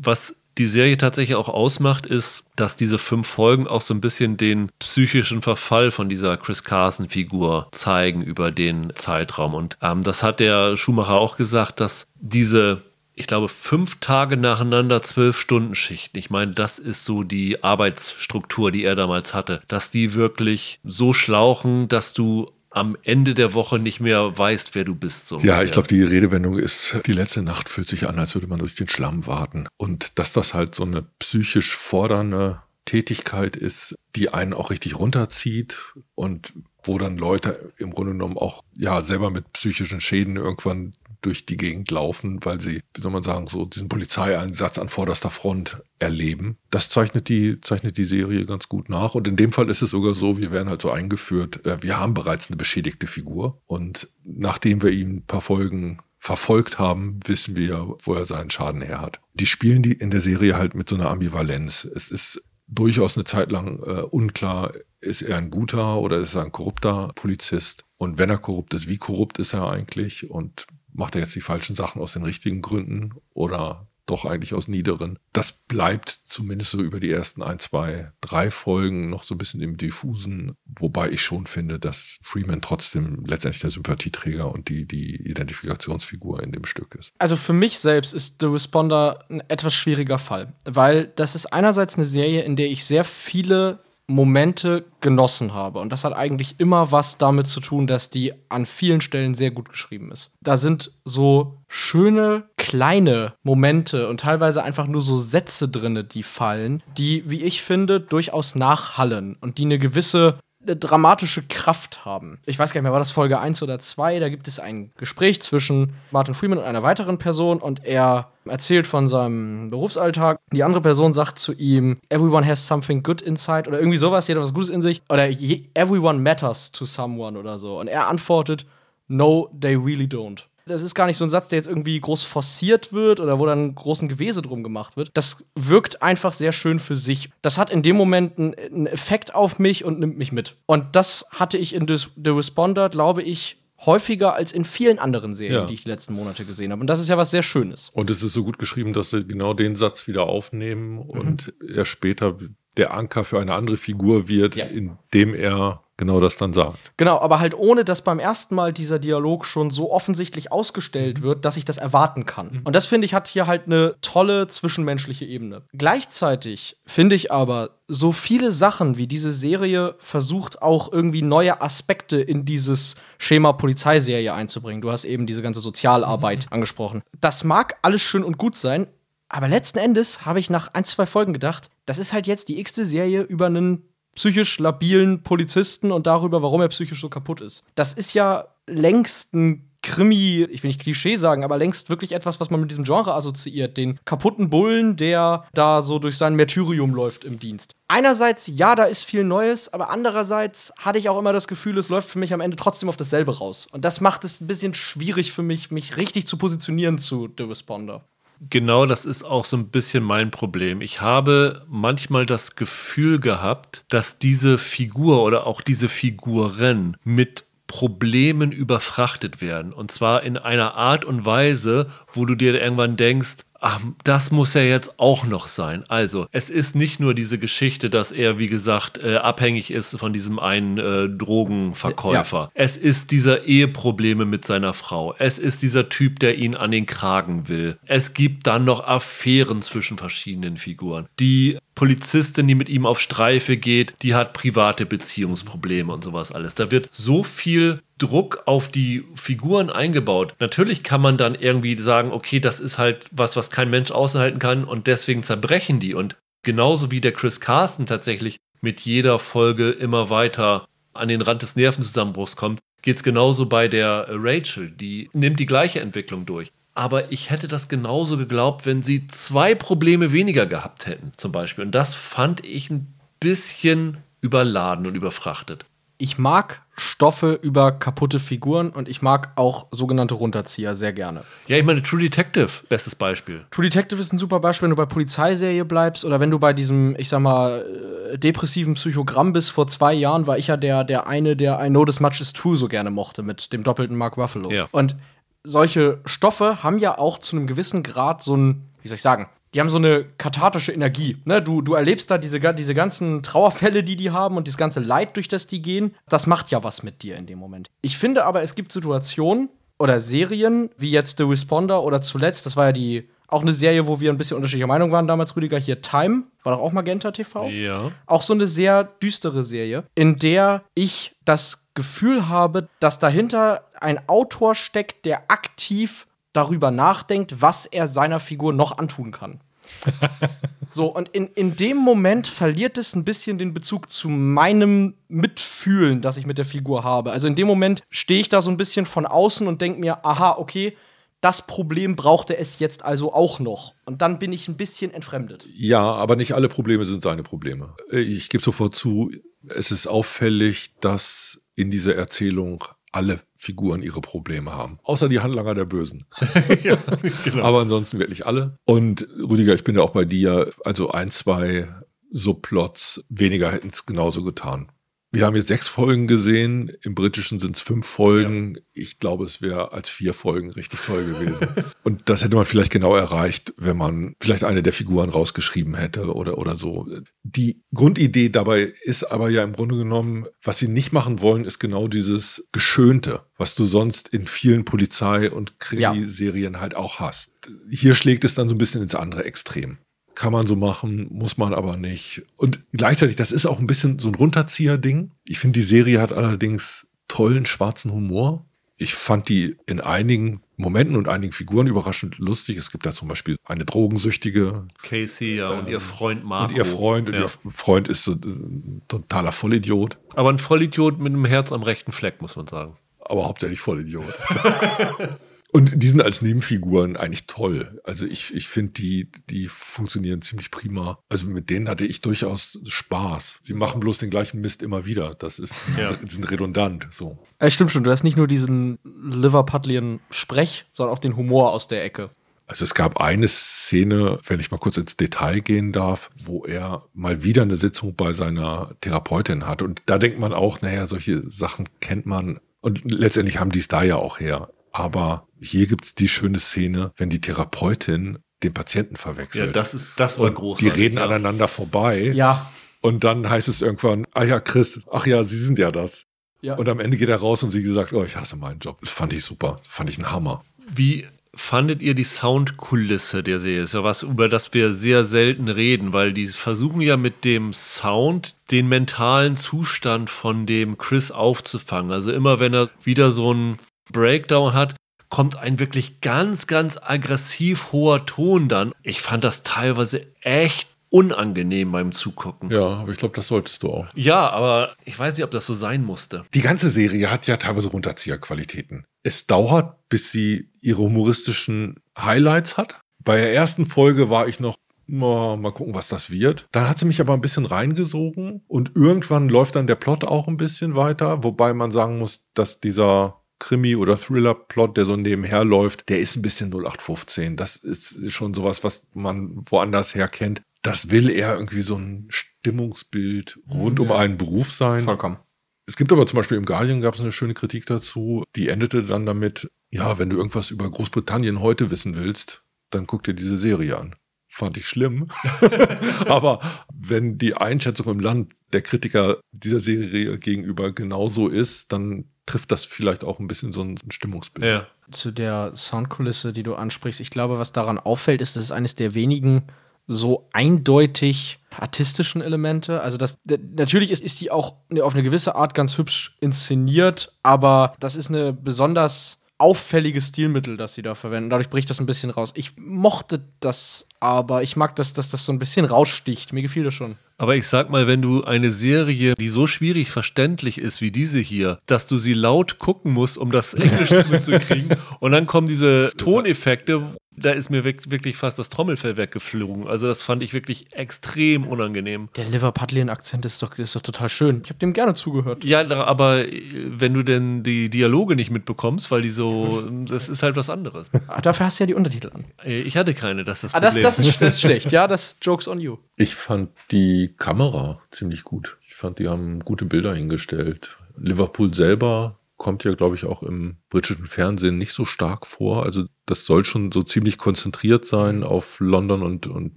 [0.00, 4.36] Was die Serie tatsächlich auch ausmacht, ist, dass diese fünf Folgen auch so ein bisschen
[4.36, 9.54] den psychischen Verfall von dieser Chris Carson-Figur zeigen über den Zeitraum.
[9.54, 12.82] Und ähm, das hat der Schumacher auch gesagt, dass diese
[13.14, 16.16] ich glaube, fünf Tage nacheinander zwölf Stunden Schichten.
[16.16, 21.12] Ich meine, das ist so die Arbeitsstruktur, die er damals hatte, dass die wirklich so
[21.12, 25.28] schlauchen, dass du am Ende der Woche nicht mehr weißt, wer du bist.
[25.28, 28.46] So ja, ich glaube, die Redewendung ist, die letzte Nacht fühlt sich an, als würde
[28.46, 29.68] man durch den Schlamm warten.
[29.76, 35.94] Und dass das halt so eine psychisch fordernde Tätigkeit ist, die einen auch richtig runterzieht
[36.14, 36.52] und
[36.82, 41.56] wo dann Leute im Grunde genommen auch ja selber mit psychischen Schäden irgendwann durch die
[41.56, 46.58] Gegend laufen, weil sie, wie soll man sagen, so diesen Polizeieinsatz an vorderster Front erleben.
[46.70, 49.14] Das zeichnet die, zeichnet die Serie ganz gut nach.
[49.14, 51.98] Und in dem Fall ist es sogar so, wir werden halt so eingeführt, äh, wir
[51.98, 53.62] haben bereits eine beschädigte Figur.
[53.66, 58.82] Und nachdem wir ihn ein paar Folgen verfolgt haben, wissen wir, wo er seinen Schaden
[58.82, 59.20] her hat.
[59.34, 61.84] Die spielen die in der Serie halt mit so einer Ambivalenz.
[61.84, 66.44] Es ist durchaus eine Zeit lang äh, unklar, ist er ein guter oder ist er
[66.44, 67.84] ein korrupter Polizist?
[67.98, 70.30] Und wenn er korrupt ist, wie korrupt ist er eigentlich?
[70.30, 74.68] Und macht er jetzt die falschen Sachen aus den richtigen Gründen oder doch eigentlich aus
[74.68, 75.18] niederen?
[75.32, 79.62] Das bleibt zumindest so über die ersten ein, zwei, drei Folgen noch so ein bisschen
[79.62, 85.16] im Diffusen, wobei ich schon finde, dass Freeman trotzdem letztendlich der Sympathieträger und die, die
[85.28, 87.12] Identifikationsfigur in dem Stück ist.
[87.18, 91.96] Also für mich selbst ist The Responder ein etwas schwieriger Fall, weil das ist einerseits
[91.96, 95.78] eine Serie, in der ich sehr viele Momente genossen habe.
[95.78, 99.50] Und das hat eigentlich immer was damit zu tun, dass die an vielen Stellen sehr
[99.50, 100.32] gut geschrieben ist.
[100.42, 106.82] Da sind so schöne kleine Momente und teilweise einfach nur so Sätze drinne, die fallen,
[106.98, 112.38] die, wie ich finde, durchaus nachhallen und die eine gewisse eine dramatische Kraft haben.
[112.46, 114.18] Ich weiß gar nicht mehr, war das Folge 1 oder 2?
[114.20, 118.86] Da gibt es ein Gespräch zwischen Martin Freeman und einer weiteren Person und er erzählt
[118.86, 120.38] von seinem Berufsalltag.
[120.52, 124.40] Die andere Person sagt zu ihm, everyone has something good inside oder irgendwie sowas, jeder
[124.40, 125.02] hat was Gutes in sich.
[125.08, 125.28] Oder
[125.74, 127.78] everyone matters to someone oder so.
[127.78, 128.66] Und er antwortet,
[129.08, 130.44] no, they really don't.
[130.66, 133.46] Das ist gar nicht so ein Satz, der jetzt irgendwie groß forciert wird oder wo
[133.46, 135.10] dann großen Gewese drum gemacht wird.
[135.14, 137.30] Das wirkt einfach sehr schön für sich.
[137.42, 140.56] Das hat in dem Moment einen Effekt auf mich und nimmt mich mit.
[140.66, 145.62] Und das hatte ich in The Responder, glaube ich, häufiger als in vielen anderen Serien,
[145.62, 145.66] ja.
[145.66, 146.80] die ich die letzten Monate gesehen habe.
[146.80, 147.90] Und das ist ja was sehr Schönes.
[147.92, 151.00] Und es ist so gut geschrieben, dass sie genau den Satz wieder aufnehmen mhm.
[151.00, 152.36] und er später
[152.76, 154.66] der Anker für eine andere Figur wird, ja.
[154.66, 156.78] indem er genau das dann sagt.
[156.96, 161.22] Genau, aber halt ohne, dass beim ersten Mal dieser Dialog schon so offensichtlich ausgestellt mhm.
[161.22, 162.50] wird, dass ich das erwarten kann.
[162.52, 162.60] Mhm.
[162.64, 165.62] Und das finde ich hat hier halt eine tolle zwischenmenschliche Ebene.
[165.72, 172.20] Gleichzeitig finde ich aber so viele Sachen, wie diese Serie versucht, auch irgendwie neue Aspekte
[172.20, 174.82] in dieses Schema Polizeiserie einzubringen.
[174.82, 176.54] Du hast eben diese ganze Sozialarbeit mhm.
[176.54, 177.02] angesprochen.
[177.20, 178.88] Das mag alles schön und gut sein,
[179.28, 182.60] aber letzten Endes habe ich nach ein, zwei Folgen gedacht, das ist halt jetzt die
[182.60, 187.64] x-te Serie über einen psychisch labilen Polizisten und darüber, warum er psychisch so kaputt ist.
[187.74, 192.38] Das ist ja längst ein Krimi, ich will nicht Klischee sagen, aber längst wirklich etwas,
[192.38, 193.76] was man mit diesem Genre assoziiert.
[193.76, 197.74] Den kaputten Bullen, der da so durch sein Martyrium läuft im Dienst.
[197.88, 201.88] Einerseits, ja, da ist viel Neues, aber andererseits hatte ich auch immer das Gefühl, es
[201.88, 203.66] läuft für mich am Ende trotzdem auf dasselbe raus.
[203.72, 207.44] Und das macht es ein bisschen schwierig für mich, mich richtig zu positionieren zu The
[207.44, 208.04] Responder.
[208.50, 210.80] Genau, das ist auch so ein bisschen mein Problem.
[210.80, 218.50] Ich habe manchmal das Gefühl gehabt, dass diese Figur oder auch diese Figuren mit Problemen
[218.50, 219.72] überfrachtet werden.
[219.72, 224.54] Und zwar in einer Art und Weise, wo du dir irgendwann denkst, ach, das muss
[224.54, 225.84] ja jetzt auch noch sein.
[225.88, 230.12] Also, es ist nicht nur diese Geschichte, dass er, wie gesagt, äh, abhängig ist von
[230.12, 232.42] diesem einen äh, Drogenverkäufer.
[232.42, 232.50] Ja.
[232.54, 235.14] Es ist dieser Eheprobleme mit seiner Frau.
[235.18, 237.78] Es ist dieser Typ, der ihn an den Kragen will.
[237.86, 241.06] Es gibt dann noch Affären zwischen verschiedenen Figuren.
[241.20, 246.54] Die Polizistin, die mit ihm auf Streife geht, die hat private Beziehungsprobleme und sowas alles.
[246.54, 250.34] Da wird so viel Druck auf die Figuren eingebaut.
[250.40, 254.40] Natürlich kann man dann irgendwie sagen, okay, das ist halt was, was kein Mensch aushalten
[254.40, 255.94] kann und deswegen zerbrechen die.
[255.94, 261.42] Und genauso wie der Chris Carsten tatsächlich mit jeder Folge immer weiter an den Rand
[261.42, 264.70] des Nervenzusammenbruchs kommt, geht es genauso bei der Rachel.
[264.70, 266.50] Die nimmt die gleiche Entwicklung durch.
[266.74, 271.64] Aber ich hätte das genauso geglaubt, wenn sie zwei Probleme weniger gehabt hätten, zum Beispiel.
[271.64, 275.66] Und das fand ich ein bisschen überladen und überfrachtet
[276.02, 281.22] ich mag Stoffe über kaputte Figuren und ich mag auch sogenannte Runterzieher sehr gerne.
[281.46, 283.44] Ja, ich meine, True Detective, bestes Beispiel.
[283.52, 286.52] True Detective ist ein super Beispiel, wenn du bei Polizeiserie bleibst oder wenn du bei
[286.54, 289.52] diesem, ich sag mal, äh, depressiven Psychogramm bist.
[289.52, 292.32] Vor zwei Jahren war ich ja der, der eine, der I Know This Much Is
[292.32, 294.50] True so gerne mochte mit dem doppelten Mark Ruffalo.
[294.50, 294.66] Ja.
[294.72, 294.96] Und
[295.44, 299.28] solche Stoffe haben ja auch zu einem gewissen Grad so ein, wie soll ich sagen,
[299.54, 301.18] die haben so eine kathartische Energie.
[301.24, 301.42] Ne?
[301.42, 305.16] Du, du erlebst da diese, diese ganzen Trauerfälle, die die haben und das ganze Leid,
[305.16, 305.94] durch das die gehen.
[306.08, 307.70] Das macht ja was mit dir in dem Moment.
[307.82, 312.56] Ich finde aber, es gibt Situationen oder Serien, wie jetzt The Responder oder zuletzt, das
[312.56, 315.58] war ja die auch eine Serie, wo wir ein bisschen unterschiedlicher Meinung waren damals, Rüdiger,
[315.58, 317.48] hier Time, war doch auch Magenta TV.
[317.48, 317.90] Ja.
[318.04, 324.06] Auch so eine sehr düstere Serie, in der ich das Gefühl habe, dass dahinter ein
[324.06, 329.40] Autor steckt, der aktiv darüber nachdenkt, was er seiner Figur noch antun kann.
[330.72, 336.02] so, und in, in dem Moment verliert es ein bisschen den Bezug zu meinem Mitfühlen,
[336.02, 337.12] das ich mit der Figur habe.
[337.12, 340.04] Also in dem Moment stehe ich da so ein bisschen von außen und denke mir,
[340.04, 340.76] aha, okay,
[341.20, 343.74] das Problem brauchte es jetzt also auch noch.
[343.84, 345.46] Und dann bin ich ein bisschen entfremdet.
[345.54, 347.74] Ja, aber nicht alle Probleme sind seine Probleme.
[347.92, 349.10] Ich gebe sofort zu,
[349.48, 354.78] es ist auffällig, dass in dieser Erzählung alle Figuren ihre Probleme haben.
[354.84, 356.04] Außer die Handlanger der Bösen.
[356.62, 356.76] ja,
[357.24, 357.44] genau.
[357.44, 358.58] Aber ansonsten wirklich alle.
[358.64, 360.50] Und Rüdiger, ich bin ja auch bei dir.
[360.64, 361.68] Also ein, zwei
[362.10, 364.70] Subplots weniger hätten es genauso getan.
[365.14, 368.54] Wir haben jetzt sechs Folgen gesehen, im Britischen sind es fünf Folgen.
[368.54, 368.62] Ja.
[368.72, 371.48] Ich glaube, es wäre als vier Folgen richtig toll gewesen.
[371.82, 376.14] Und das hätte man vielleicht genau erreicht, wenn man vielleicht eine der Figuren rausgeschrieben hätte
[376.14, 376.88] oder, oder so.
[377.22, 381.58] Die Grundidee dabei ist aber ja im Grunde genommen, was sie nicht machen wollen, ist
[381.58, 386.60] genau dieses Geschönte, was du sonst in vielen Polizei- und Krimiserien ja.
[386.60, 387.32] halt auch hast.
[387.70, 389.76] Hier schlägt es dann so ein bisschen ins andere Extrem.
[390.14, 392.22] Kann man so machen, muss man aber nicht.
[392.36, 395.10] Und gleichzeitig, das ist auch ein bisschen so ein Runterzieher-Ding.
[395.24, 398.44] Ich finde, die Serie hat allerdings tollen schwarzen Humor.
[398.76, 402.56] Ich fand die in einigen Momenten und einigen Figuren überraschend lustig.
[402.56, 404.66] Es gibt da zum Beispiel eine Drogensüchtige.
[404.82, 406.50] Casey, ja, und ihr ähm, Freund Marco.
[406.52, 407.14] Und ihr Freund, ja.
[407.14, 409.98] und ihr Freund ist so ein totaler Vollidiot.
[410.14, 412.76] Aber ein Vollidiot mit einem Herz am rechten Fleck, muss man sagen.
[413.00, 414.04] Aber hauptsächlich Vollidiot.
[415.54, 417.78] Und die sind als Nebenfiguren eigentlich toll.
[417.84, 420.98] Also ich, ich finde, die, die funktionieren ziemlich prima.
[421.10, 423.40] Also mit denen hatte ich durchaus Spaß.
[423.42, 425.14] Sie machen bloß den gleichen Mist immer wieder.
[425.14, 425.90] Das ist, ja.
[426.08, 426.88] sind redundant.
[426.90, 427.18] So.
[427.38, 431.84] Es stimmt schon, du hast nicht nur diesen Liverpudlian-Sprech, sondern auch den Humor aus der
[431.84, 432.08] Ecke.
[432.46, 436.86] Also es gab eine Szene, wenn ich mal kurz ins Detail gehen darf, wo er
[436.94, 439.60] mal wieder eine Sitzung bei seiner Therapeutin hat.
[439.60, 442.40] Und da denkt man auch, naja, solche Sachen kennt man.
[442.62, 444.48] Und letztendlich haben die es da ja auch her.
[444.72, 449.46] Aber hier gibt es die schöne Szene, wenn die Therapeutin den Patienten verwechselt.
[449.46, 450.72] Ja, das ist das war großartig.
[450.72, 451.04] Die reden ja.
[451.04, 452.10] aneinander vorbei.
[452.14, 452.50] Ja.
[452.80, 456.06] Und dann heißt es irgendwann, ah ja, Chris, ach ja, Sie sind ja das.
[456.40, 456.56] Ja.
[456.56, 458.78] Und am Ende geht er raus und sie gesagt, oh, ich hasse meinen Job.
[458.80, 459.58] Das fand ich super.
[459.58, 460.44] Das fand ich ein Hammer.
[460.74, 463.62] Wie fandet ihr die Soundkulisse der Serie?
[463.62, 467.52] Ist ja was, über das wir sehr selten reden, weil die versuchen ja mit dem
[467.52, 471.92] Sound den mentalen Zustand von dem Chris aufzufangen.
[471.92, 473.58] Also immer wenn er wieder so ein
[473.90, 474.76] Breakdown hat,
[475.08, 478.72] kommt ein wirklich ganz, ganz aggressiv hoher Ton dann.
[478.82, 482.50] Ich fand das teilweise echt unangenehm beim Zugucken.
[482.50, 483.86] Ja, aber ich glaube, das solltest du auch.
[483.94, 486.22] Ja, aber ich weiß nicht, ob das so sein musste.
[486.34, 488.84] Die ganze Serie hat ja teilweise Runterzieherqualitäten.
[489.02, 492.80] Es dauert, bis sie ihre humoristischen Highlights hat.
[493.02, 494.56] Bei der ersten Folge war ich noch
[494.86, 496.46] mal, mal gucken, was das wird.
[496.52, 500.28] Dann hat sie mich aber ein bisschen reingesogen und irgendwann läuft dann der Plot auch
[500.28, 505.44] ein bisschen weiter, wobei man sagen muss, dass dieser Krimi- oder Thriller-Plot, der so nebenher
[505.44, 507.36] läuft, der ist ein bisschen 0815.
[507.36, 510.42] Das ist schon sowas, was man woanders her kennt.
[510.62, 513.84] Das will eher irgendwie so ein Stimmungsbild rund ja.
[513.84, 514.84] um einen Beruf sein.
[514.84, 515.18] Vollkommen.
[515.66, 518.84] Es gibt aber zum Beispiel im Guardian gab es eine schöne Kritik dazu, die endete
[518.84, 523.36] dann damit, ja, wenn du irgendwas über Großbritannien heute wissen willst, dann guck dir diese
[523.36, 523.96] Serie an.
[524.28, 525.08] Fand ich schlimm.
[526.06, 526.40] aber
[526.72, 532.64] wenn die Einschätzung im Land der Kritiker dieser Serie gegenüber genauso ist, dann trifft das
[532.64, 534.46] vielleicht auch ein bisschen so ein Stimmungsbild.
[534.46, 534.66] Ja.
[534.90, 538.74] Zu der Soundkulisse, die du ansprichst, ich glaube, was daran auffällt, ist, dass es eines
[538.74, 539.44] der wenigen
[539.86, 542.80] so eindeutig artistischen Elemente.
[542.80, 547.74] Also das natürlich ist, ist die auch auf eine gewisse Art ganz hübsch inszeniert, aber
[547.80, 551.28] das ist eine besonders auffälliges Stilmittel, das sie da verwenden.
[551.28, 552.32] Dadurch bricht das ein bisschen raus.
[552.36, 556.32] Ich mochte das, aber ich mag, dass, dass das so ein bisschen raussticht.
[556.32, 556.94] Mir gefiel das schon.
[557.18, 561.18] Aber ich sag mal, wenn du eine Serie, die so schwierig verständlich ist wie diese
[561.18, 565.92] hier, dass du sie laut gucken musst, um das Englisch mitzukriegen, und dann kommen diese
[565.96, 566.82] Toneffekte,
[567.22, 569.66] da ist mir wirklich fast das Trommelfell weggeflogen.
[569.66, 572.08] Also das fand ich wirklich extrem unangenehm.
[572.16, 574.42] Der Liverpudlian-Akzent ist doch, ist doch total schön.
[574.44, 575.44] Ich habe dem gerne zugehört.
[575.44, 580.22] Ja, aber äh, wenn du denn die Dialoge nicht mitbekommst, weil die so, das ist
[580.22, 580.90] halt was anderes.
[581.08, 582.24] Ah, dafür hast du ja die Untertitel an.
[582.44, 583.84] Äh, ich hatte keine, das ist das Problem.
[583.84, 585.78] Ah, das, das, ist, das ist schlecht, ja, das Jokes on you.
[585.96, 588.58] Ich fand die Kamera ziemlich gut.
[588.66, 590.78] Ich fand, die haben gute Bilder hingestellt.
[590.96, 595.62] Liverpool selber kommt ja, glaube ich, auch im britischen Fernsehen nicht so stark vor.
[595.62, 598.22] Also das soll schon so ziemlich konzentriert sein mhm.
[598.24, 599.56] auf London und, und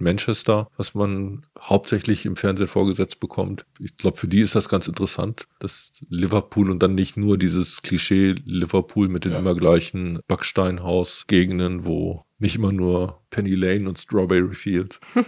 [0.00, 3.66] Manchester, was man hauptsächlich im Fernsehen vorgesetzt bekommt.
[3.80, 7.82] Ich glaube, für die ist das ganz interessant, dass Liverpool und dann nicht nur dieses
[7.82, 9.40] Klischee Liverpool mit den ja.
[9.40, 15.00] immer gleichen Backsteinhaus-Gegenden, wo nicht immer nur Penny Lane und Strawberry Fields.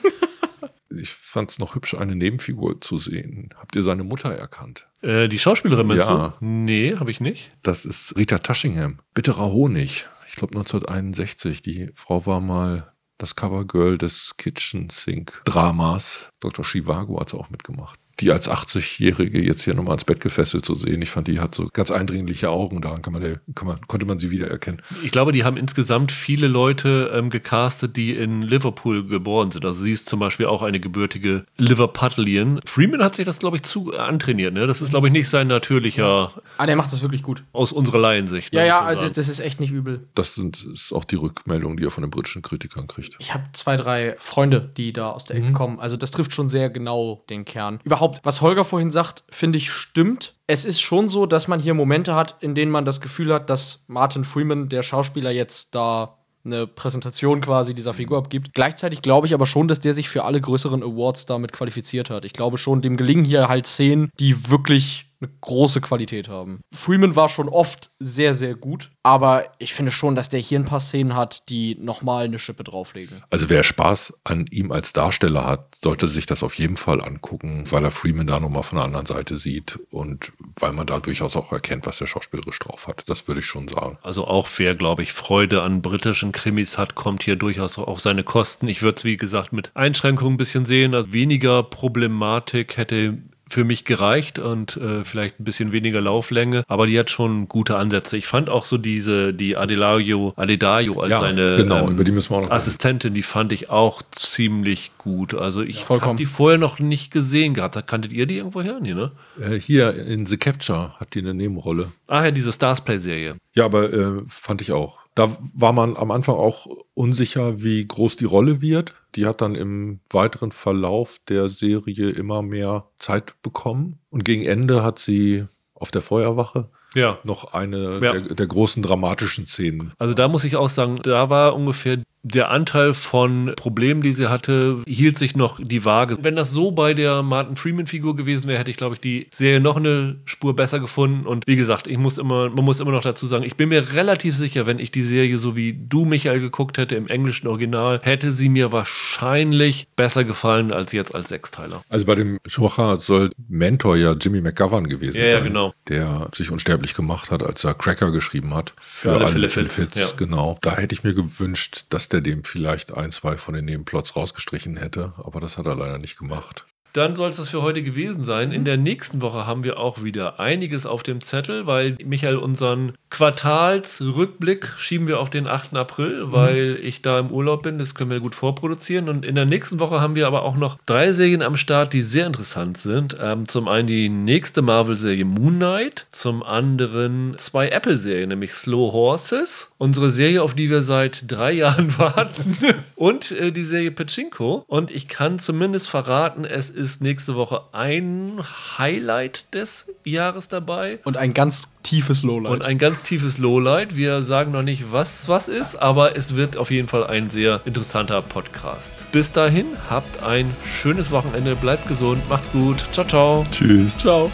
[0.90, 3.50] ich fand es noch hübsch, eine Nebenfigur zu sehen.
[3.56, 4.86] Habt ihr seine Mutter erkannt?
[5.02, 6.34] Äh, die Schauspielerin meinst ja.
[6.40, 6.44] du?
[6.44, 7.50] Nee, habe ich nicht.
[7.62, 8.98] Das ist Rita Tushingham.
[9.14, 10.06] Bitterer Honig.
[10.26, 11.62] Ich glaube 1961.
[11.62, 16.30] Die Frau war mal das Covergirl des Kitchen Sink Dramas.
[16.40, 16.64] Dr.
[16.64, 17.98] Chivago hat sie auch mitgemacht.
[18.20, 21.00] Die als 80-Jährige jetzt hier nochmal ans Bett gefesselt zu sehen.
[21.02, 24.18] Ich fand, die hat so ganz eindringliche Augen, daran kann man, kann man, konnte man
[24.18, 24.82] sie wiedererkennen.
[25.02, 29.64] Ich glaube, die haben insgesamt viele Leute ähm, gecastet, die in Liverpool geboren sind.
[29.64, 32.60] Also sie ist zum Beispiel auch eine gebürtige Liverpudlian.
[32.64, 34.54] Freeman hat sich das, glaube ich, zu antrainiert.
[34.54, 34.66] Ne?
[34.66, 36.32] Das ist, glaube ich, nicht sein natürlicher.
[36.56, 37.44] Ah, der macht das wirklich gut.
[37.52, 38.52] Aus unserer Laiensicht.
[38.54, 40.06] Ja, ja, das ist echt nicht übel.
[40.14, 43.16] Das sind, ist auch die Rückmeldung, die er von den britischen Kritikern kriegt.
[43.18, 45.54] Ich habe zwei, drei Freunde, die da aus der Ecke mhm.
[45.54, 45.80] kommen.
[45.80, 47.80] Also das trifft schon sehr genau den Kern.
[47.84, 50.34] Überhaupt, was Holger vorhin sagt, finde ich stimmt.
[50.46, 53.50] Es ist schon so, dass man hier Momente hat, in denen man das Gefühl hat,
[53.50, 58.54] dass Martin Freeman, der Schauspieler, jetzt da eine Präsentation quasi dieser Figur abgibt.
[58.54, 62.24] Gleichzeitig glaube ich aber schon, dass der sich für alle größeren Awards damit qualifiziert hat.
[62.24, 66.60] Ich glaube schon, dem gelingen hier halt Szenen, die wirklich eine große Qualität haben.
[66.72, 70.64] Freeman war schon oft sehr, sehr gut, aber ich finde schon, dass der hier ein
[70.64, 73.22] paar Szenen hat, die nochmal eine Schippe drauflegen.
[73.30, 77.64] Also wer Spaß an ihm als Darsteller hat, sollte sich das auf jeden Fall angucken,
[77.70, 81.36] weil er Freeman da nochmal von der anderen Seite sieht und weil man da durchaus
[81.36, 83.04] auch erkennt, was der schauspielerisch drauf hat.
[83.08, 83.98] Das würde ich schon sagen.
[84.02, 88.22] Also auch wer, glaube ich, Freude an britischen Krimis hat, kommt hier durchaus auf seine
[88.22, 88.68] Kosten.
[88.68, 90.94] Ich würde es, wie gesagt, mit Einschränkungen ein bisschen sehen.
[90.94, 96.86] Also weniger Problematik hätte für mich gereicht und äh, vielleicht ein bisschen weniger Lauflänge, aber
[96.86, 98.16] die hat schon gute Ansätze.
[98.16, 102.12] Ich fand auch so diese, die Adelaio, Adedayo als ja, seine genau, ähm, über die
[102.12, 105.34] müssen wir auch noch Assistentin, die fand ich auch ziemlich gut.
[105.34, 107.78] Also ich habe die vorher noch nicht gesehen gehabt.
[107.86, 108.78] Kanntet ihr die irgendwo her?
[108.80, 109.12] Nee, ne?
[109.40, 111.92] Äh, hier in The Capture hat die eine Nebenrolle.
[112.06, 113.36] Ah ja, diese Starsplay-Serie.
[113.54, 114.98] Ja, aber äh, fand ich auch.
[115.14, 118.94] Da war man am Anfang auch unsicher, wie groß die Rolle wird.
[119.14, 123.98] Die hat dann im weiteren Verlauf der Serie immer mehr Zeit bekommen.
[124.10, 127.18] Und gegen Ende hat sie auf der Feuerwache ja.
[127.24, 128.12] noch eine ja.
[128.12, 129.92] der, der, großen dramatischen Szenen.
[129.98, 134.28] Also da muss ich auch sagen, da war ungefähr der Anteil von Problemen, die sie
[134.28, 136.16] hatte, hielt sich noch die Waage.
[136.20, 139.60] Wenn das so bei der Martin Freeman-Figur gewesen wäre, hätte ich, glaube ich, die Serie
[139.60, 141.26] noch eine Spur besser gefunden.
[141.26, 143.92] Und wie gesagt, ich muss immer, man muss immer noch dazu sagen, ich bin mir
[143.92, 148.00] relativ sicher, wenn ich die Serie so wie du, Michael, geguckt hätte im englischen Original,
[148.02, 151.82] hätte sie mir wahrscheinlich besser gefallen als jetzt als Sechsteiler.
[151.88, 155.74] Also bei dem Schwacher soll Mentor ja Jimmy McGovern gewesen ja, sein, ja, genau.
[155.88, 158.74] der sich unsterblich gemacht hat, als er Cracker geschrieben hat.
[158.80, 160.00] Für, Für alle, alle Fälle Fits.
[160.00, 160.16] Ja.
[160.16, 160.58] Genau.
[160.60, 164.76] Da hätte ich mir gewünscht, dass der dem vielleicht ein, zwei von den Nebenplots rausgestrichen
[164.76, 166.66] hätte, aber das hat er leider nicht gemacht.
[166.98, 168.50] Dann soll es das für heute gewesen sein.
[168.50, 172.94] In der nächsten Woche haben wir auch wieder einiges auf dem Zettel, weil Michael unseren
[173.10, 175.76] Quartalsrückblick schieben wir auf den 8.
[175.76, 176.32] April, mhm.
[176.32, 177.78] weil ich da im Urlaub bin.
[177.78, 179.08] Das können wir gut vorproduzieren.
[179.08, 182.02] Und in der nächsten Woche haben wir aber auch noch drei Serien am Start, die
[182.02, 183.16] sehr interessant sind.
[183.20, 189.70] Ähm, zum einen die nächste Marvel-Serie Moon Knight, zum anderen zwei Apple-Serien, nämlich Slow Horses,
[189.78, 192.56] unsere Serie, auf die wir seit drei Jahren warten,
[192.96, 194.64] und äh, die Serie Pachinko.
[194.66, 198.40] Und ich kann zumindest verraten, es ist nächste Woche ein
[198.78, 201.00] Highlight des Jahres dabei.
[201.04, 202.50] Und ein ganz tiefes Lowlight.
[202.50, 203.94] Und ein ganz tiefes Lowlight.
[203.94, 207.60] Wir sagen noch nicht, was was ist, aber es wird auf jeden Fall ein sehr
[207.66, 209.12] interessanter Podcast.
[209.12, 212.82] Bis dahin, habt ein schönes Wochenende, bleibt gesund, macht's gut.
[212.92, 213.46] Ciao, ciao.
[213.50, 213.98] Tschüss.
[213.98, 214.30] Ciao.